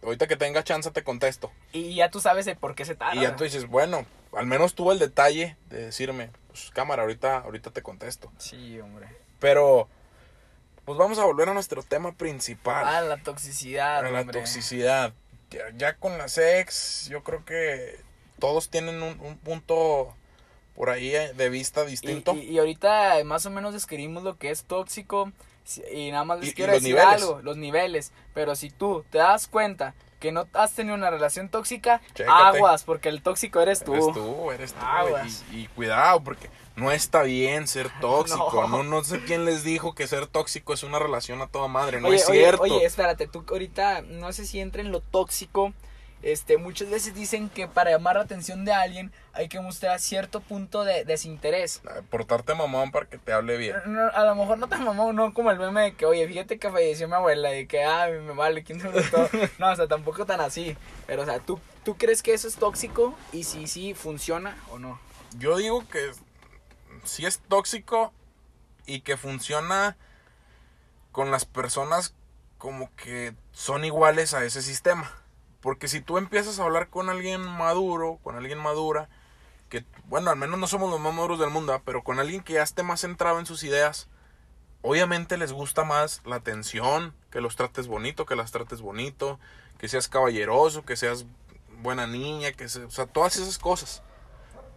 Ahorita 0.02 0.26
que 0.26 0.36
tenga 0.36 0.64
chance 0.64 0.90
te 0.90 1.04
contesto. 1.04 1.52
y 1.72 1.94
ya 1.94 2.10
tú 2.10 2.20
sabes 2.20 2.46
de 2.46 2.56
por 2.56 2.74
qué 2.74 2.84
se 2.86 2.94
tarda. 2.94 3.14
Y 3.14 3.20
ya 3.22 3.36
tú 3.36 3.44
dices, 3.44 3.66
bueno, 3.66 4.06
al 4.32 4.46
menos 4.46 4.74
tuvo 4.74 4.92
el 4.92 4.98
detalle 4.98 5.56
de 5.68 5.86
decirme, 5.86 6.30
pues 6.48 6.70
cámara, 6.72 7.02
ahorita, 7.02 7.38
ahorita 7.40 7.70
te 7.70 7.82
contesto. 7.82 8.32
Sí, 8.38 8.80
hombre. 8.80 9.08
Pero, 9.40 9.88
pues 10.86 10.96
vamos 10.98 11.18
a 11.18 11.24
volver 11.24 11.50
a 11.50 11.54
nuestro 11.54 11.82
tema 11.82 12.12
principal. 12.12 12.82
Ah, 12.86 13.02
la 13.02 13.18
toxicidad, 13.18 13.98
a 13.98 14.10
la 14.10 14.20
hombre. 14.22 14.38
toxicidad. 14.40 15.12
Ya, 15.50 15.64
ya 15.76 15.94
con 15.96 16.16
las 16.16 16.38
ex, 16.38 17.08
yo 17.10 17.22
creo 17.22 17.44
que 17.44 18.00
todos 18.38 18.70
tienen 18.70 19.02
un, 19.02 19.20
un 19.20 19.36
punto 19.36 20.14
por 20.80 20.88
ahí 20.88 21.14
eh, 21.14 21.34
de 21.34 21.50
vista 21.50 21.84
distinto. 21.84 22.32
y, 22.34 22.40
y 22.52 22.58
ahorita 22.58 23.22
más 23.26 23.44
o 23.44 23.50
menos 23.50 23.74
describimos 23.74 24.22
lo 24.22 24.38
que 24.38 24.48
es 24.50 24.64
tóxico 24.64 25.30
y 25.92 26.10
nada 26.10 26.24
más 26.24 26.40
les 26.40 26.48
Y- 26.48 26.54
quiero 26.54 26.72
decir 26.72 26.94
niveles. 26.94 27.22
algo, 27.22 27.42
los 27.42 27.58
niveles. 27.58 28.12
Pero 28.32 28.56
si 28.56 28.70
tú 28.70 29.04
te 29.10 29.18
das 29.18 29.46
cuenta 29.46 29.94
que 30.20 30.32
no 30.32 30.46
has 30.54 30.72
tenido 30.72 30.94
una 30.94 31.10
relación 31.10 31.50
tóxica, 31.50 32.00
Chécate. 32.14 32.56
aguas, 32.56 32.84
porque 32.84 33.10
el 33.10 33.20
tóxico 33.20 33.60
eres 33.60 33.84
tú. 33.84 33.92
Eres 33.92 34.14
tú, 34.14 34.50
eres 34.52 34.72
tú. 34.72 34.80
Aguas. 34.82 35.44
Y, 35.52 35.58
y 35.60 35.66
cuidado, 35.66 36.24
porque 36.24 36.48
no 36.76 36.90
está 36.90 37.24
bien 37.24 37.68
ser 37.68 37.90
tóxico. 38.00 38.50
No. 38.66 38.68
No. 38.68 38.82
no, 38.82 39.04
sé 39.04 39.20
quién 39.24 39.44
les 39.44 39.64
dijo 39.64 39.94
que 39.94 40.06
ser 40.06 40.28
tóxico 40.28 40.72
es 40.72 40.82
una 40.82 40.98
relación 40.98 41.42
a 41.42 41.46
toda 41.46 41.68
madre. 41.68 42.00
No 42.00 42.08
oye, 42.08 42.16
es 42.16 42.26
oye, 42.30 42.38
cierto. 42.40 42.62
oye, 42.62 42.86
espérate, 42.86 43.26
tú 43.26 43.44
ahorita 43.50 44.00
no 44.00 44.32
sé 44.32 44.46
si 44.46 44.60
entra 44.60 44.80
en 44.80 44.92
lo 44.92 45.00
tóxico. 45.00 45.74
Este, 46.22 46.58
muchas 46.58 46.90
veces 46.90 47.14
dicen 47.14 47.48
que 47.48 47.66
para 47.66 47.90
llamar 47.90 48.16
la 48.16 48.22
atención 48.22 48.64
de 48.64 48.72
alguien 48.72 49.10
hay 49.32 49.48
que 49.48 49.58
mostrar 49.60 49.98
cierto 50.00 50.40
punto 50.40 50.84
de 50.84 51.04
desinterés. 51.04 51.80
Ah, 51.86 52.02
Portarte 52.10 52.54
mamón 52.54 52.90
para 52.90 53.06
que 53.06 53.16
te 53.16 53.32
hable 53.32 53.56
bien. 53.56 53.76
No, 53.86 54.08
a 54.08 54.24
lo 54.24 54.34
mejor 54.34 54.58
no 54.58 54.68
te 54.68 54.76
mamó, 54.76 55.12
no 55.12 55.32
como 55.32 55.50
el 55.50 55.58
meme 55.58 55.82
de 55.82 55.94
que, 55.94 56.04
oye, 56.04 56.26
fíjate 56.28 56.58
que 56.58 56.70
falleció 56.70 57.08
mi 57.08 57.14
abuela 57.14 57.56
y 57.56 57.66
que, 57.66 57.84
ah, 57.84 58.08
me 58.08 58.34
vale, 58.34 58.62
¿quién 58.64 58.80
se 58.80 58.88
gustó? 58.88 59.28
No, 59.58 59.70
o 59.70 59.76
sea, 59.76 59.86
tampoco 59.88 60.26
tan 60.26 60.40
así. 60.40 60.76
Pero, 61.06 61.22
o 61.22 61.24
sea, 61.24 61.38
¿tú, 61.38 61.58
¿tú 61.84 61.96
crees 61.96 62.22
que 62.22 62.34
eso 62.34 62.48
es 62.48 62.56
tóxico? 62.56 63.14
Y 63.32 63.44
si 63.44 63.66
sí, 63.66 63.94
¿funciona 63.94 64.56
o 64.70 64.78
no? 64.78 64.98
Yo 65.38 65.56
digo 65.56 65.86
que 65.88 66.10
sí 67.04 67.24
es 67.24 67.38
tóxico 67.38 68.12
y 68.86 69.00
que 69.00 69.16
funciona 69.16 69.96
con 71.12 71.30
las 71.30 71.44
personas 71.44 72.14
como 72.58 72.94
que 72.96 73.34
son 73.52 73.84
iguales 73.84 74.34
a 74.34 74.44
ese 74.44 74.62
sistema. 74.62 75.10
Porque 75.60 75.88
si 75.88 76.00
tú 76.00 76.18
empiezas 76.18 76.58
a 76.58 76.64
hablar 76.64 76.88
con 76.88 77.10
alguien 77.10 77.42
maduro, 77.42 78.18
con 78.22 78.36
alguien 78.36 78.58
madura, 78.58 79.08
que 79.68 79.84
bueno, 80.06 80.30
al 80.30 80.36
menos 80.36 80.58
no 80.58 80.66
somos 80.66 80.90
los 80.90 81.00
más 81.00 81.14
maduros 81.14 81.38
del 81.38 81.50
mundo, 81.50 81.72
¿ah? 81.72 81.82
pero 81.84 82.02
con 82.02 82.18
alguien 82.18 82.42
que 82.42 82.54
ya 82.54 82.62
esté 82.62 82.82
más 82.82 83.00
centrado 83.00 83.38
en 83.38 83.46
sus 83.46 83.62
ideas, 83.62 84.08
obviamente 84.82 85.36
les 85.36 85.52
gusta 85.52 85.84
más 85.84 86.22
la 86.24 86.36
atención, 86.36 87.14
que 87.30 87.40
los 87.40 87.56
trates 87.56 87.86
bonito, 87.86 88.26
que 88.26 88.36
las 88.36 88.52
trates 88.52 88.80
bonito, 88.80 89.38
que 89.78 89.88
seas 89.88 90.08
caballeroso, 90.08 90.84
que 90.84 90.96
seas 90.96 91.26
buena 91.82 92.06
niña, 92.06 92.52
que 92.52 92.68
se, 92.68 92.84
o 92.84 92.90
sea, 92.90 93.06
todas 93.06 93.36
esas 93.36 93.58
cosas. 93.58 94.02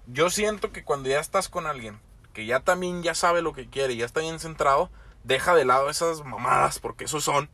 Yo 0.07 0.29
siento 0.29 0.71
que 0.71 0.83
cuando 0.83 1.09
ya 1.09 1.19
estás 1.19 1.49
con 1.49 1.65
alguien 1.65 1.99
que 2.33 2.45
ya 2.45 2.59
también 2.59 3.03
ya 3.03 3.15
sabe 3.15 3.41
lo 3.41 3.53
que 3.53 3.69
quiere 3.69 3.95
ya 3.95 4.05
está 4.05 4.21
bien 4.21 4.39
centrado, 4.39 4.89
deja 5.23 5.55
de 5.55 5.65
lado 5.65 5.89
esas 5.89 6.25
mamadas, 6.25 6.79
porque 6.79 7.05
esos 7.05 7.23
son 7.23 7.49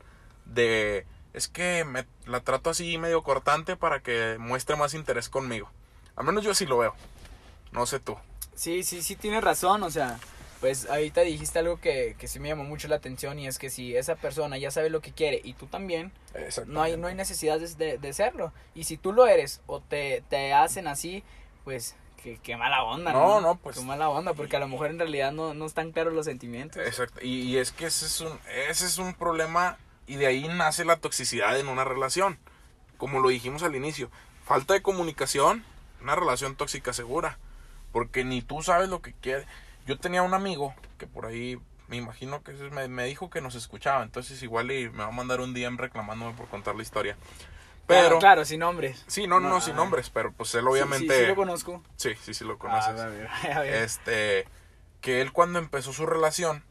de 0.46 1.06
es 1.34 1.48
que 1.48 1.86
me 1.86 2.06
la 2.26 2.40
trato 2.42 2.70
así 2.70 2.98
medio 2.98 3.24
cortante 3.24 3.76
para 3.76 4.00
que 4.02 4.38
muestre 4.40 4.76
más 4.76 4.94
interés 4.94 5.30
conmigo. 5.30 5.70
Al 6.16 6.26
menos 6.26 6.44
yo 6.44 6.52
así 6.52 6.66
lo 6.66 6.78
veo. 6.78 6.94
No 7.72 7.86
sé 7.86 8.00
tú. 8.00 8.18
Sí, 8.56 8.84
sí, 8.84 9.02
sí, 9.02 9.16
tienes 9.16 9.44
razón, 9.44 9.84
o 9.84 9.90
sea, 9.92 10.20
pues 10.60 10.90
ahorita 10.90 11.22
dijiste 11.22 11.60
algo 11.60 11.80
que, 11.80 12.16
que 12.20 12.28
sí 12.28 12.40
me 12.40 12.50
llamó 12.50 12.66
mucho 12.66 12.88
la 12.90 12.98
atención 12.98 13.40
y 13.40 13.48
es 13.48 13.58
que 13.58 13.70
si 13.70 13.96
esa 13.96 14.16
persona 14.16 14.58
ya 14.58 14.70
sabe 14.72 14.90
lo 14.90 15.02
que 15.02 15.14
quiere 15.14 15.40
y 15.44 15.54
tú 15.54 15.68
también, 15.68 16.12
no 16.66 16.82
hay, 16.82 16.98
no 16.98 17.08
hay 17.08 17.16
necesidad 17.16 17.60
de, 17.60 17.98
de 17.98 18.14
serlo. 18.14 18.52
Y 18.76 18.84
si 18.84 18.98
tú 18.98 19.14
lo 19.14 19.28
eres 19.28 19.62
o 19.68 19.80
te, 19.80 20.24
te 20.30 20.52
hacen 20.54 20.88
así, 20.88 21.24
pues 21.64 21.96
qué, 22.22 22.38
qué 22.44 22.58
mala 22.58 22.84
onda, 22.84 23.14
¿no? 23.14 23.40
No, 23.40 23.42
no, 23.42 23.56
pues- 23.56 23.78
Qué 23.78 23.86
mala 23.86 24.10
onda, 24.10 24.34
porque 24.34 24.58
a 24.58 24.60
lo 24.60 24.68
mejor 24.68 24.90
en 24.90 25.00
realidad 25.00 25.32
no, 25.32 25.54
no 25.54 25.66
están 25.66 25.94
claros 25.94 26.12
los 26.14 26.26
sentimientos. 26.26 26.86
Exacto. 26.86 27.22
Y, 27.24 27.44
y 27.44 27.58
es 27.58 27.72
que 27.72 27.86
ese 27.86 28.08
es 28.08 28.20
un 28.20 28.38
ese 28.68 28.88
es 28.88 28.98
un 28.98 29.14
problema 29.14 29.78
y 30.10 30.16
de 30.16 30.26
ahí 30.26 30.48
nace 30.48 30.86
la 30.86 30.98
toxicidad 30.98 31.60
en 31.60 31.68
una 31.68 31.84
relación. 31.84 32.40
Como 32.98 33.20
lo 33.20 33.30
dijimos 33.30 33.62
al 33.62 33.76
inicio, 33.76 34.10
falta 34.44 34.74
de 34.74 34.82
comunicación, 34.82 35.64
una 36.02 36.16
relación 36.16 36.56
tóxica 36.56 36.94
segura, 36.94 37.38
porque 37.92 38.26
ni 38.26 38.42
tú 38.42 38.64
sabes 38.64 38.90
lo 38.90 39.04
que 39.04 39.14
quieres. 39.14 39.46
Yo 39.86 40.00
tenía 40.00 40.24
un 40.24 40.34
amigo 40.34 40.74
que 40.98 41.06
por 41.06 41.28
ahí 41.28 41.60
me 41.88 41.98
imagino 41.98 42.42
que 42.42 42.54
me, 42.54 42.88
me 42.88 43.06
dijo 43.06 43.30
que 43.30 43.40
nos 43.40 43.54
escuchaba, 43.54 44.02
entonces 44.02 44.42
igual 44.42 44.72
y 44.72 44.90
me 44.90 44.98
va 44.98 45.10
a 45.10 45.12
mandar 45.12 45.42
un 45.42 45.54
DM 45.54 45.78
reclamándome 45.78 46.34
por 46.34 46.48
contar 46.48 46.76
la 46.76 46.82
historia. 46.82 47.16
Pero, 47.86 48.02
Claro, 48.02 48.20
claro, 48.20 48.46
sin 48.46 48.62
nombres. 48.62 49.04
sí, 49.06 49.28
no, 49.28 49.40
no, 49.40 49.50
No, 49.50 49.62
sin 49.62 49.74
ah. 49.74 49.78
nombres, 49.78 50.10
pero 50.10 50.32
pues 50.32 50.56
él 50.56 50.62
Sí, 50.62 50.68
obviamente... 50.68 51.14
Sí, 51.14 51.22
sí, 51.22 51.28
lo 51.28 51.36
conozco. 51.36 51.84
Sí, 51.98 52.16
sí, 52.20 52.34
sí 52.34 52.44
lo 52.46 52.58
conoces. 52.58 53.00
Ah, 53.00 53.04
a 53.04 53.08
ver, 53.10 53.30
a 53.54 53.60
ver. 53.60 53.74
Este, 53.84 54.48
que 55.02 55.22
él 55.22 55.32
cuando 55.32 55.60
empezó 55.60 55.94
su 55.94 56.08
relación, 56.08 56.64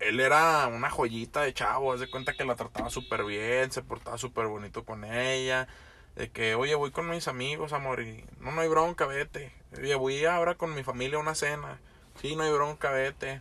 él 0.00 0.20
era 0.20 0.66
una 0.68 0.90
joyita 0.90 1.42
de 1.42 1.54
chavo, 1.54 1.92
haz 1.92 2.00
de 2.00 2.10
cuenta 2.10 2.34
que 2.34 2.44
la 2.44 2.56
trataba 2.56 2.90
súper 2.90 3.24
bien, 3.24 3.70
se 3.72 3.82
portaba 3.82 4.18
súper 4.18 4.46
bonito 4.46 4.84
con 4.84 5.04
ella, 5.04 5.68
de 6.16 6.30
que, 6.30 6.54
oye, 6.54 6.74
voy 6.74 6.90
con 6.90 7.08
mis 7.08 7.28
amigos, 7.28 7.72
amor, 7.72 8.02
y 8.02 8.24
no, 8.40 8.52
no 8.52 8.60
hay 8.60 8.68
bronca, 8.68 9.06
vete. 9.06 9.52
Oye, 9.78 9.94
voy 9.94 10.24
ahora 10.24 10.56
con 10.56 10.74
mi 10.74 10.82
familia 10.82 11.18
a 11.18 11.20
una 11.22 11.34
cena, 11.34 11.78
sí, 12.20 12.36
no 12.36 12.42
hay 12.42 12.52
bronca, 12.52 12.90
vete. 12.90 13.40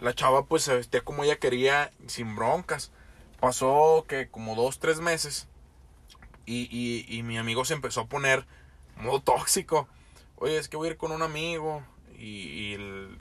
La 0.00 0.14
chava 0.14 0.44
pues 0.46 0.62
se 0.62 0.74
vestía 0.76 1.02
como 1.02 1.24
ella 1.24 1.36
quería, 1.38 1.90
sin 2.06 2.36
broncas. 2.36 2.92
Pasó 3.40 4.04
que 4.08 4.28
como 4.28 4.54
dos, 4.56 4.78
tres 4.78 5.00
meses 5.00 5.48
y, 6.46 7.04
y, 7.08 7.22
mi 7.22 7.36
amigo 7.38 7.64
se 7.64 7.74
empezó 7.74 8.02
a 8.02 8.06
poner 8.06 8.46
modo 8.96 9.20
tóxico. 9.20 9.86
Oye, 10.36 10.56
es 10.56 10.68
que 10.68 10.76
voy 10.76 10.88
a 10.88 10.90
ir 10.92 10.96
con 10.96 11.12
un 11.12 11.22
amigo. 11.22 11.82
Y, 12.18 12.48
y 12.48 12.74
el- 12.74 13.18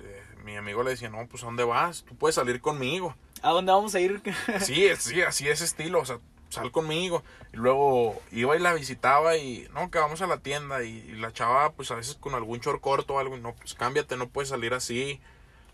mi 0.48 0.56
amigo 0.56 0.82
le 0.82 0.92
decía, 0.92 1.10
no, 1.10 1.28
pues 1.28 1.44
¿a 1.44 1.48
dónde 1.48 1.66
vas? 1.66 2.06
Tú 2.08 2.16
puedes 2.16 2.36
salir 2.36 2.62
conmigo. 2.62 3.14
¿A 3.42 3.52
dónde 3.52 3.74
vamos 3.74 3.94
a 3.96 4.00
ir? 4.00 4.22
Sí, 4.62 4.88
sí, 4.98 5.22
así 5.22 5.50
es 5.50 5.60
estilo, 5.60 6.00
o 6.00 6.06
sea, 6.06 6.20
sal 6.48 6.72
conmigo. 6.72 7.22
Y 7.52 7.58
luego 7.58 8.18
iba 8.32 8.56
y 8.56 8.60
la 8.60 8.74
visitaba 8.74 9.36
y, 9.36 9.68
no, 9.74 9.92
que 9.92 10.00
vamos 10.00 10.22
a 10.22 10.28
la 10.28 10.38
tienda. 10.38 10.84
Y, 10.86 11.00
y 11.00 11.12
la 11.18 11.34
chava, 11.34 11.74
pues 11.74 11.92
a 11.92 11.96
veces 11.96 12.16
con 12.16 12.34
algún 12.34 12.60
short 12.60 12.80
corto 12.80 13.16
o 13.16 13.20
algo, 13.20 13.36
y 13.36 13.42
no, 13.42 13.56
pues 13.56 13.74
cámbiate, 13.74 14.16
no 14.16 14.30
puedes 14.30 14.50
salir 14.50 14.74
así. 14.74 15.20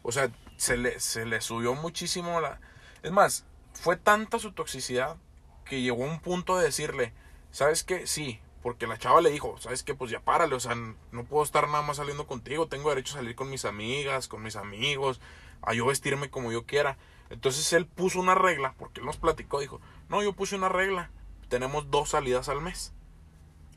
O 0.02 0.12
sea, 0.12 0.32
se 0.58 0.76
le, 0.76 1.00
se 1.00 1.26
le 1.26 1.40
subió 1.40 1.76
muchísimo 1.76 2.42
la... 2.42 2.60
Es 3.04 3.12
más, 3.12 3.46
fue 3.74 3.96
tanta 3.96 4.40
su 4.40 4.54
toxicidad 4.54 5.18
que 5.66 5.82
llegó 5.82 6.04
a 6.04 6.08
un 6.10 6.20
punto 6.20 6.58
de 6.58 6.66
decirle, 6.66 7.14
¿sabes 7.52 7.84
qué? 7.84 8.08
Sí, 8.08 8.40
porque 8.64 8.88
la 8.88 8.98
chava 8.98 9.20
le 9.22 9.30
dijo, 9.30 9.58
¿sabes 9.60 9.84
qué? 9.84 9.94
Pues 9.94 10.10
ya 10.10 10.22
párale, 10.22 10.56
o 10.56 10.60
sea, 10.60 10.74
no 10.76 11.24
puedo 11.26 11.44
estar 11.44 11.68
nada 11.68 11.84
más 11.84 11.98
saliendo 11.98 12.26
contigo, 12.26 12.68
tengo 12.68 12.90
derecho 12.90 13.14
a 13.14 13.18
salir 13.18 13.36
con 13.36 13.50
mis 13.50 13.66
amigas, 13.66 14.30
con 14.30 14.42
mis 14.42 14.56
amigos, 14.56 15.20
a 15.62 15.74
yo 15.74 15.86
vestirme 15.86 16.30
como 16.30 16.52
yo 16.52 16.66
quiera. 16.66 16.98
Entonces 17.30 17.74
él 17.74 17.86
puso 17.86 18.20
una 18.20 18.36
regla, 18.36 18.74
porque 18.80 19.02
él 19.02 19.06
nos 19.06 19.18
platicó, 19.18 19.60
dijo, 19.60 19.82
no, 20.08 20.24
yo 20.24 20.32
puse 20.32 20.56
una 20.56 20.70
regla, 20.70 21.12
tenemos 21.50 21.92
dos 21.92 22.10
salidas 22.10 22.48
al 22.48 22.62
mes. 22.62 22.94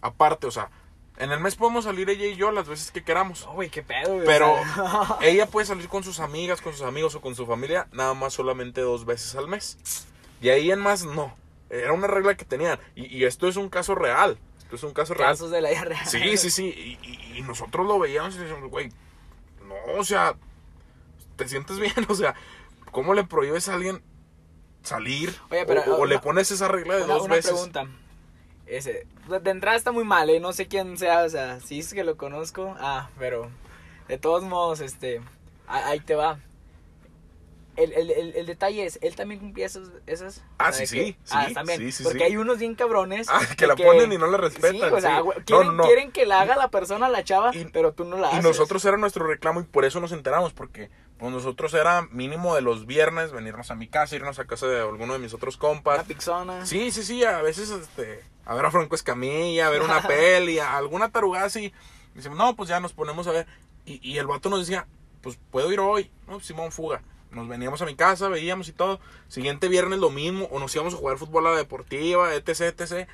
Aparte, 0.02 0.46
o 0.46 0.52
sea, 0.52 0.70
en 1.18 1.32
el 1.32 1.40
mes 1.40 1.56
podemos 1.56 1.84
salir 1.84 2.08
ella 2.08 2.26
y 2.26 2.36
yo 2.36 2.52
las 2.52 2.68
veces 2.68 2.92
que 2.92 3.02
queramos. 3.02 3.44
Güey, 3.46 3.70
qué 3.70 3.82
pedo, 3.82 4.14
güey. 4.14 4.26
Pero 4.26 4.54
ella 5.20 5.46
puede 5.46 5.66
salir 5.66 5.88
con 5.88 6.04
sus 6.04 6.20
amigas, 6.20 6.60
con 6.60 6.74
sus 6.74 6.82
amigos 6.82 7.14
o 7.16 7.20
con 7.20 7.34
su 7.34 7.44
familia 7.46 7.88
nada 7.90 8.14
más 8.14 8.34
solamente 8.34 8.82
dos 8.82 9.04
veces 9.04 9.34
al 9.34 9.48
mes. 9.48 10.06
Y 10.40 10.50
ahí 10.50 10.70
en 10.70 10.80
más 10.80 11.04
no. 11.04 11.34
Era 11.70 11.92
una 11.92 12.06
regla 12.06 12.36
que 12.36 12.44
tenían. 12.44 12.78
Y, 12.94 13.06
y 13.06 13.24
esto 13.24 13.48
es 13.48 13.56
un 13.56 13.68
caso 13.68 13.94
real. 13.94 14.38
Esto 14.66 14.76
es 14.76 14.82
un 14.82 14.92
caso 14.92 15.14
real. 15.14 15.30
casos 15.30 15.50
de 15.50 15.60
la 15.60 15.70
vida 15.70 15.84
real. 15.84 16.06
Sí, 16.06 16.36
sí, 16.36 16.50
sí. 16.50 16.98
Y, 17.02 17.08
y- 17.08 17.38
y 17.38 17.42
nosotros 17.42 17.86
lo 17.86 17.98
veíamos 17.98 18.34
y 18.34 18.38
decíamos, 18.38 18.70
güey, 18.70 18.90
no, 19.66 19.74
o 19.98 20.04
sea, 20.04 20.34
te 21.36 21.48
sientes 21.48 21.78
bien. 21.78 21.92
O 22.08 22.14
sea, 22.14 22.34
¿cómo 22.90 23.14
le 23.14 23.24
prohíbes 23.24 23.68
a 23.68 23.74
alguien 23.74 24.02
salir? 24.82 25.34
Oye, 25.50 25.64
pero, 25.66 25.82
o, 25.82 25.94
o 25.96 26.02
una- 26.02 26.14
le 26.14 26.18
pones 26.18 26.50
esa 26.50 26.68
regla 26.68 26.96
de 26.96 27.04
Una, 27.04 27.14
dos 27.14 27.24
una 27.24 27.34
veces. 27.36 27.52
pregunta. 27.52 27.86
Ese, 28.66 29.06
de 29.28 29.50
entrada 29.50 29.76
está 29.76 29.92
muy 29.92 30.02
mal, 30.04 30.28
¿eh? 30.28 30.40
No 30.40 30.52
sé 30.52 30.66
quién 30.66 30.98
sea, 30.98 31.22
o 31.22 31.28
sea, 31.28 31.60
si 31.60 31.78
es 31.78 31.94
que 31.94 32.02
lo 32.02 32.16
conozco. 32.16 32.74
Ah, 32.80 33.10
pero 33.18 33.48
de 34.08 34.18
todos 34.18 34.42
modos, 34.42 34.80
este, 34.80 35.20
ahí 35.68 36.00
te 36.00 36.16
va. 36.16 36.40
El, 37.76 37.92
el, 37.92 38.10
el, 38.10 38.34
el 38.36 38.46
detalle 38.46 38.86
es, 38.86 38.98
¿él 39.02 39.14
también 39.16 39.38
cumplía 39.40 39.66
esos, 39.66 39.90
esas? 40.06 40.42
Ah, 40.58 40.72
sí, 40.72 40.86
sí, 40.86 41.16
Ah, 41.30 41.44
sí, 41.48 41.54
también. 41.54 41.78
sí, 41.78 41.92
sí, 41.92 42.04
porque 42.04 42.24
hay 42.24 42.36
unos 42.36 42.58
bien 42.58 42.74
cabrones. 42.74 43.28
Ah, 43.30 43.40
que 43.56 43.66
la 43.66 43.76
ponen 43.76 44.12
y 44.12 44.18
no 44.18 44.26
la 44.26 44.38
respetan, 44.38 44.92
o 44.92 45.00
sea, 45.00 45.20
güey, 45.20 45.38
No, 45.38 45.44
quieren, 45.44 45.76
no. 45.76 45.82
quieren 45.84 46.10
que 46.12 46.24
la 46.26 46.40
haga 46.40 46.56
la 46.56 46.68
persona, 46.70 47.08
la 47.08 47.22
chava, 47.22 47.54
Y- 47.54 47.66
pero 47.66 47.92
tú 47.92 48.04
no 48.04 48.16
la 48.16 48.28
Y 48.28 48.30
haces. 48.32 48.44
nosotros 48.44 48.84
era 48.84 48.96
nuestro 48.96 49.26
reclamo 49.26 49.60
y 49.60 49.64
por 49.64 49.84
eso 49.84 50.00
nos 50.00 50.12
enteramos, 50.12 50.52
porque 50.54 50.90
pues 51.18 51.32
nosotros 51.32 51.72
era 51.74 52.02
mínimo 52.10 52.54
de 52.54 52.60
los 52.62 52.86
viernes 52.86 53.32
venirnos 53.32 53.70
a 53.70 53.74
mi 53.74 53.88
casa, 53.88 54.16
irnos 54.16 54.38
a 54.38 54.46
casa 54.46 54.66
de 54.66 54.80
alguno 54.80 55.12
de 55.14 55.18
mis 55.18 55.32
otros 55.34 55.56
Una 55.56 55.60
compas. 55.68 56.04
pixona. 56.06 56.64
Sí, 56.66 56.90
sí, 56.90 57.02
sí, 57.02 57.24
a 57.24 57.40
veces 57.42 57.70
este, 57.70 58.22
a 58.44 58.54
ver 58.54 58.64
a 58.66 58.70
Franco 58.70 58.94
Escamilla, 58.94 59.66
a 59.66 59.70
ver 59.70 59.82
una 59.82 60.00
peli, 60.08 60.58
a 60.58 60.76
alguna 60.76 61.10
tarugada 61.10 61.46
así. 61.46 61.72
Y 62.14 62.16
decimos, 62.16 62.36
no, 62.38 62.54
pues 62.56 62.68
ya 62.68 62.80
nos 62.80 62.92
ponemos 62.92 63.26
a 63.26 63.32
ver. 63.32 63.46
Y, 63.84 63.98
y 64.06 64.18
el 64.18 64.26
vato 64.26 64.48
nos 64.50 64.60
decía, 64.60 64.86
pues 65.22 65.38
puedo 65.50 65.72
ir 65.72 65.80
hoy, 65.80 66.10
no, 66.28 66.38
Simón 66.40 66.70
Fuga. 66.72 67.02
Nos 67.36 67.46
veníamos 67.48 67.82
a 67.82 67.86
mi 67.86 67.94
casa, 67.94 68.28
veíamos 68.28 68.66
y 68.68 68.72
todo. 68.72 68.98
Siguiente 69.28 69.68
viernes 69.68 69.98
lo 69.98 70.08
mismo, 70.10 70.46
o 70.50 70.58
nos 70.58 70.74
íbamos 70.74 70.94
a 70.94 70.96
jugar 70.96 71.18
fútbol 71.18 71.46
a 71.46 71.50
la 71.50 71.58
deportiva, 71.58 72.34
etc, 72.34 72.48
etc. 72.80 73.08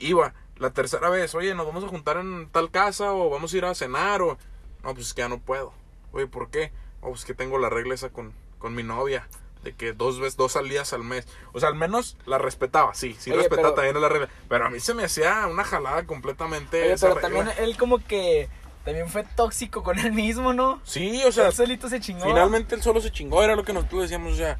Iba. 0.00 0.34
La 0.56 0.70
tercera 0.72 1.08
vez, 1.08 1.34
oye, 1.36 1.54
nos 1.54 1.64
vamos 1.64 1.84
a 1.84 1.88
juntar 1.88 2.16
en 2.16 2.48
tal 2.50 2.72
casa, 2.72 3.12
o 3.12 3.30
vamos 3.30 3.54
a 3.54 3.56
ir 3.56 3.64
a 3.64 3.74
cenar, 3.76 4.20
o... 4.22 4.36
No, 4.82 4.94
pues 4.94 5.06
es 5.06 5.14
que 5.14 5.20
ya 5.22 5.28
no 5.28 5.38
puedo. 5.38 5.72
Oye, 6.10 6.26
¿por 6.26 6.50
qué? 6.50 6.72
Oh, 7.00 7.10
pues 7.10 7.24
que 7.24 7.34
tengo 7.34 7.58
la 7.58 7.68
regla 7.70 7.94
esa 7.94 8.10
con, 8.10 8.32
con 8.58 8.74
mi 8.74 8.82
novia. 8.82 9.28
De 9.62 9.72
que 9.74 9.92
dos 9.92 10.18
veces, 10.18 10.36
dos 10.36 10.52
salidas 10.52 10.92
al 10.92 11.04
mes. 11.04 11.28
O 11.52 11.60
sea, 11.60 11.68
al 11.68 11.74
menos 11.76 12.16
la 12.26 12.38
respetaba, 12.38 12.94
sí, 12.94 13.16
sí 13.18 13.30
Oye, 13.30 13.40
respetaba 13.42 13.74
pero- 13.74 13.74
también 13.74 14.00
la 14.02 14.08
regla. 14.08 14.28
Pero 14.48 14.66
a 14.66 14.70
mí 14.70 14.80
se 14.80 14.94
me 14.94 15.04
hacía 15.04 15.46
una 15.46 15.62
jalada 15.64 16.04
completamente. 16.06 16.82
Oye, 16.82 16.92
esa 16.94 17.08
pero 17.14 17.20
regla. 17.20 17.44
también 17.44 17.58
él 17.68 17.76
como 17.76 17.98
que 18.04 18.48
también 18.88 19.08
fue 19.10 19.22
tóxico 19.22 19.82
con 19.82 19.98
él 19.98 20.12
mismo, 20.12 20.54
¿no? 20.54 20.80
Sí, 20.82 21.22
o 21.26 21.30
sea, 21.30 21.48
él 21.48 21.52
solito 21.52 21.90
se 21.90 22.00
chingó. 22.00 22.24
finalmente 22.24 22.74
él 22.74 22.82
solo 22.82 23.02
se 23.02 23.10
chingó, 23.10 23.44
era 23.44 23.54
lo 23.54 23.62
que 23.62 23.74
nosotros 23.74 24.02
decíamos, 24.02 24.32
o 24.32 24.36
sea. 24.36 24.56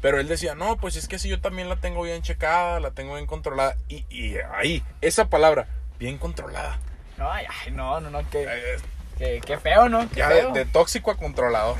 Pero 0.00 0.20
él 0.20 0.28
decía, 0.28 0.54
no, 0.54 0.76
pues 0.76 0.94
es 0.94 1.08
que 1.08 1.18
si 1.18 1.28
yo 1.28 1.40
también 1.40 1.68
la 1.68 1.74
tengo 1.74 2.02
bien 2.02 2.22
checada, 2.22 2.78
la 2.78 2.92
tengo 2.92 3.14
bien 3.14 3.26
controlada. 3.26 3.76
Y, 3.88 4.04
y 4.08 4.36
ahí, 4.54 4.84
esa 5.00 5.28
palabra, 5.28 5.66
bien 5.98 6.16
controlada. 6.16 6.78
Ay, 7.18 7.46
ay, 7.48 7.72
no, 7.72 8.00
no, 8.00 8.10
no, 8.10 8.22
qué, 8.30 8.46
Eh, 9.18 9.40
qué, 9.44 9.58
feo, 9.58 9.88
¿no? 9.88 10.08
Qué 10.10 10.20
ya 10.20 10.28
de, 10.28 10.52
de 10.52 10.64
tóxico 10.64 11.10
a 11.10 11.16
controlador. 11.16 11.76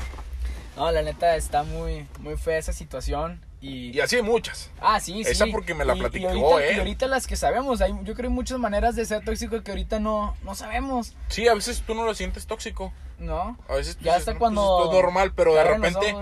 No, 0.75 0.91
la 0.91 1.03
neta 1.03 1.37
está 1.37 1.63
muy, 1.63 2.05
muy 2.19 2.35
fea 2.35 2.57
esa 2.57 2.73
situación. 2.73 3.39
Y, 3.65 3.95
Y 3.97 4.01
así 4.01 4.17
hay 4.17 4.21
muchas. 4.23 4.69
ah, 4.81 4.99
sí, 4.99 5.23
sí. 5.23 5.31
esa 5.31 5.45
porque 5.51 5.73
me 5.73 5.85
la 5.85 5.95
Y- 5.95 5.99
platicó 5.99 6.35
y 6.35 6.39
ahorita, 6.41 6.67
él. 6.69 6.75
y 6.75 6.79
ahorita 6.79 7.07
las 7.07 7.27
que 7.27 7.37
sabemos, 7.37 7.79
hay, 7.79 7.91
yo 7.91 8.13
creo 8.13 8.15
que 8.15 8.23
hay 8.23 8.29
muchas 8.29 8.59
maneras 8.59 8.95
de 8.97 9.05
ser 9.05 9.23
tóxico 9.23 9.63
que 9.63 9.71
ahorita 9.71 9.99
no, 10.01 10.35
no 10.43 10.53
sabemos, 10.53 11.15
Sí, 11.29 11.47
a 11.47 11.53
veces 11.53 11.81
tú 11.87 11.95
no 11.95 12.03
lo 12.05 12.13
sientes 12.13 12.45
tóxico. 12.45 12.91
¿no? 13.19 13.57
A 13.69 13.75
veces 13.75 13.95
tú 13.95 14.03
Ya 14.03 14.15
hasta 14.17 14.33
"No, 14.33 14.39
pues 14.39 14.51
cuando 14.53 14.85
es 14.85 14.91
normal, 14.91 15.31
pero 15.33 15.53
de 15.55 15.63
repente 15.63 16.13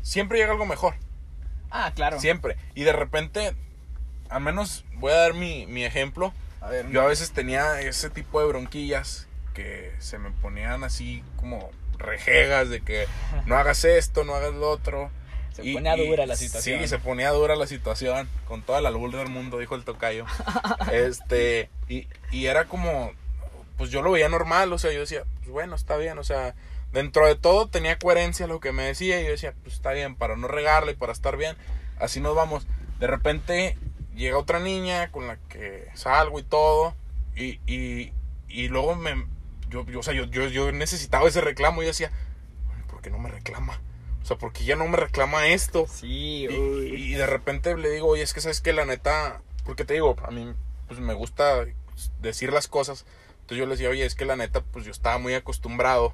siempre 0.00 0.38
llega 0.38 0.52
algo 0.52 0.64
mejor. 0.64 0.94
Ah, 1.70 1.92
claro. 1.94 2.18
Siempre. 2.20 2.56
Y 2.74 2.84
de 2.84 2.92
repente, 2.94 3.54
al 4.30 4.40
menos 4.40 4.86
voy 4.94 5.12
a 5.12 5.16
dar 5.16 5.34
mi, 5.34 5.66
mi 5.66 5.84
ejemplo. 5.84 6.32
A 6.62 6.68
ver, 6.70 6.88
Yo 6.90 7.02
a 7.02 7.06
veces 7.06 7.32
tenía 7.32 7.80
ese 7.82 8.08
tipo 8.08 8.40
de 8.40 8.46
bronquillas 8.46 9.28
que 9.52 9.92
se 9.98 10.16
me 10.18 10.30
ponían 10.30 10.84
así 10.84 11.22
como 11.36 11.70
rejegas 11.98 12.70
de 12.70 12.80
que 12.80 13.06
no 13.44 13.56
hagas 13.56 13.84
esto, 13.84 14.24
no 14.24 14.34
hagas 14.34 14.54
lo 14.54 14.70
otro. 14.70 15.10
Se 15.62 15.68
Y- 15.68 15.74
ponía 15.74 15.96
y- 15.96 16.06
dura 16.06 16.24
la 16.26 16.36
situación. 16.36 16.80
Sí, 16.80 16.88
se 16.88 16.98
ponía 16.98 17.30
dura 17.30 17.56
la 17.56 17.66
situación, 17.66 18.28
con 18.46 18.62
toda 18.62 18.80
la 18.80 18.90
luz 18.90 19.12
del 19.12 19.28
mundo, 19.28 19.58
dijo 19.58 19.74
el 19.74 19.84
tocayo. 19.84 20.24
este, 20.92 21.68
y, 21.88 22.06
y 22.30 22.46
era 22.46 22.66
como, 22.66 23.12
pues 23.76 23.90
yo 23.90 24.02
lo 24.02 24.12
veía 24.12 24.28
normal, 24.28 24.72
o 24.72 24.78
sea, 24.78 24.92
yo 24.92 25.00
decía, 25.00 25.24
pues 25.38 25.50
bueno, 25.50 25.74
está 25.74 25.96
bien, 25.96 26.18
o 26.18 26.24
sea, 26.24 26.54
dentro 26.92 27.26
de 27.26 27.34
todo 27.34 27.66
tenía 27.68 27.98
coherencia 27.98 28.46
lo 28.46 28.60
que 28.60 28.72
me 28.72 28.84
decía, 28.84 29.20
y 29.20 29.24
yo 29.24 29.30
decía, 29.30 29.54
pues 29.62 29.74
está 29.74 29.92
bien, 29.92 30.14
para 30.16 30.36
no 30.36 30.48
regarle, 30.48 30.94
para 30.94 31.12
estar 31.12 31.36
bien, 31.36 31.56
así 31.98 32.20
nos 32.20 32.34
vamos. 32.34 32.66
De 33.00 33.06
repente 33.06 33.76
llega 34.14 34.38
otra 34.38 34.58
niña 34.60 35.10
con 35.10 35.26
la 35.26 35.36
que 35.48 35.88
salgo 35.94 36.38
y 36.38 36.42
todo, 36.44 36.94
y, 37.36 37.60
y, 37.66 38.12
y 38.48 38.68
luego 38.68 38.94
me, 38.96 39.26
yo, 39.70 39.84
yo, 39.86 40.00
o 40.00 40.02
sea, 40.02 40.14
yo, 40.14 40.24
yo, 40.24 40.46
yo 40.48 40.72
necesitaba 40.72 41.28
ese 41.28 41.40
reclamo, 41.40 41.82
y 41.82 41.86
decía, 41.86 42.10
¿por 42.90 43.00
qué 43.02 43.10
no 43.10 43.18
me 43.18 43.28
reclama? 43.30 43.80
O 44.28 44.32
sea, 44.32 44.36
¿por 44.36 44.52
qué 44.52 44.64
ya 44.64 44.76
no 44.76 44.86
me 44.86 44.98
reclama 44.98 45.46
esto? 45.46 45.86
Sí, 45.90 46.44
Y, 46.44 46.48
uy. 46.48 46.86
y 47.02 47.14
de 47.14 47.26
repente 47.26 47.74
le 47.78 47.88
digo, 47.88 48.08
oye, 48.08 48.22
es 48.22 48.34
que 48.34 48.42
sabes 48.42 48.60
que 48.60 48.74
la 48.74 48.84
neta, 48.84 49.40
porque 49.64 49.86
te 49.86 49.94
digo, 49.94 50.16
a 50.22 50.30
mí 50.30 50.52
pues 50.86 51.00
me 51.00 51.14
gusta 51.14 51.64
decir 52.20 52.52
las 52.52 52.68
cosas. 52.68 53.06
Entonces 53.40 53.56
yo 53.58 53.64
le 53.64 53.70
decía, 53.72 53.88
oye, 53.88 54.04
es 54.04 54.14
que 54.14 54.26
la 54.26 54.36
neta, 54.36 54.60
pues 54.70 54.84
yo 54.84 54.90
estaba 54.90 55.16
muy 55.16 55.32
acostumbrado 55.32 56.12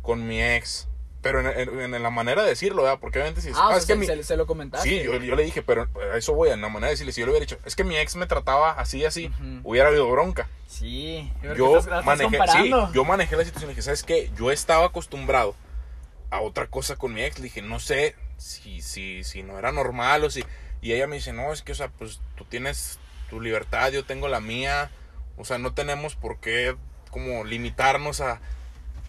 con 0.00 0.28
mi 0.28 0.40
ex. 0.40 0.86
Pero 1.22 1.40
en, 1.40 1.46
en- 1.80 1.94
en 1.94 2.02
la 2.04 2.10
manera 2.10 2.44
de 2.44 2.50
decirlo, 2.50 2.84
¿verdad? 2.84 3.00
Porque 3.00 3.18
obviamente 3.18 3.40
si 3.40 3.50
Ah, 3.56 3.70
o 3.70 3.76
es 3.76 3.84
sea, 3.84 3.96
que 3.96 4.06
se, 4.06 4.12
mi- 4.14 4.22
se- 4.22 4.22
se 4.22 4.36
lo 4.36 4.46
comentaste. 4.46 4.88
Sí, 4.88 5.02
yo, 5.02 5.16
yo 5.16 5.34
le 5.34 5.42
dije, 5.42 5.62
pero 5.62 5.88
eso 6.14 6.34
voy, 6.34 6.50
en 6.50 6.60
la 6.60 6.68
manera 6.68 6.86
de 6.86 6.92
decirle, 6.92 7.10
si 7.12 7.20
yo 7.22 7.26
le 7.26 7.32
hubiera 7.32 7.46
dicho, 7.46 7.58
es 7.64 7.74
que 7.74 7.82
mi 7.82 7.96
ex 7.96 8.14
me 8.14 8.26
trataba 8.28 8.70
así, 8.78 9.04
así, 9.04 9.26
Ujú. 9.26 9.60
hubiera 9.64 9.88
habido 9.88 10.08
bronca. 10.08 10.48
Sí, 10.68 11.32
porque 11.42 11.58
Yo 11.58 11.78
estás- 11.78 12.04
manejé, 12.04 12.38
sí, 12.52 12.70
yo 12.92 13.04
manejé 13.04 13.34
la 13.36 13.44
situación 13.44 13.70
y 13.70 13.74
dije, 13.74 13.82
¿sabes 13.82 14.04
qué? 14.04 14.30
Yo 14.36 14.52
estaba 14.52 14.84
acostumbrado 14.86 15.56
a 16.36 16.40
otra 16.40 16.66
cosa 16.68 16.96
con 16.96 17.14
mi 17.14 17.22
ex. 17.22 17.38
Le 17.38 17.44
dije, 17.44 17.62
no 17.62 17.80
sé 17.80 18.14
si, 18.36 18.80
si, 18.82 19.24
si 19.24 19.42
no 19.42 19.58
era 19.58 19.72
normal 19.72 20.24
o 20.24 20.30
si... 20.30 20.44
Y 20.80 20.92
ella 20.92 21.06
me 21.06 21.16
dice, 21.16 21.32
no, 21.32 21.52
es 21.52 21.62
que, 21.62 21.72
o 21.72 21.74
sea, 21.74 21.88
pues 21.88 22.20
tú 22.36 22.44
tienes 22.44 22.98
tu 23.30 23.40
libertad, 23.40 23.90
yo 23.92 24.04
tengo 24.04 24.28
la 24.28 24.40
mía. 24.40 24.90
O 25.36 25.44
sea, 25.44 25.58
no 25.58 25.74
tenemos 25.74 26.14
por 26.14 26.38
qué 26.38 26.76
como 27.10 27.44
limitarnos 27.44 28.20
a... 28.20 28.40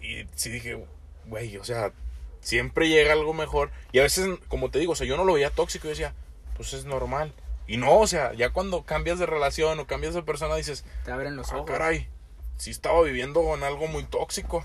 Y 0.02 0.26
sí 0.36 0.50
dije, 0.50 0.80
güey, 1.26 1.58
o 1.58 1.64
sea, 1.64 1.92
siempre 2.40 2.90
llega 2.90 3.14
algo 3.14 3.34
mejor. 3.34 3.72
Y 3.92 4.00
a 4.00 4.04
veces, 4.04 4.28
como 4.48 4.72
te 4.72 4.80
digo, 4.80 4.94
o 4.94 4.96
sea, 4.96 5.08
yo 5.08 5.18
no 5.18 5.26
lo 5.26 5.34
veía 5.34 5.50
tóxico. 5.50 5.86
Yo 5.86 5.92
decía, 5.92 6.14
pues 6.56 6.74
es 6.74 6.86
normal. 6.86 7.34
Y 7.68 7.78
no, 7.78 8.00
o 8.00 8.08
sea, 8.08 8.34
ya 8.34 8.52
cuando 8.52 8.84
cambias 8.84 9.20
de 9.20 9.26
relación 9.26 9.80
o 9.80 9.88
cambias 9.88 10.14
de 10.14 10.24
persona 10.24 10.56
dices, 10.56 10.86
Te 11.04 11.12
abren 11.12 11.36
los 11.36 11.52
ah, 11.52 11.58
ojos. 11.58 11.70
caray, 11.70 12.08
sí 12.56 12.72
estaba 12.72 13.02
viviendo 13.04 13.54
en 13.54 13.64
algo 13.64 13.88
muy 13.88 14.06
tóxico. 14.06 14.64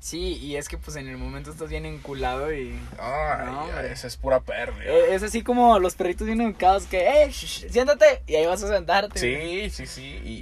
Sí, 0.00 0.36
y 0.36 0.56
es 0.56 0.68
que 0.68 0.78
pues 0.78 0.96
en 0.96 1.08
el 1.08 1.16
momento 1.16 1.50
estás 1.50 1.68
bien 1.68 1.84
enculado 1.84 2.52
y... 2.54 2.78
Ay, 3.00 3.46
No, 3.46 3.80
esa 3.80 4.06
es 4.06 4.16
pura 4.16 4.38
pérdida. 4.40 4.84
Eh, 4.84 5.14
Es 5.14 5.22
así 5.24 5.42
como 5.42 5.78
los 5.80 5.96
perritos 5.96 6.26
bien 6.26 6.40
educados 6.40 6.86
que, 6.86 7.24
¡eh, 7.24 7.32
siéntate! 7.32 8.22
Y 8.28 8.36
ahí 8.36 8.46
vas 8.46 8.62
a 8.62 8.68
sentarte. 8.68 9.18
sí, 9.18 9.70
sí, 9.70 9.86
sí. 9.86 10.20
Y, 10.24 10.32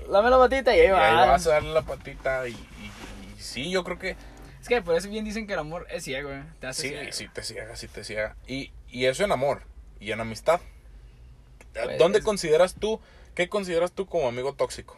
y, 0.00 0.04
Dame 0.10 0.30
la 0.30 0.38
patita 0.38 0.74
y 0.76 0.80
ahí 0.80 0.86
y 0.86 0.90
ahí 0.90 1.14
vas. 1.14 1.28
vas 1.28 1.46
a 1.46 1.50
darle 1.50 1.72
la 1.72 1.82
patita. 1.82 2.48
Y, 2.48 2.52
y- 2.52 2.54
y 2.54 3.40
sí, 3.40 3.70
yo 3.70 3.84
creo 3.84 3.98
que 4.00 4.16
Es 4.60 4.68
que 4.68 4.82
por 4.82 4.96
eso 4.96 5.08
bien 5.08 5.24
dicen 5.24 5.46
que 5.46 5.52
el 5.52 5.60
amor 5.60 5.86
es 5.90 6.02
ciego, 6.04 6.30
¿eh? 6.32 6.42
Te 6.60 6.66
hace 6.66 6.82
sí, 6.82 6.88
ciego. 6.88 7.12
sí 7.12 7.28
te 7.32 7.42
ciega, 7.44 7.76
sí 7.76 7.86
te 7.88 8.02
ciega. 8.04 8.34
Y, 8.48 8.72
y 8.90 9.06
eso 9.06 9.24
en 9.24 9.30
amor 9.32 9.62
y 10.00 10.10
en 10.10 10.20
amistad. 10.20 10.60
Pues, 11.72 11.98
¿Dónde 11.98 12.18
es- 12.18 12.24
consideras 12.24 12.74
tú, 12.74 13.00
qué 13.36 13.48
consideras 13.48 13.92
tú 13.92 14.06
como 14.06 14.26
amigo 14.28 14.54
tóxico? 14.54 14.96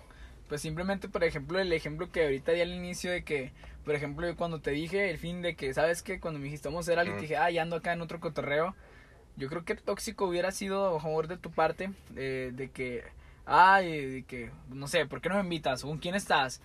Pues 0.48 0.60
simplemente, 0.60 1.08
por 1.08 1.24
ejemplo, 1.24 1.58
el 1.58 1.72
ejemplo 1.72 2.10
que 2.12 2.22
ahorita 2.24 2.52
di 2.52 2.60
al 2.60 2.72
inicio 2.72 3.10
de 3.10 3.24
que, 3.24 3.52
por 3.84 3.94
ejemplo, 3.94 4.34
cuando 4.36 4.60
te 4.60 4.70
dije 4.70 5.10
el 5.10 5.18
fin 5.18 5.42
de 5.42 5.56
que, 5.56 5.74
¿sabes 5.74 6.02
qué? 6.02 6.20
Cuando 6.20 6.38
me 6.38 6.44
dijiste 6.44 6.68
vamos 6.68 6.86
a 6.86 6.92
hacer 6.92 6.98
algo, 7.00 7.12
y 7.14 7.16
te 7.16 7.22
dije, 7.22 7.36
ah, 7.36 7.50
ya 7.50 7.62
ando 7.62 7.76
acá 7.76 7.92
en 7.92 8.00
otro 8.00 8.20
cotorreo. 8.20 8.74
Yo 9.36 9.48
creo 9.48 9.64
que 9.64 9.74
tóxico 9.74 10.26
hubiera 10.26 10.52
sido 10.52 10.96
a 10.96 11.00
favor 11.00 11.26
de 11.26 11.36
tu 11.36 11.50
parte, 11.50 11.90
eh, 12.16 12.52
de 12.54 12.70
que, 12.70 13.02
ay, 13.44 14.06
de 14.06 14.22
que, 14.22 14.50
no 14.68 14.86
sé, 14.88 15.04
¿por 15.06 15.20
qué 15.20 15.28
no 15.28 15.34
me 15.34 15.42
invitas? 15.42 15.82
¿Con 15.82 15.98
quién 15.98 16.14
estás? 16.14 16.60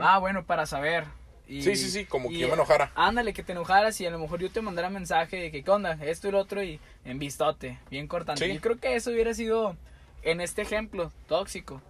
Ah, 0.00 0.18
bueno, 0.18 0.44
para 0.44 0.64
saber. 0.66 1.04
Y- 1.46 1.62
Sí, 1.62 1.76
sí, 1.76 1.90
sí, 1.90 2.04
como 2.06 2.28
que 2.30 2.38
yo 2.38 2.48
me 2.48 2.54
enojara. 2.54 2.90
Ándale, 2.96 3.32
que 3.32 3.44
te 3.44 3.52
enojaras 3.52 4.00
y 4.00 4.06
a 4.06 4.10
lo 4.10 4.18
mejor 4.18 4.40
yo 4.40 4.50
te 4.50 4.60
mandara 4.62 4.90
mensaje 4.90 5.36
de 5.36 5.50
que, 5.52 5.62
¿qué 5.62 5.70
onda? 5.70 5.92
Esto 6.02 6.26
y 6.28 6.32
lo 6.32 6.38
otro 6.40 6.62
y 6.62 6.80
en 7.04 7.18
vistote, 7.20 7.78
bien 7.90 8.08
cortante. 8.08 8.46
Sí. 8.46 8.54
Yo 8.54 8.60
creo 8.60 8.78
que 8.78 8.96
eso 8.96 9.10
hubiera 9.10 9.32
sido, 9.34 9.76
en 10.22 10.40
este 10.40 10.62
ejemplo, 10.62 11.12
tóxico, 11.28 11.80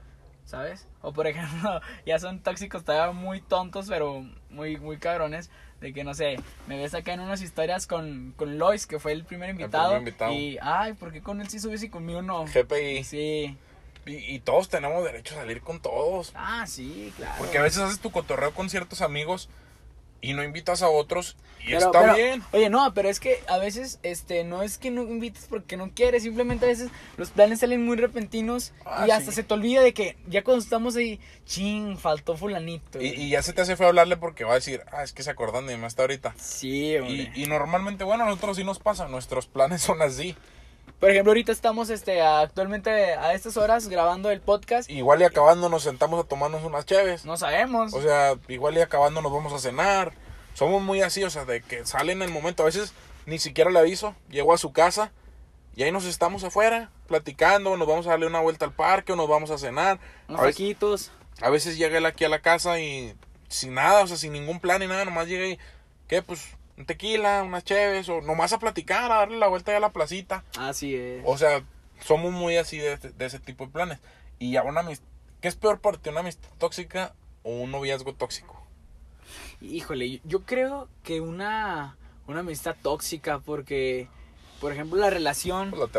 ¿sabes? 0.47 0.87
O 1.03 1.13
por 1.13 1.27
ejemplo, 1.27 1.81
ya 2.07 2.19
son 2.19 2.41
tóxicos 2.41 2.85
todavía 2.85 3.13
muy 3.13 3.43
tontos, 3.43 3.87
pero 3.89 4.25
muy, 4.49 4.79
muy 4.79 4.97
cabrones. 4.97 5.51
De 5.81 5.93
que, 5.93 6.05
no 6.05 6.15
sé, 6.15 6.37
me 6.67 6.79
ves 6.79 6.95
acá 6.95 7.13
en 7.13 7.21
unas 7.21 7.43
historias 7.43 7.87
con, 7.87 8.33
con 8.39 8.57
Lois, 8.57 8.87
que 8.87 8.99
fue 8.99 9.13
el 9.13 9.25
primer 9.27 9.51
invitado. 9.51 9.91
primer 9.91 10.09
invitado. 10.09 10.33
Y, 10.33 10.57
ay, 10.63 10.95
¿por 10.95 11.13
qué 11.13 11.21
con 11.21 11.43
él 11.43 11.51
sí 11.51 11.61
subes 11.61 11.83
y 11.83 11.91
conmigo 11.91 12.23
no? 12.23 12.47
GPI. 12.47 13.05
Sí. 13.05 13.59
Y, 14.07 14.15
y 14.15 14.39
todos 14.41 14.71
tenemos 14.71 15.05
derecho 15.05 15.35
a 15.35 15.39
salir 15.39 15.61
con 15.61 15.81
todos. 15.81 16.33
Ah, 16.35 16.65
sí, 16.67 17.13
claro. 17.19 17.35
Porque 17.37 17.59
a 17.59 17.63
veces 17.63 17.83
haces 17.83 18.01
tu 18.01 18.11
cotorreo 18.11 18.55
con 18.55 18.71
ciertos 18.71 19.03
amigos 19.03 19.51
y 20.21 20.33
no 20.33 20.43
invitas 20.43 20.83
a 20.83 20.89
otros 20.89 21.37
y 21.61 21.67
Pero- 21.71 21.79
está 21.79 22.01
pero, 22.01 22.15
bien. 22.15 22.43
Oye, 22.53 22.71
no, 22.71 22.95
pero 22.95 23.09
es 23.09 23.19
que 23.19 23.43
a 23.49 23.59
veces, 23.59 23.99
este, 24.05 24.45
no 24.45 24.63
es 24.63 24.79
que 24.79 24.91
no 24.91 25.03
invites 25.03 25.47
porque 25.51 25.77
no 25.77 25.91
quieres, 25.93 26.23
simplemente 26.23 26.65
a 26.65 26.69
veces 26.69 26.91
los 27.17 27.31
planes 27.31 27.61
salen 27.61 27.85
muy 27.85 27.97
repentinos 27.97 28.73
Ah, 28.85 29.05
y 29.09 29.11
hasta 29.11 29.31
sí. 29.31 29.37
se 29.37 29.43
te 29.43 29.55
olvida 29.55 29.83
de 29.83 29.93
que 29.93 30.17
ya 30.29 30.45
cuando 30.45 30.63
estamos 30.63 30.95
ahí, 30.97 31.19
ching, 31.45 31.99
faltó 31.99 32.37
fulanito. 32.37 33.01
Y, 33.01 33.31
ya 33.31 33.43
se 33.43 33.53
te 33.53 33.63
hace 33.63 33.77
feo 33.77 33.89
hablarle 33.89 34.17
porque 34.17 34.45
va 34.45 34.53
a 34.53 34.57
decir, 34.57 34.83
ah, 34.93 35.03
es 35.03 35.13
que 35.13 35.23
se 35.25 35.31
acordan 35.31 35.67
de 35.67 35.77
mí 35.77 35.85
hasta 35.85 36.03
ahorita. 36.03 36.35
Sí, 36.39 36.97
hombre. 36.97 37.33
Y, 37.35 37.43
y 37.43 37.47
normalmente, 37.47 38.05
bueno, 38.05 38.23
a 38.25 38.27
nosotros 38.27 38.57
sí 38.57 38.65
nos 38.65 38.79
pasa, 38.79 39.09
nuestros 39.09 39.47
planes 39.47 39.83
son 39.83 40.03
así. 40.03 40.37
Por 41.01 41.11
ejemplo, 41.11 41.31
ahorita 41.31 41.53
estamos, 41.53 41.91
este, 41.91 42.23
actualmente 42.23 42.91
a 42.91 43.35
estas 43.35 43.57
horas 43.59 43.89
grabando 43.89 44.31
el 44.31 44.41
podcast. 44.41 44.89
Igual 44.91 45.21
y 45.21 45.25
acabando 45.25 45.69
nos 45.69 45.83
sentamos 45.83 46.25
a 46.25 46.27
tomarnos 46.27 46.65
unas 46.65 46.87
cheves. 46.87 47.25
No 47.27 47.37
sabemos. 47.37 47.93
O 47.93 48.01
sea, 48.01 48.37
igual 48.49 48.77
y 48.77 48.81
acabando 48.81 49.21
nos 49.21 49.33
vamos 49.33 49.53
a 49.53 49.59
cenar. 49.59 50.15
Somos 50.55 50.81
muy 50.83 51.03
así, 51.03 51.23
o 51.23 51.29
sea, 51.29 51.45
de 51.45 51.61
que 51.61 51.85
sale 51.85 52.13
en 52.13 52.23
el 52.23 52.31
momento. 52.31 52.63
A 52.63 52.67
veces 52.67 52.95
ni 53.27 53.39
siquiera 53.39 53.71
le 53.71 53.79
aviso. 53.79 54.15
Llego 54.31 54.55
a 54.55 54.59
su 54.59 54.73
casa 54.73 55.13
y 55.75 55.83
ahí 55.83 55.93
nos 55.93 56.07
estamos 56.07 56.45
afuera 56.45 56.91
platicando. 57.09 57.77
Nos 57.77 57.87
vamos 57.87 58.07
a 58.07 58.11
darle 58.11 58.27
una 58.27 58.41
vuelta 58.41 58.65
al 58.65 58.73
parque 58.73 59.13
o 59.13 59.17
nos 59.17 59.29
vamos 59.29 59.51
a 59.51 59.59
cenar. 59.59 60.01
Unos 60.29 60.41
A 60.41 60.45
veces, 60.45 60.57
taquitos. 60.57 61.11
a 61.43 61.51
veces 61.51 61.77
llega 61.77 61.99
él 61.99 62.07
aquí 62.07 62.25
a 62.25 62.31
la 62.31 62.41
casa 62.41 62.81
y 62.81 63.15
sin 63.49 63.75
nada, 63.75 64.03
o 64.03 64.07
sea, 64.07 64.17
sin 64.17 64.33
ningún 64.33 64.61
plan 64.61 64.81
ni 64.81 64.87
nada. 64.87 65.05
Nomás 65.05 65.29
llega 65.29 65.47
y, 65.47 65.59
¿qué? 66.09 66.23
Pues 66.23 66.41
un 66.77 66.87
tequila, 66.87 67.43
unas 67.43 67.65
cheves 67.65 68.09
o 68.09 68.21
nomás 68.21 68.53
a 68.53 68.59
platicar, 68.59 69.11
a 69.11 69.17
darle 69.17 69.39
la 69.39 69.49
vuelta 69.49 69.71
ahí 69.71 69.77
a 69.77 69.81
la 69.81 69.93
placita. 69.93 70.45
Así 70.59 70.95
es. 70.95 71.23
O 71.25 71.39
sea, 71.39 71.63
somos 72.01 72.33
muy 72.33 72.57
así 72.57 72.79
de, 72.79 72.97
de 72.97 73.27
ese 73.27 73.39
tipo 73.39 73.67
de 73.67 73.73
planes. 73.73 73.99
Y 74.39 74.57
a 74.57 74.63
una 74.63 74.81
amistad, 74.81 75.07
¿qué 75.41 75.49
es 75.49 75.57
peor 75.57 75.81
para 75.81 75.99
ti, 75.99 76.11
una 76.11 76.21
amistad 76.21 76.49
tóxica 76.59 77.15
o 77.43 77.51
un 77.51 77.71
noviazgo 77.71 78.15
tóxico? 78.15 78.63
Híjole, 79.61 80.21
yo 80.25 80.43
creo 80.43 80.89
que 81.03 81.21
una, 81.21 81.97
una 82.27 82.41
amistad 82.41 82.77
tóxica 82.83 83.39
porque, 83.39 84.09
por 84.61 84.73
ejemplo, 84.73 84.99
la 84.99 85.11
relación... 85.11 85.71
Pues 85.71 85.91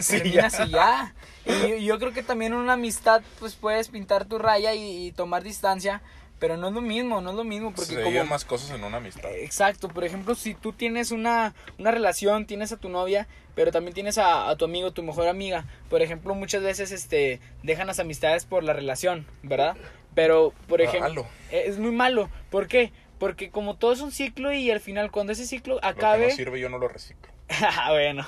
Sí, 0.00 0.12
terminas 0.18 0.60
y 0.60 0.70
ya. 0.70 1.14
Y 1.46 1.84
yo 1.84 1.98
creo 1.98 2.12
que 2.12 2.22
también 2.22 2.52
una 2.52 2.74
amistad, 2.74 3.22
pues 3.38 3.54
puedes 3.54 3.88
pintar 3.88 4.26
tu 4.26 4.38
raya 4.38 4.74
y, 4.74 5.06
y 5.06 5.12
tomar 5.12 5.42
distancia, 5.42 6.02
pero 6.38 6.56
no 6.56 6.68
es 6.68 6.74
lo 6.74 6.80
mismo, 6.80 7.20
no 7.20 7.30
es 7.30 7.36
lo 7.36 7.44
mismo, 7.44 7.72
porque 7.74 7.94
Se 7.94 8.02
como... 8.02 8.24
más 8.24 8.44
cosas 8.44 8.70
en 8.70 8.84
una 8.84 8.98
amistad. 8.98 9.30
Exacto, 9.34 9.88
por 9.88 10.04
ejemplo, 10.04 10.34
si 10.34 10.54
tú 10.54 10.72
tienes 10.72 11.10
una, 11.10 11.54
una 11.78 11.90
relación, 11.90 12.46
tienes 12.46 12.72
a 12.72 12.76
tu 12.76 12.88
novia, 12.88 13.26
pero 13.54 13.72
también 13.72 13.94
tienes 13.94 14.18
a, 14.18 14.48
a 14.48 14.56
tu 14.56 14.64
amigo, 14.64 14.92
tu 14.92 15.02
mejor 15.02 15.28
amiga, 15.28 15.64
por 15.90 16.02
ejemplo, 16.02 16.34
muchas 16.34 16.62
veces 16.62 16.92
este 16.92 17.40
dejan 17.62 17.86
las 17.86 17.98
amistades 17.98 18.44
por 18.44 18.62
la 18.62 18.72
relación, 18.72 19.26
¿verdad? 19.42 19.76
Pero, 20.14 20.52
por 20.66 20.80
ejemplo, 20.80 21.22
Malo. 21.22 21.26
eh, 21.50 21.64
es 21.66 21.78
muy 21.78 21.92
malo. 21.92 22.28
¿Por 22.50 22.66
qué? 22.66 22.92
Porque 23.18 23.50
como 23.50 23.76
todo 23.76 23.92
es 23.92 24.00
un 24.00 24.10
ciclo 24.12 24.52
y 24.52 24.70
al 24.70 24.80
final 24.80 25.10
cuando 25.10 25.32
ese 25.32 25.46
ciclo 25.46 25.74
Lo 25.74 25.80
que 25.80 25.86
acabe... 25.86 26.28
no 26.28 26.34
sirve 26.34 26.60
yo 26.60 26.68
no 26.68 26.78
lo 26.78 26.88
reciclo. 26.88 27.30
Ah, 27.60 27.90
bueno, 27.92 28.26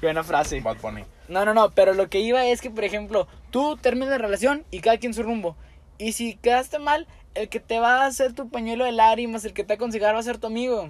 buena 0.00 0.24
frase. 0.24 0.60
Bad 0.60 0.78
Bunny. 0.80 1.04
No, 1.28 1.44
no, 1.44 1.54
no, 1.54 1.70
pero 1.72 1.94
lo 1.94 2.08
que 2.08 2.20
iba 2.20 2.46
es 2.46 2.60
que, 2.60 2.70
por 2.70 2.84
ejemplo, 2.84 3.28
tú 3.50 3.76
terminas 3.76 4.10
la 4.10 4.18
relación 4.18 4.64
y 4.70 4.80
cada 4.80 4.98
quien 4.98 5.14
su 5.14 5.22
rumbo. 5.22 5.56
Y 5.98 6.12
si 6.12 6.36
quedaste 6.36 6.78
mal, 6.78 7.06
el 7.36 7.48
que 7.48 7.60
te 7.60 7.78
va 7.78 8.02
a 8.02 8.06
hacer 8.06 8.32
tu 8.32 8.48
pañuelo 8.48 8.84
de 8.84 8.92
lágrimas, 8.92 9.44
el 9.44 9.52
que 9.52 9.62
te 9.64 9.68
va 9.68 9.74
a 9.74 9.76
aconsejar 9.76 10.14
va 10.14 10.18
a 10.18 10.22
ser 10.22 10.38
tu 10.38 10.46
amigo. 10.48 10.88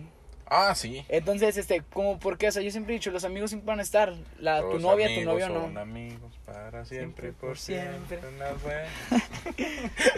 Ah, 0.48 0.74
sí. 0.76 1.04
Entonces, 1.08 1.56
este, 1.56 1.82
como, 1.82 2.20
¿por 2.20 2.38
qué? 2.38 2.46
O 2.48 2.52
sea, 2.52 2.62
yo 2.62 2.70
siempre 2.70 2.94
he 2.94 2.98
dicho, 2.98 3.10
los 3.10 3.24
amigos 3.24 3.50
siempre 3.50 3.66
van 3.66 3.80
a 3.80 3.82
estar. 3.82 4.14
La, 4.38 4.60
tu 4.60 4.74
Los 4.74 4.82
novia, 4.82 5.06
tu 5.08 5.12
amigos 5.14 5.34
novio 5.34 5.46
son 5.48 5.74
no. 5.74 5.80
amigos 5.80 6.32
para 6.46 6.84
siempre, 6.84 7.30
Siempre, 7.30 7.32
por 7.32 7.58
siempre. 7.58 8.20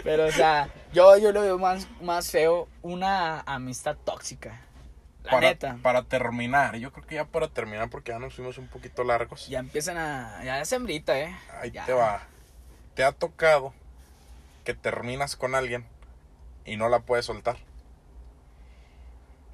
Pero, 0.03 0.25
o 0.27 0.31
sea, 0.31 0.69
yo, 0.93 1.17
yo 1.17 1.31
lo 1.31 1.41
veo 1.41 1.57
más, 1.57 1.87
más 2.01 2.29
feo 2.29 2.67
una 2.81 3.41
amistad 3.41 3.95
tóxica. 4.05 4.61
La 5.23 5.31
Para, 5.31 5.47
neta. 5.49 5.77
para 5.81 6.03
terminar, 6.03 6.75
yo 6.77 6.91
creo 6.93 7.05
que 7.05 7.15
ya 7.15 7.25
para 7.25 7.47
terminar, 7.47 7.89
porque 7.89 8.11
ya 8.11 8.19
nos 8.19 8.33
fuimos 8.35 8.57
un 8.57 8.67
poquito 8.67 9.03
largos. 9.03 9.47
Ya 9.47 9.59
empiezan 9.59 9.97
a. 9.97 10.41
Ya 10.43 10.61
es 10.61 10.71
hembrita, 10.71 11.19
¿eh? 11.19 11.35
Ahí 11.59 11.71
Ya. 11.71 11.85
te 11.85 11.93
va. 11.93 12.23
¿Te 12.93 13.03
ha 13.03 13.11
tocado 13.11 13.73
que 14.63 14.73
terminas 14.73 15.35
con 15.35 15.55
alguien 15.55 15.85
y 16.69 16.77
no 16.77 16.87
la 16.89 16.99
puedes 16.99 17.25
soltar? 17.25 17.57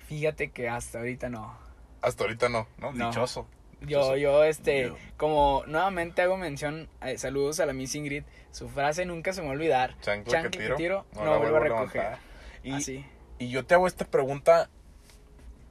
Fíjate 0.07 0.51
que 0.51 0.69
hasta 0.69 0.99
ahorita 0.99 1.29
no. 1.29 1.57
Hasta 2.01 2.23
ahorita 2.23 2.49
no, 2.49 2.67
¿no? 2.77 2.91
No. 2.91 3.09
Dichoso. 3.09 3.47
Yo, 3.81 4.15
yo, 4.15 4.43
este, 4.43 4.87
Yo. 4.87 4.97
como 5.17 5.63
nuevamente 5.67 6.21
hago 6.21 6.37
mención, 6.37 6.89
eh, 7.01 7.17
saludos 7.17 7.59
a 7.59 7.65
la 7.65 7.73
Miss 7.73 7.93
Ingrid, 7.95 8.23
su 8.51 8.69
frase 8.69 9.05
nunca 9.05 9.33
se 9.33 9.41
me 9.41 9.47
va 9.47 9.53
a 9.53 9.55
olvidar. 9.55 9.95
Chancla 10.01 10.49
que 10.49 10.69
tiro, 10.75 11.05
no, 11.13 11.25
la 11.25 11.37
vuelvo 11.37 11.57
a 11.57 11.59
recoger. 11.59 12.17
Y, 12.63 12.73
Así. 12.73 13.05
y 13.37 13.49
yo 13.49 13.65
te 13.65 13.75
hago 13.75 13.85
esta 13.85 14.05
pregunta 14.05 14.69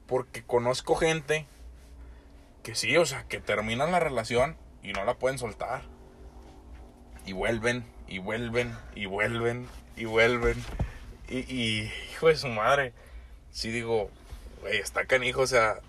porque 0.07 0.43
conozco 0.43 0.95
gente 0.95 1.45
que 2.63 2.75
sí, 2.75 2.95
o 2.97 3.05
sea, 3.05 3.23
que 3.27 3.39
terminan 3.39 3.91
la 3.91 3.99
relación 3.99 4.55
y 4.81 4.93
no 4.93 5.03
la 5.03 5.15
pueden 5.15 5.37
soltar. 5.37 5.81
Y 7.25 7.33
vuelven, 7.33 7.85
y 8.07 8.19
vuelven, 8.19 8.75
y 8.95 9.07
vuelven, 9.07 9.67
y 9.95 10.05
vuelven. 10.05 10.55
Y, 11.29 11.37
y 11.53 11.91
hijo 12.11 12.27
de 12.27 12.35
su 12.35 12.47
madre, 12.47 12.93
sí 13.51 13.71
digo, 13.71 14.09
güey, 14.61 14.77
está 14.77 15.05
canijo, 15.05 15.41
o 15.41 15.47
sea, 15.47 15.79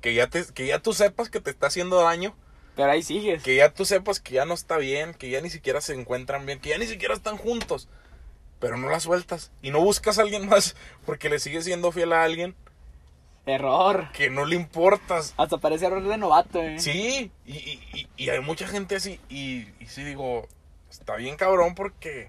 que 0.00 0.14
ya, 0.14 0.28
te, 0.28 0.44
que 0.54 0.66
ya 0.66 0.78
tú 0.78 0.92
sepas 0.92 1.28
que 1.30 1.40
te 1.40 1.50
está 1.50 1.66
haciendo 1.66 2.00
daño, 2.00 2.34
Pero 2.76 2.90
ahí 2.92 3.02
sigues. 3.02 3.42
que 3.42 3.56
ya 3.56 3.72
tú 3.74 3.84
sepas 3.84 4.20
que 4.20 4.34
ya 4.34 4.44
no 4.44 4.54
está 4.54 4.76
bien, 4.78 5.14
que 5.14 5.30
ya 5.30 5.40
ni 5.40 5.50
siquiera 5.50 5.80
se 5.80 5.94
encuentran 5.94 6.46
bien, 6.46 6.60
que 6.60 6.70
ya 6.70 6.78
ni 6.78 6.86
siquiera 6.86 7.14
están 7.14 7.36
juntos, 7.36 7.88
pero 8.60 8.76
no 8.76 8.88
la 8.88 9.00
sueltas 9.00 9.50
y 9.62 9.70
no 9.70 9.80
buscas 9.80 10.18
a 10.18 10.22
alguien 10.22 10.48
más 10.48 10.76
porque 11.06 11.28
le 11.28 11.38
sigues 11.38 11.64
siendo 11.64 11.92
fiel 11.92 12.12
a 12.12 12.22
alguien 12.22 12.54
Error. 13.46 14.12
que 14.12 14.30
no 14.30 14.44
le 14.44 14.54
importas. 14.54 15.34
Hasta 15.36 15.58
parece 15.58 15.86
error 15.86 16.06
de 16.06 16.16
novato, 16.18 16.62
eh. 16.62 16.78
Sí, 16.78 17.32
y, 17.46 17.52
y, 17.56 17.80
y- 17.92 18.08
y 18.16 18.28
hay 18.30 18.40
mucha 18.40 18.66
gente 18.68 18.96
así 18.96 19.18
y, 19.28 19.66
y 19.80 19.86
sí 19.86 20.04
digo, 20.04 20.46
está 20.90 21.16
bien 21.16 21.36
cabrón 21.36 21.74
porque 21.74 22.28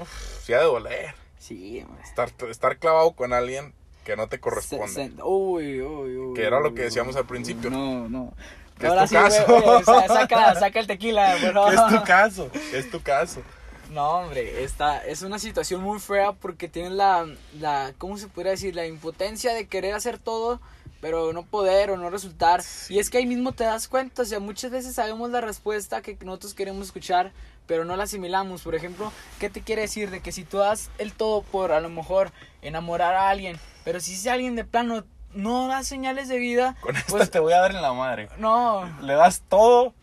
uf, 0.00 0.42
sí 0.44 0.52
ha 0.52 0.58
de 0.58 0.64
doler 0.64 1.14
Sí, 1.38 1.84
estar, 2.04 2.30
estar 2.48 2.78
clavado 2.78 3.12
con 3.12 3.32
alguien 3.32 3.74
que 4.04 4.14
no 4.16 4.28
te 4.28 4.36
Se- 4.36 4.40
corresponde. 4.40 4.88
se- 4.92 5.12
uy, 5.24 5.80
uy, 5.82 6.16
uy. 6.16 6.34
Que 6.34 6.44
era 6.44 6.60
lo 6.60 6.72
que 6.74 6.82
decíamos 6.82 7.16
al 7.16 7.26
principio. 7.26 7.68
No, 7.70 8.08
no. 8.08 8.32
Que 8.78 8.86
es 8.86 8.90
Ahora 8.90 9.02
tu 9.02 9.08
sí, 9.08 9.14
caso. 9.16 9.82
saca, 10.06 10.54
saca 10.54 10.80
el 10.80 10.86
tequila. 10.86 11.36
Es 11.36 11.86
tu 11.98 12.04
caso, 12.04 12.50
es 12.72 12.90
tu 12.90 13.02
caso. 13.02 13.42
No, 13.90 14.08
hombre, 14.20 14.62
esta 14.64 15.04
es 15.04 15.22
una 15.22 15.38
situación 15.38 15.82
muy 15.82 15.98
fea 16.00 16.32
porque 16.32 16.68
tienes 16.68 16.92
la, 16.92 17.26
la, 17.60 17.92
¿cómo 17.98 18.16
se 18.16 18.26
podría 18.28 18.52
decir? 18.52 18.74
La 18.74 18.86
impotencia 18.86 19.52
de 19.52 19.66
querer 19.66 19.94
hacer 19.94 20.18
todo, 20.18 20.60
pero 21.02 21.34
no 21.34 21.42
poder 21.44 21.90
o 21.90 21.98
no 21.98 22.08
resultar. 22.08 22.62
Y 22.88 22.98
es 22.98 23.10
que 23.10 23.18
ahí 23.18 23.26
mismo 23.26 23.52
te 23.52 23.64
das 23.64 23.88
cuenta, 23.88 24.22
o 24.22 24.24
sea, 24.24 24.40
muchas 24.40 24.70
veces 24.70 24.94
sabemos 24.94 25.28
la 25.30 25.42
respuesta 25.42 26.00
que 26.00 26.16
nosotros 26.24 26.54
queremos 26.54 26.86
escuchar, 26.86 27.32
pero 27.66 27.84
no 27.84 27.96
la 27.96 28.04
asimilamos. 28.04 28.62
Por 28.62 28.74
ejemplo, 28.74 29.12
¿qué 29.38 29.50
te 29.50 29.60
quiere 29.60 29.82
decir? 29.82 30.10
De 30.10 30.20
que 30.20 30.32
si 30.32 30.44
tú 30.44 30.58
das 30.58 30.90
el 30.98 31.12
todo 31.12 31.42
por 31.42 31.72
a 31.72 31.80
lo 31.80 31.90
mejor 31.90 32.32
enamorar 32.62 33.14
a 33.14 33.28
alguien, 33.28 33.58
pero 33.84 34.00
si 34.00 34.14
ese 34.14 34.30
alguien 34.30 34.56
de 34.56 34.64
plano 34.64 35.04
no 35.34 35.66
da 35.68 35.82
señales 35.82 36.28
de 36.28 36.38
vida, 36.38 36.76
Con 36.80 36.96
esta 36.96 37.10
pues 37.10 37.30
te 37.30 37.38
voy 37.40 37.52
a 37.52 37.58
dar 37.58 37.72
en 37.74 37.82
la 37.82 37.92
madre. 37.92 38.28
no. 38.38 38.88
Le 39.02 39.14
das 39.14 39.42
todo 39.48 39.94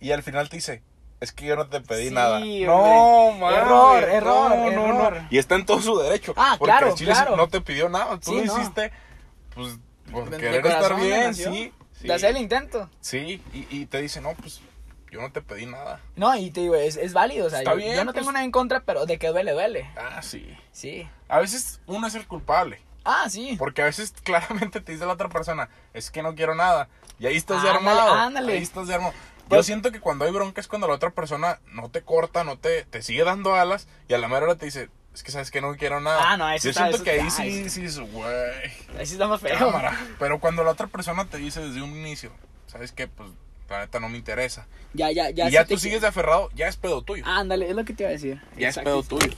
y 0.00 0.12
al 0.12 0.22
final 0.22 0.48
te 0.48 0.56
dice, 0.56 0.82
es 1.18 1.32
que 1.32 1.44
yo 1.46 1.56
no 1.56 1.66
te 1.68 1.80
pedí 1.80 2.08
Sí, 2.08 2.14
nada. 2.14 2.36
hombre. 2.36 2.66
No, 2.66 3.32
mames. 3.32 3.58
Error, 3.58 4.02
error, 4.04 4.50
no, 4.50 4.70
no, 4.70 4.86
no. 4.94 5.06
error. 5.08 5.22
Y 5.30 5.38
está 5.38 5.56
en 5.56 5.66
todo 5.66 5.80
su 5.82 5.98
derecho. 5.98 6.34
Ah, 6.36 6.54
porque 6.58 6.70
claro, 6.72 6.94
chile 6.94 7.12
claro. 7.12 7.36
no 7.36 7.48
te 7.48 7.60
pidió 7.60 7.88
nada. 7.88 8.18
Tú 8.20 8.30
Sí, 8.32 8.44
lo 8.46 8.54
no. 8.54 8.58
hiciste, 8.60 8.92
pues, 9.54 9.78
por 10.10 10.30
De- 10.30 10.36
de 10.36 10.42
querer 10.42 10.66
estar 10.66 10.96
de 10.96 11.02
bien, 11.02 11.20
nació. 11.24 11.52
sí. 11.52 11.72
sí. 12.00 12.06
De 12.08 12.14
hacer 12.14 12.30
el 12.30 12.38
intento. 12.38 12.88
Sí, 13.00 13.42
y, 13.52 13.66
y 13.70 13.86
te 13.86 14.00
dice, 14.00 14.20
no, 14.20 14.34
pues, 14.34 14.60
yo 15.10 15.20
no 15.20 15.32
te 15.32 15.42
pedí 15.42 15.66
nada. 15.66 16.00
No, 16.16 16.34
y 16.36 16.50
te 16.50 16.60
digo, 16.60 16.74
es, 16.76 16.96
es 16.96 17.12
válido, 17.12 17.46
o 17.46 17.50
sea, 17.50 17.58
Está 17.60 17.72
yo, 17.72 17.76
bien, 17.78 17.96
yo 17.96 18.04
no 18.04 18.12
pues. 18.12 18.20
tengo 18.22 18.32
nada 18.32 18.44
en 18.44 18.52
contra, 18.52 18.80
pero 18.80 19.06
de 19.06 19.18
que 19.18 19.28
duele, 19.28 19.52
duele. 19.52 19.90
Ah, 19.96 20.22
sí. 20.22 20.56
Sí. 20.72 21.08
A 21.28 21.38
veces 21.40 21.80
uno 21.86 22.06
es 22.06 22.14
el 22.14 22.26
culpable. 22.26 22.80
Ah, 23.04 23.28
sí. 23.30 23.56
Porque 23.58 23.82
a 23.82 23.86
veces 23.86 24.12
claramente 24.22 24.80
te 24.80 24.92
dice 24.92 25.06
la 25.06 25.12
otra 25.14 25.28
persona, 25.28 25.68
es 25.94 26.10
que 26.10 26.22
no 26.22 26.34
quiero 26.34 26.54
nada. 26.54 26.88
Y 27.18 27.26
ahí 27.26 27.36
estás 27.36 27.62
de 27.62 27.68
Ándale, 27.70 27.88
armado. 28.00 28.14
ándale. 28.14 28.52
Ahí 28.54 28.62
estás 28.62 28.86
de 28.88 28.94
armado. 28.94 29.12
Yo 29.12 29.56
Pues- 29.56 29.66
siento 29.66 29.90
que 29.90 29.98
cuando 30.00 30.24
hay 30.24 30.30
bronca 30.32 30.60
es 30.60 30.68
cuando 30.68 30.86
la 30.86 30.94
otra 30.94 31.10
persona 31.10 31.58
no 31.72 31.90
te 31.90 32.02
corta, 32.02 32.44
no 32.44 32.56
te, 32.58 32.84
te 32.84 33.02
sigue 33.02 33.24
dando 33.24 33.54
alas 33.56 33.88
y 34.08 34.14
a 34.14 34.18
la 34.18 34.28
mera 34.28 34.44
hora 34.46 34.54
te 34.54 34.66
dice, 34.66 34.90
es 35.14 35.22
que 35.22 35.32
sabes 35.32 35.50
que 35.50 35.60
no 35.60 35.74
quiero 35.76 36.00
nada. 36.00 36.20
Ah, 36.32 36.36
no, 36.36 36.48
eso 36.50 36.64
Yo 36.64 36.70
está- 36.70 36.82
siento 36.84 36.96
eso 36.96 37.04
que 37.04 37.10
ahí 37.10 37.30
sí, 37.30 37.68
sí, 37.90 38.00
güey, 38.12 38.32
Ahí 38.98 39.06
sí 39.06 39.12
está 39.14 39.26
más 39.26 39.40
feo. 39.40 39.58
cámara. 39.58 39.98
Pero 40.18 40.38
cuando 40.40 40.62
la 40.64 40.70
otra 40.70 40.86
persona 40.86 41.24
te 41.26 41.38
dice 41.38 41.60
desde 41.60 41.82
un 41.82 41.90
inicio, 41.90 42.30
sabes 42.66 42.92
que 42.92 43.08
pues 43.08 43.30
la 43.68 43.80
neta 43.80 44.00
no 44.00 44.08
me 44.08 44.18
interesa. 44.18 44.66
Ya, 44.94 45.10
ya, 45.12 45.30
ya. 45.30 45.48
y 45.48 45.52
ya 45.52 45.64
te- 45.64 45.74
tú 45.74 45.80
sigues 45.80 46.00
de 46.00 46.06
aferrado, 46.08 46.48
ya 46.54 46.68
es 46.68 46.76
pedo 46.76 47.02
tuyo. 47.02 47.24
Ándale, 47.26 47.68
es 47.70 47.76
lo 47.76 47.84
que 47.84 47.92
te 47.92 48.02
iba 48.04 48.10
a 48.10 48.12
decir. 48.12 48.40
ya 48.56 48.68
es 48.68 48.78
pedo 48.78 49.02
tuyo. 49.02 49.30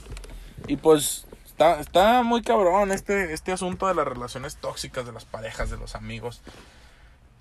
Y 0.67 0.77
pues 0.77 1.25
está, 1.45 1.79
está 1.79 2.23
muy 2.23 2.41
cabrón 2.41 2.91
este, 2.91 3.33
este 3.33 3.51
asunto 3.51 3.87
de 3.87 3.93
las 3.95 4.07
relaciones 4.07 4.55
tóxicas, 4.57 5.05
de 5.05 5.11
las 5.11 5.25
parejas, 5.25 5.69
de 5.69 5.77
los 5.77 5.93
amigos. 5.95 6.41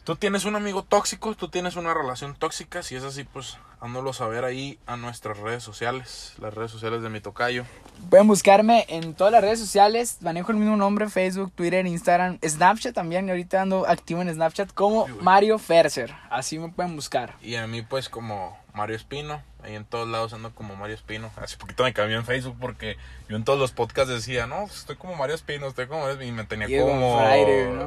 Tú 0.04 0.16
tienes 0.16 0.44
un 0.44 0.56
amigo 0.56 0.82
tóxico, 0.82 1.36
tú 1.36 1.48
tienes 1.48 1.76
una 1.76 1.94
relación 1.94 2.34
tóxica, 2.34 2.82
si 2.82 2.96
es 2.96 3.04
así, 3.04 3.22
pues 3.22 3.56
hándolo 3.80 4.12
saber 4.12 4.44
ahí 4.44 4.78
a 4.86 4.96
nuestras 4.96 5.38
redes 5.38 5.62
sociales, 5.62 6.34
las 6.40 6.52
redes 6.52 6.72
sociales 6.72 7.02
de 7.02 7.08
mi 7.08 7.20
tocayo. 7.20 7.64
Pueden 8.10 8.26
buscarme 8.26 8.84
en 8.88 9.14
todas 9.14 9.32
las 9.32 9.42
redes 9.42 9.60
sociales. 9.60 10.18
Manejo 10.20 10.50
el 10.50 10.58
mismo 10.58 10.76
nombre: 10.76 11.08
Facebook, 11.08 11.52
Twitter, 11.54 11.86
Instagram, 11.86 12.38
Snapchat 12.44 12.94
también. 12.94 13.28
Y 13.28 13.30
ahorita 13.30 13.62
ando 13.62 13.86
activo 13.86 14.22
en 14.22 14.34
Snapchat 14.34 14.72
como 14.72 15.06
Sí. 15.06 15.12
Mario 15.20 15.58
Ferser. 15.60 16.12
Así 16.30 16.58
me 16.58 16.68
pueden 16.68 16.96
buscar. 16.96 17.34
Y 17.40 17.54
a 17.54 17.68
mí 17.68 17.82
pues 17.82 18.08
como 18.08 18.58
Mario 18.74 18.96
Espino, 18.96 19.40
ahí 19.62 19.76
en 19.76 19.84
todos 19.84 20.08
lados 20.08 20.32
ando 20.32 20.52
como 20.52 20.74
Mario 20.74 20.96
Espino. 20.96 21.30
Hace 21.36 21.56
poquito 21.58 21.84
me 21.84 21.92
cambié 21.92 22.16
en 22.16 22.24
Facebook 22.24 22.56
porque 22.60 22.96
yo 23.28 23.36
en 23.36 23.44
todos 23.44 23.58
los 23.58 23.70
podcasts 23.70 24.12
decía, 24.12 24.48
no, 24.48 24.62
pues, 24.66 24.78
estoy 24.78 24.96
como 24.96 25.14
Mario 25.14 25.36
Espino, 25.36 25.68
estoy 25.68 25.86
como... 25.86 26.10
Y 26.10 26.32
me 26.32 26.42
tenía 26.44 26.68
Y 26.68 26.80
como. 26.80 27.18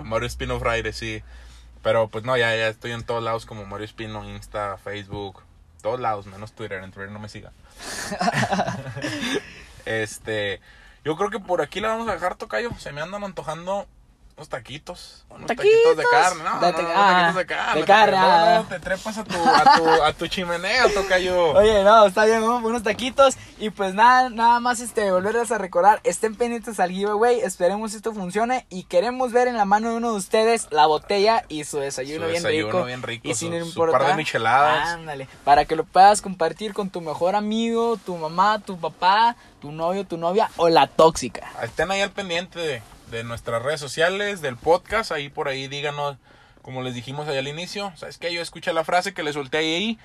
Mario 0.03 0.27
Espino 0.27 0.59
Fraire, 0.61 0.93
sí. 0.93 1.21
Pero 1.85 2.07
pues 2.07 2.23
no, 2.23 2.35
ya, 2.35 2.55
ya 2.55 2.67
estoy 2.67 2.93
en 2.93 3.03
todos 3.03 3.21
lados 3.21 3.45
como 3.45 3.63
Mario 3.63 3.85
Espino, 3.85 4.27
Insta, 4.27 4.75
Facebook, 4.79 5.43
todos 5.83 5.99
lados, 5.99 6.25
menos 6.25 6.51
Twitter, 6.51 6.83
en 6.83 6.89
Twitter 6.91 7.11
no 7.11 7.19
me 7.19 7.29
siga. 7.29 7.51
este, 9.85 10.61
yo 11.03 11.15
creo 11.15 11.29
que 11.29 11.39
por 11.39 11.61
aquí 11.61 11.81
la 11.81 11.89
vamos 11.89 12.07
a 12.07 12.13
dejar, 12.13 12.37
Tocayo. 12.37 12.71
Se 12.79 12.91
me 12.91 13.01
andan 13.01 13.23
antojando 13.23 13.85
unos 14.37 14.49
taquitos. 14.49 15.23
Unos 15.29 15.47
taquitos, 15.47 15.95
de 15.95 16.03
¿Taquitos? 16.03 16.11
carne, 16.11 16.43
no, 16.43 16.59
De 16.59 16.73
te- 16.73 16.83
no, 16.83 16.89
ah, 16.93 17.11
taquitos 17.13 17.35
de 17.35 17.45
carne. 17.45 17.79
de 17.81 17.87
carne, 17.87 18.17
no, 18.17 18.25
ah. 18.25 18.55
no, 18.57 18.63
te 18.65 18.79
trepas 18.81 19.17
a 19.17 19.23
tu, 19.23 19.35
a 19.37 19.75
tu, 19.77 20.03
a 20.03 20.13
tu 20.13 20.27
chimenea, 20.27 20.93
Tocayo. 20.93 21.51
Oye, 21.53 21.83
no, 21.83 22.05
está 22.05 22.25
bien, 22.25 22.43
unos 22.43 22.83
taquitos. 22.83 23.37
Y 23.59 23.69
pues 23.69 23.93
nada, 23.93 24.29
nada 24.29 24.59
más 24.59 24.81
este, 24.81 25.09
volverles 25.11 25.51
a 25.53 25.57
recordar, 25.57 26.01
estén 26.03 26.35
pendientes 26.35 26.81
al 26.81 26.91
giveaway, 26.91 27.39
esperemos 27.39 27.93
esto 27.93 28.13
funcione. 28.13 28.65
Y 28.69 28.83
queremos 28.83 29.31
ver 29.31 29.47
en 29.47 29.55
la 29.55 29.63
mano 29.63 29.89
de 29.91 29.95
uno 29.95 30.11
de 30.11 30.17
ustedes 30.17 30.67
la 30.69 30.85
botella 30.85 31.45
y 31.47 31.63
su 31.63 31.79
desayuno, 31.79 32.25
Su 32.25 32.31
bien, 32.31 32.43
desayuno 32.43 32.71
rico, 32.73 32.85
bien 32.85 33.03
rico, 33.03 33.27
Y 33.29 33.33
su- 33.35 33.39
sin 33.39 33.57
su 33.61 33.67
importar. 33.67 34.01
par 34.01 34.09
de 34.09 34.15
micheladas. 34.15 34.87
Ándale, 34.89 35.29
para 35.45 35.63
que 35.63 35.77
lo 35.77 35.85
puedas 35.85 36.21
compartir 36.21 36.73
con 36.73 36.89
tu 36.89 36.99
mejor 36.99 37.35
amigo, 37.35 37.95
tu 38.05 38.17
mamá, 38.17 38.59
tu 38.59 38.77
papá, 38.77 39.37
tu 39.61 39.71
novio, 39.71 40.05
tu 40.05 40.17
novia 40.17 40.49
o 40.57 40.67
la 40.67 40.87
tóxica. 40.87 41.49
Estén 41.63 41.89
ahí 41.91 42.01
al 42.01 42.11
pendiente 42.11 42.59
de, 42.59 42.81
de 43.11 43.23
nuestras 43.23 43.61
redes 43.61 43.79
sociales, 43.79 44.41
del 44.41 44.57
podcast. 44.57 45.11
Ahí 45.11 45.29
por 45.29 45.47
ahí 45.47 45.67
díganos, 45.67 46.17
como 46.61 46.81
les 46.81 46.93
dijimos 46.93 47.27
ahí 47.27 47.37
al 47.37 47.47
inicio. 47.47 47.93
¿Sabes 47.95 48.17
qué? 48.17 48.33
Yo 48.33 48.41
escuché 48.41 48.73
la 48.73 48.83
frase 48.83 49.13
que 49.13 49.23
le 49.23 49.33
solté 49.33 49.57
ahí 49.59 49.99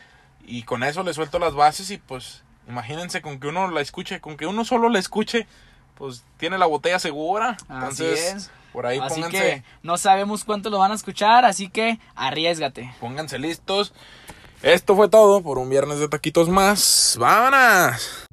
y 0.47 0.63
con 0.63 0.83
eso 0.83 1.03
le 1.03 1.15
suelto 1.15 1.39
las 1.39 1.55
bases 1.55 1.91
y 1.91 1.99
pues 1.99 2.43
imagínense 2.69 3.21
con 3.23 3.41
que 3.41 3.49
uno 3.49 3.71
la 3.71 3.81
escuche, 3.81 4.21
con 4.21 4.37
que 4.37 4.47
uno 4.47 4.65
solo 4.65 4.89
la 4.89 4.99
escuche, 4.99 5.47
pues 5.97 6.25
tiene 6.37 6.59
la 6.59 6.67
botella 6.67 6.99
segura. 6.99 7.57
Así 7.69 8.05
Entonces, 8.05 8.35
es. 8.35 8.51
por 8.73 8.87
ahí 8.87 8.99
Así 8.99 9.15
pónganse, 9.21 9.39
que 9.39 9.65
no 9.83 9.99
sabemos 9.99 10.45
cuánto 10.45 10.71
lo 10.71 10.79
van 10.79 10.93
a 10.93 10.95
escuchar, 10.95 11.45
así 11.45 11.69
que 11.69 11.99
arriesgate. 12.15 12.95
pónganse 13.01 13.39
listos. 13.39 13.93
Esto 14.63 14.95
fue 14.95 15.09
todo 15.09 15.43
por 15.43 15.57
un 15.59 15.71
viernes 15.71 16.01
de 16.01 16.09
taquitos 16.09 16.49
más. 16.51 17.17
¡Vámonos! 17.19 18.27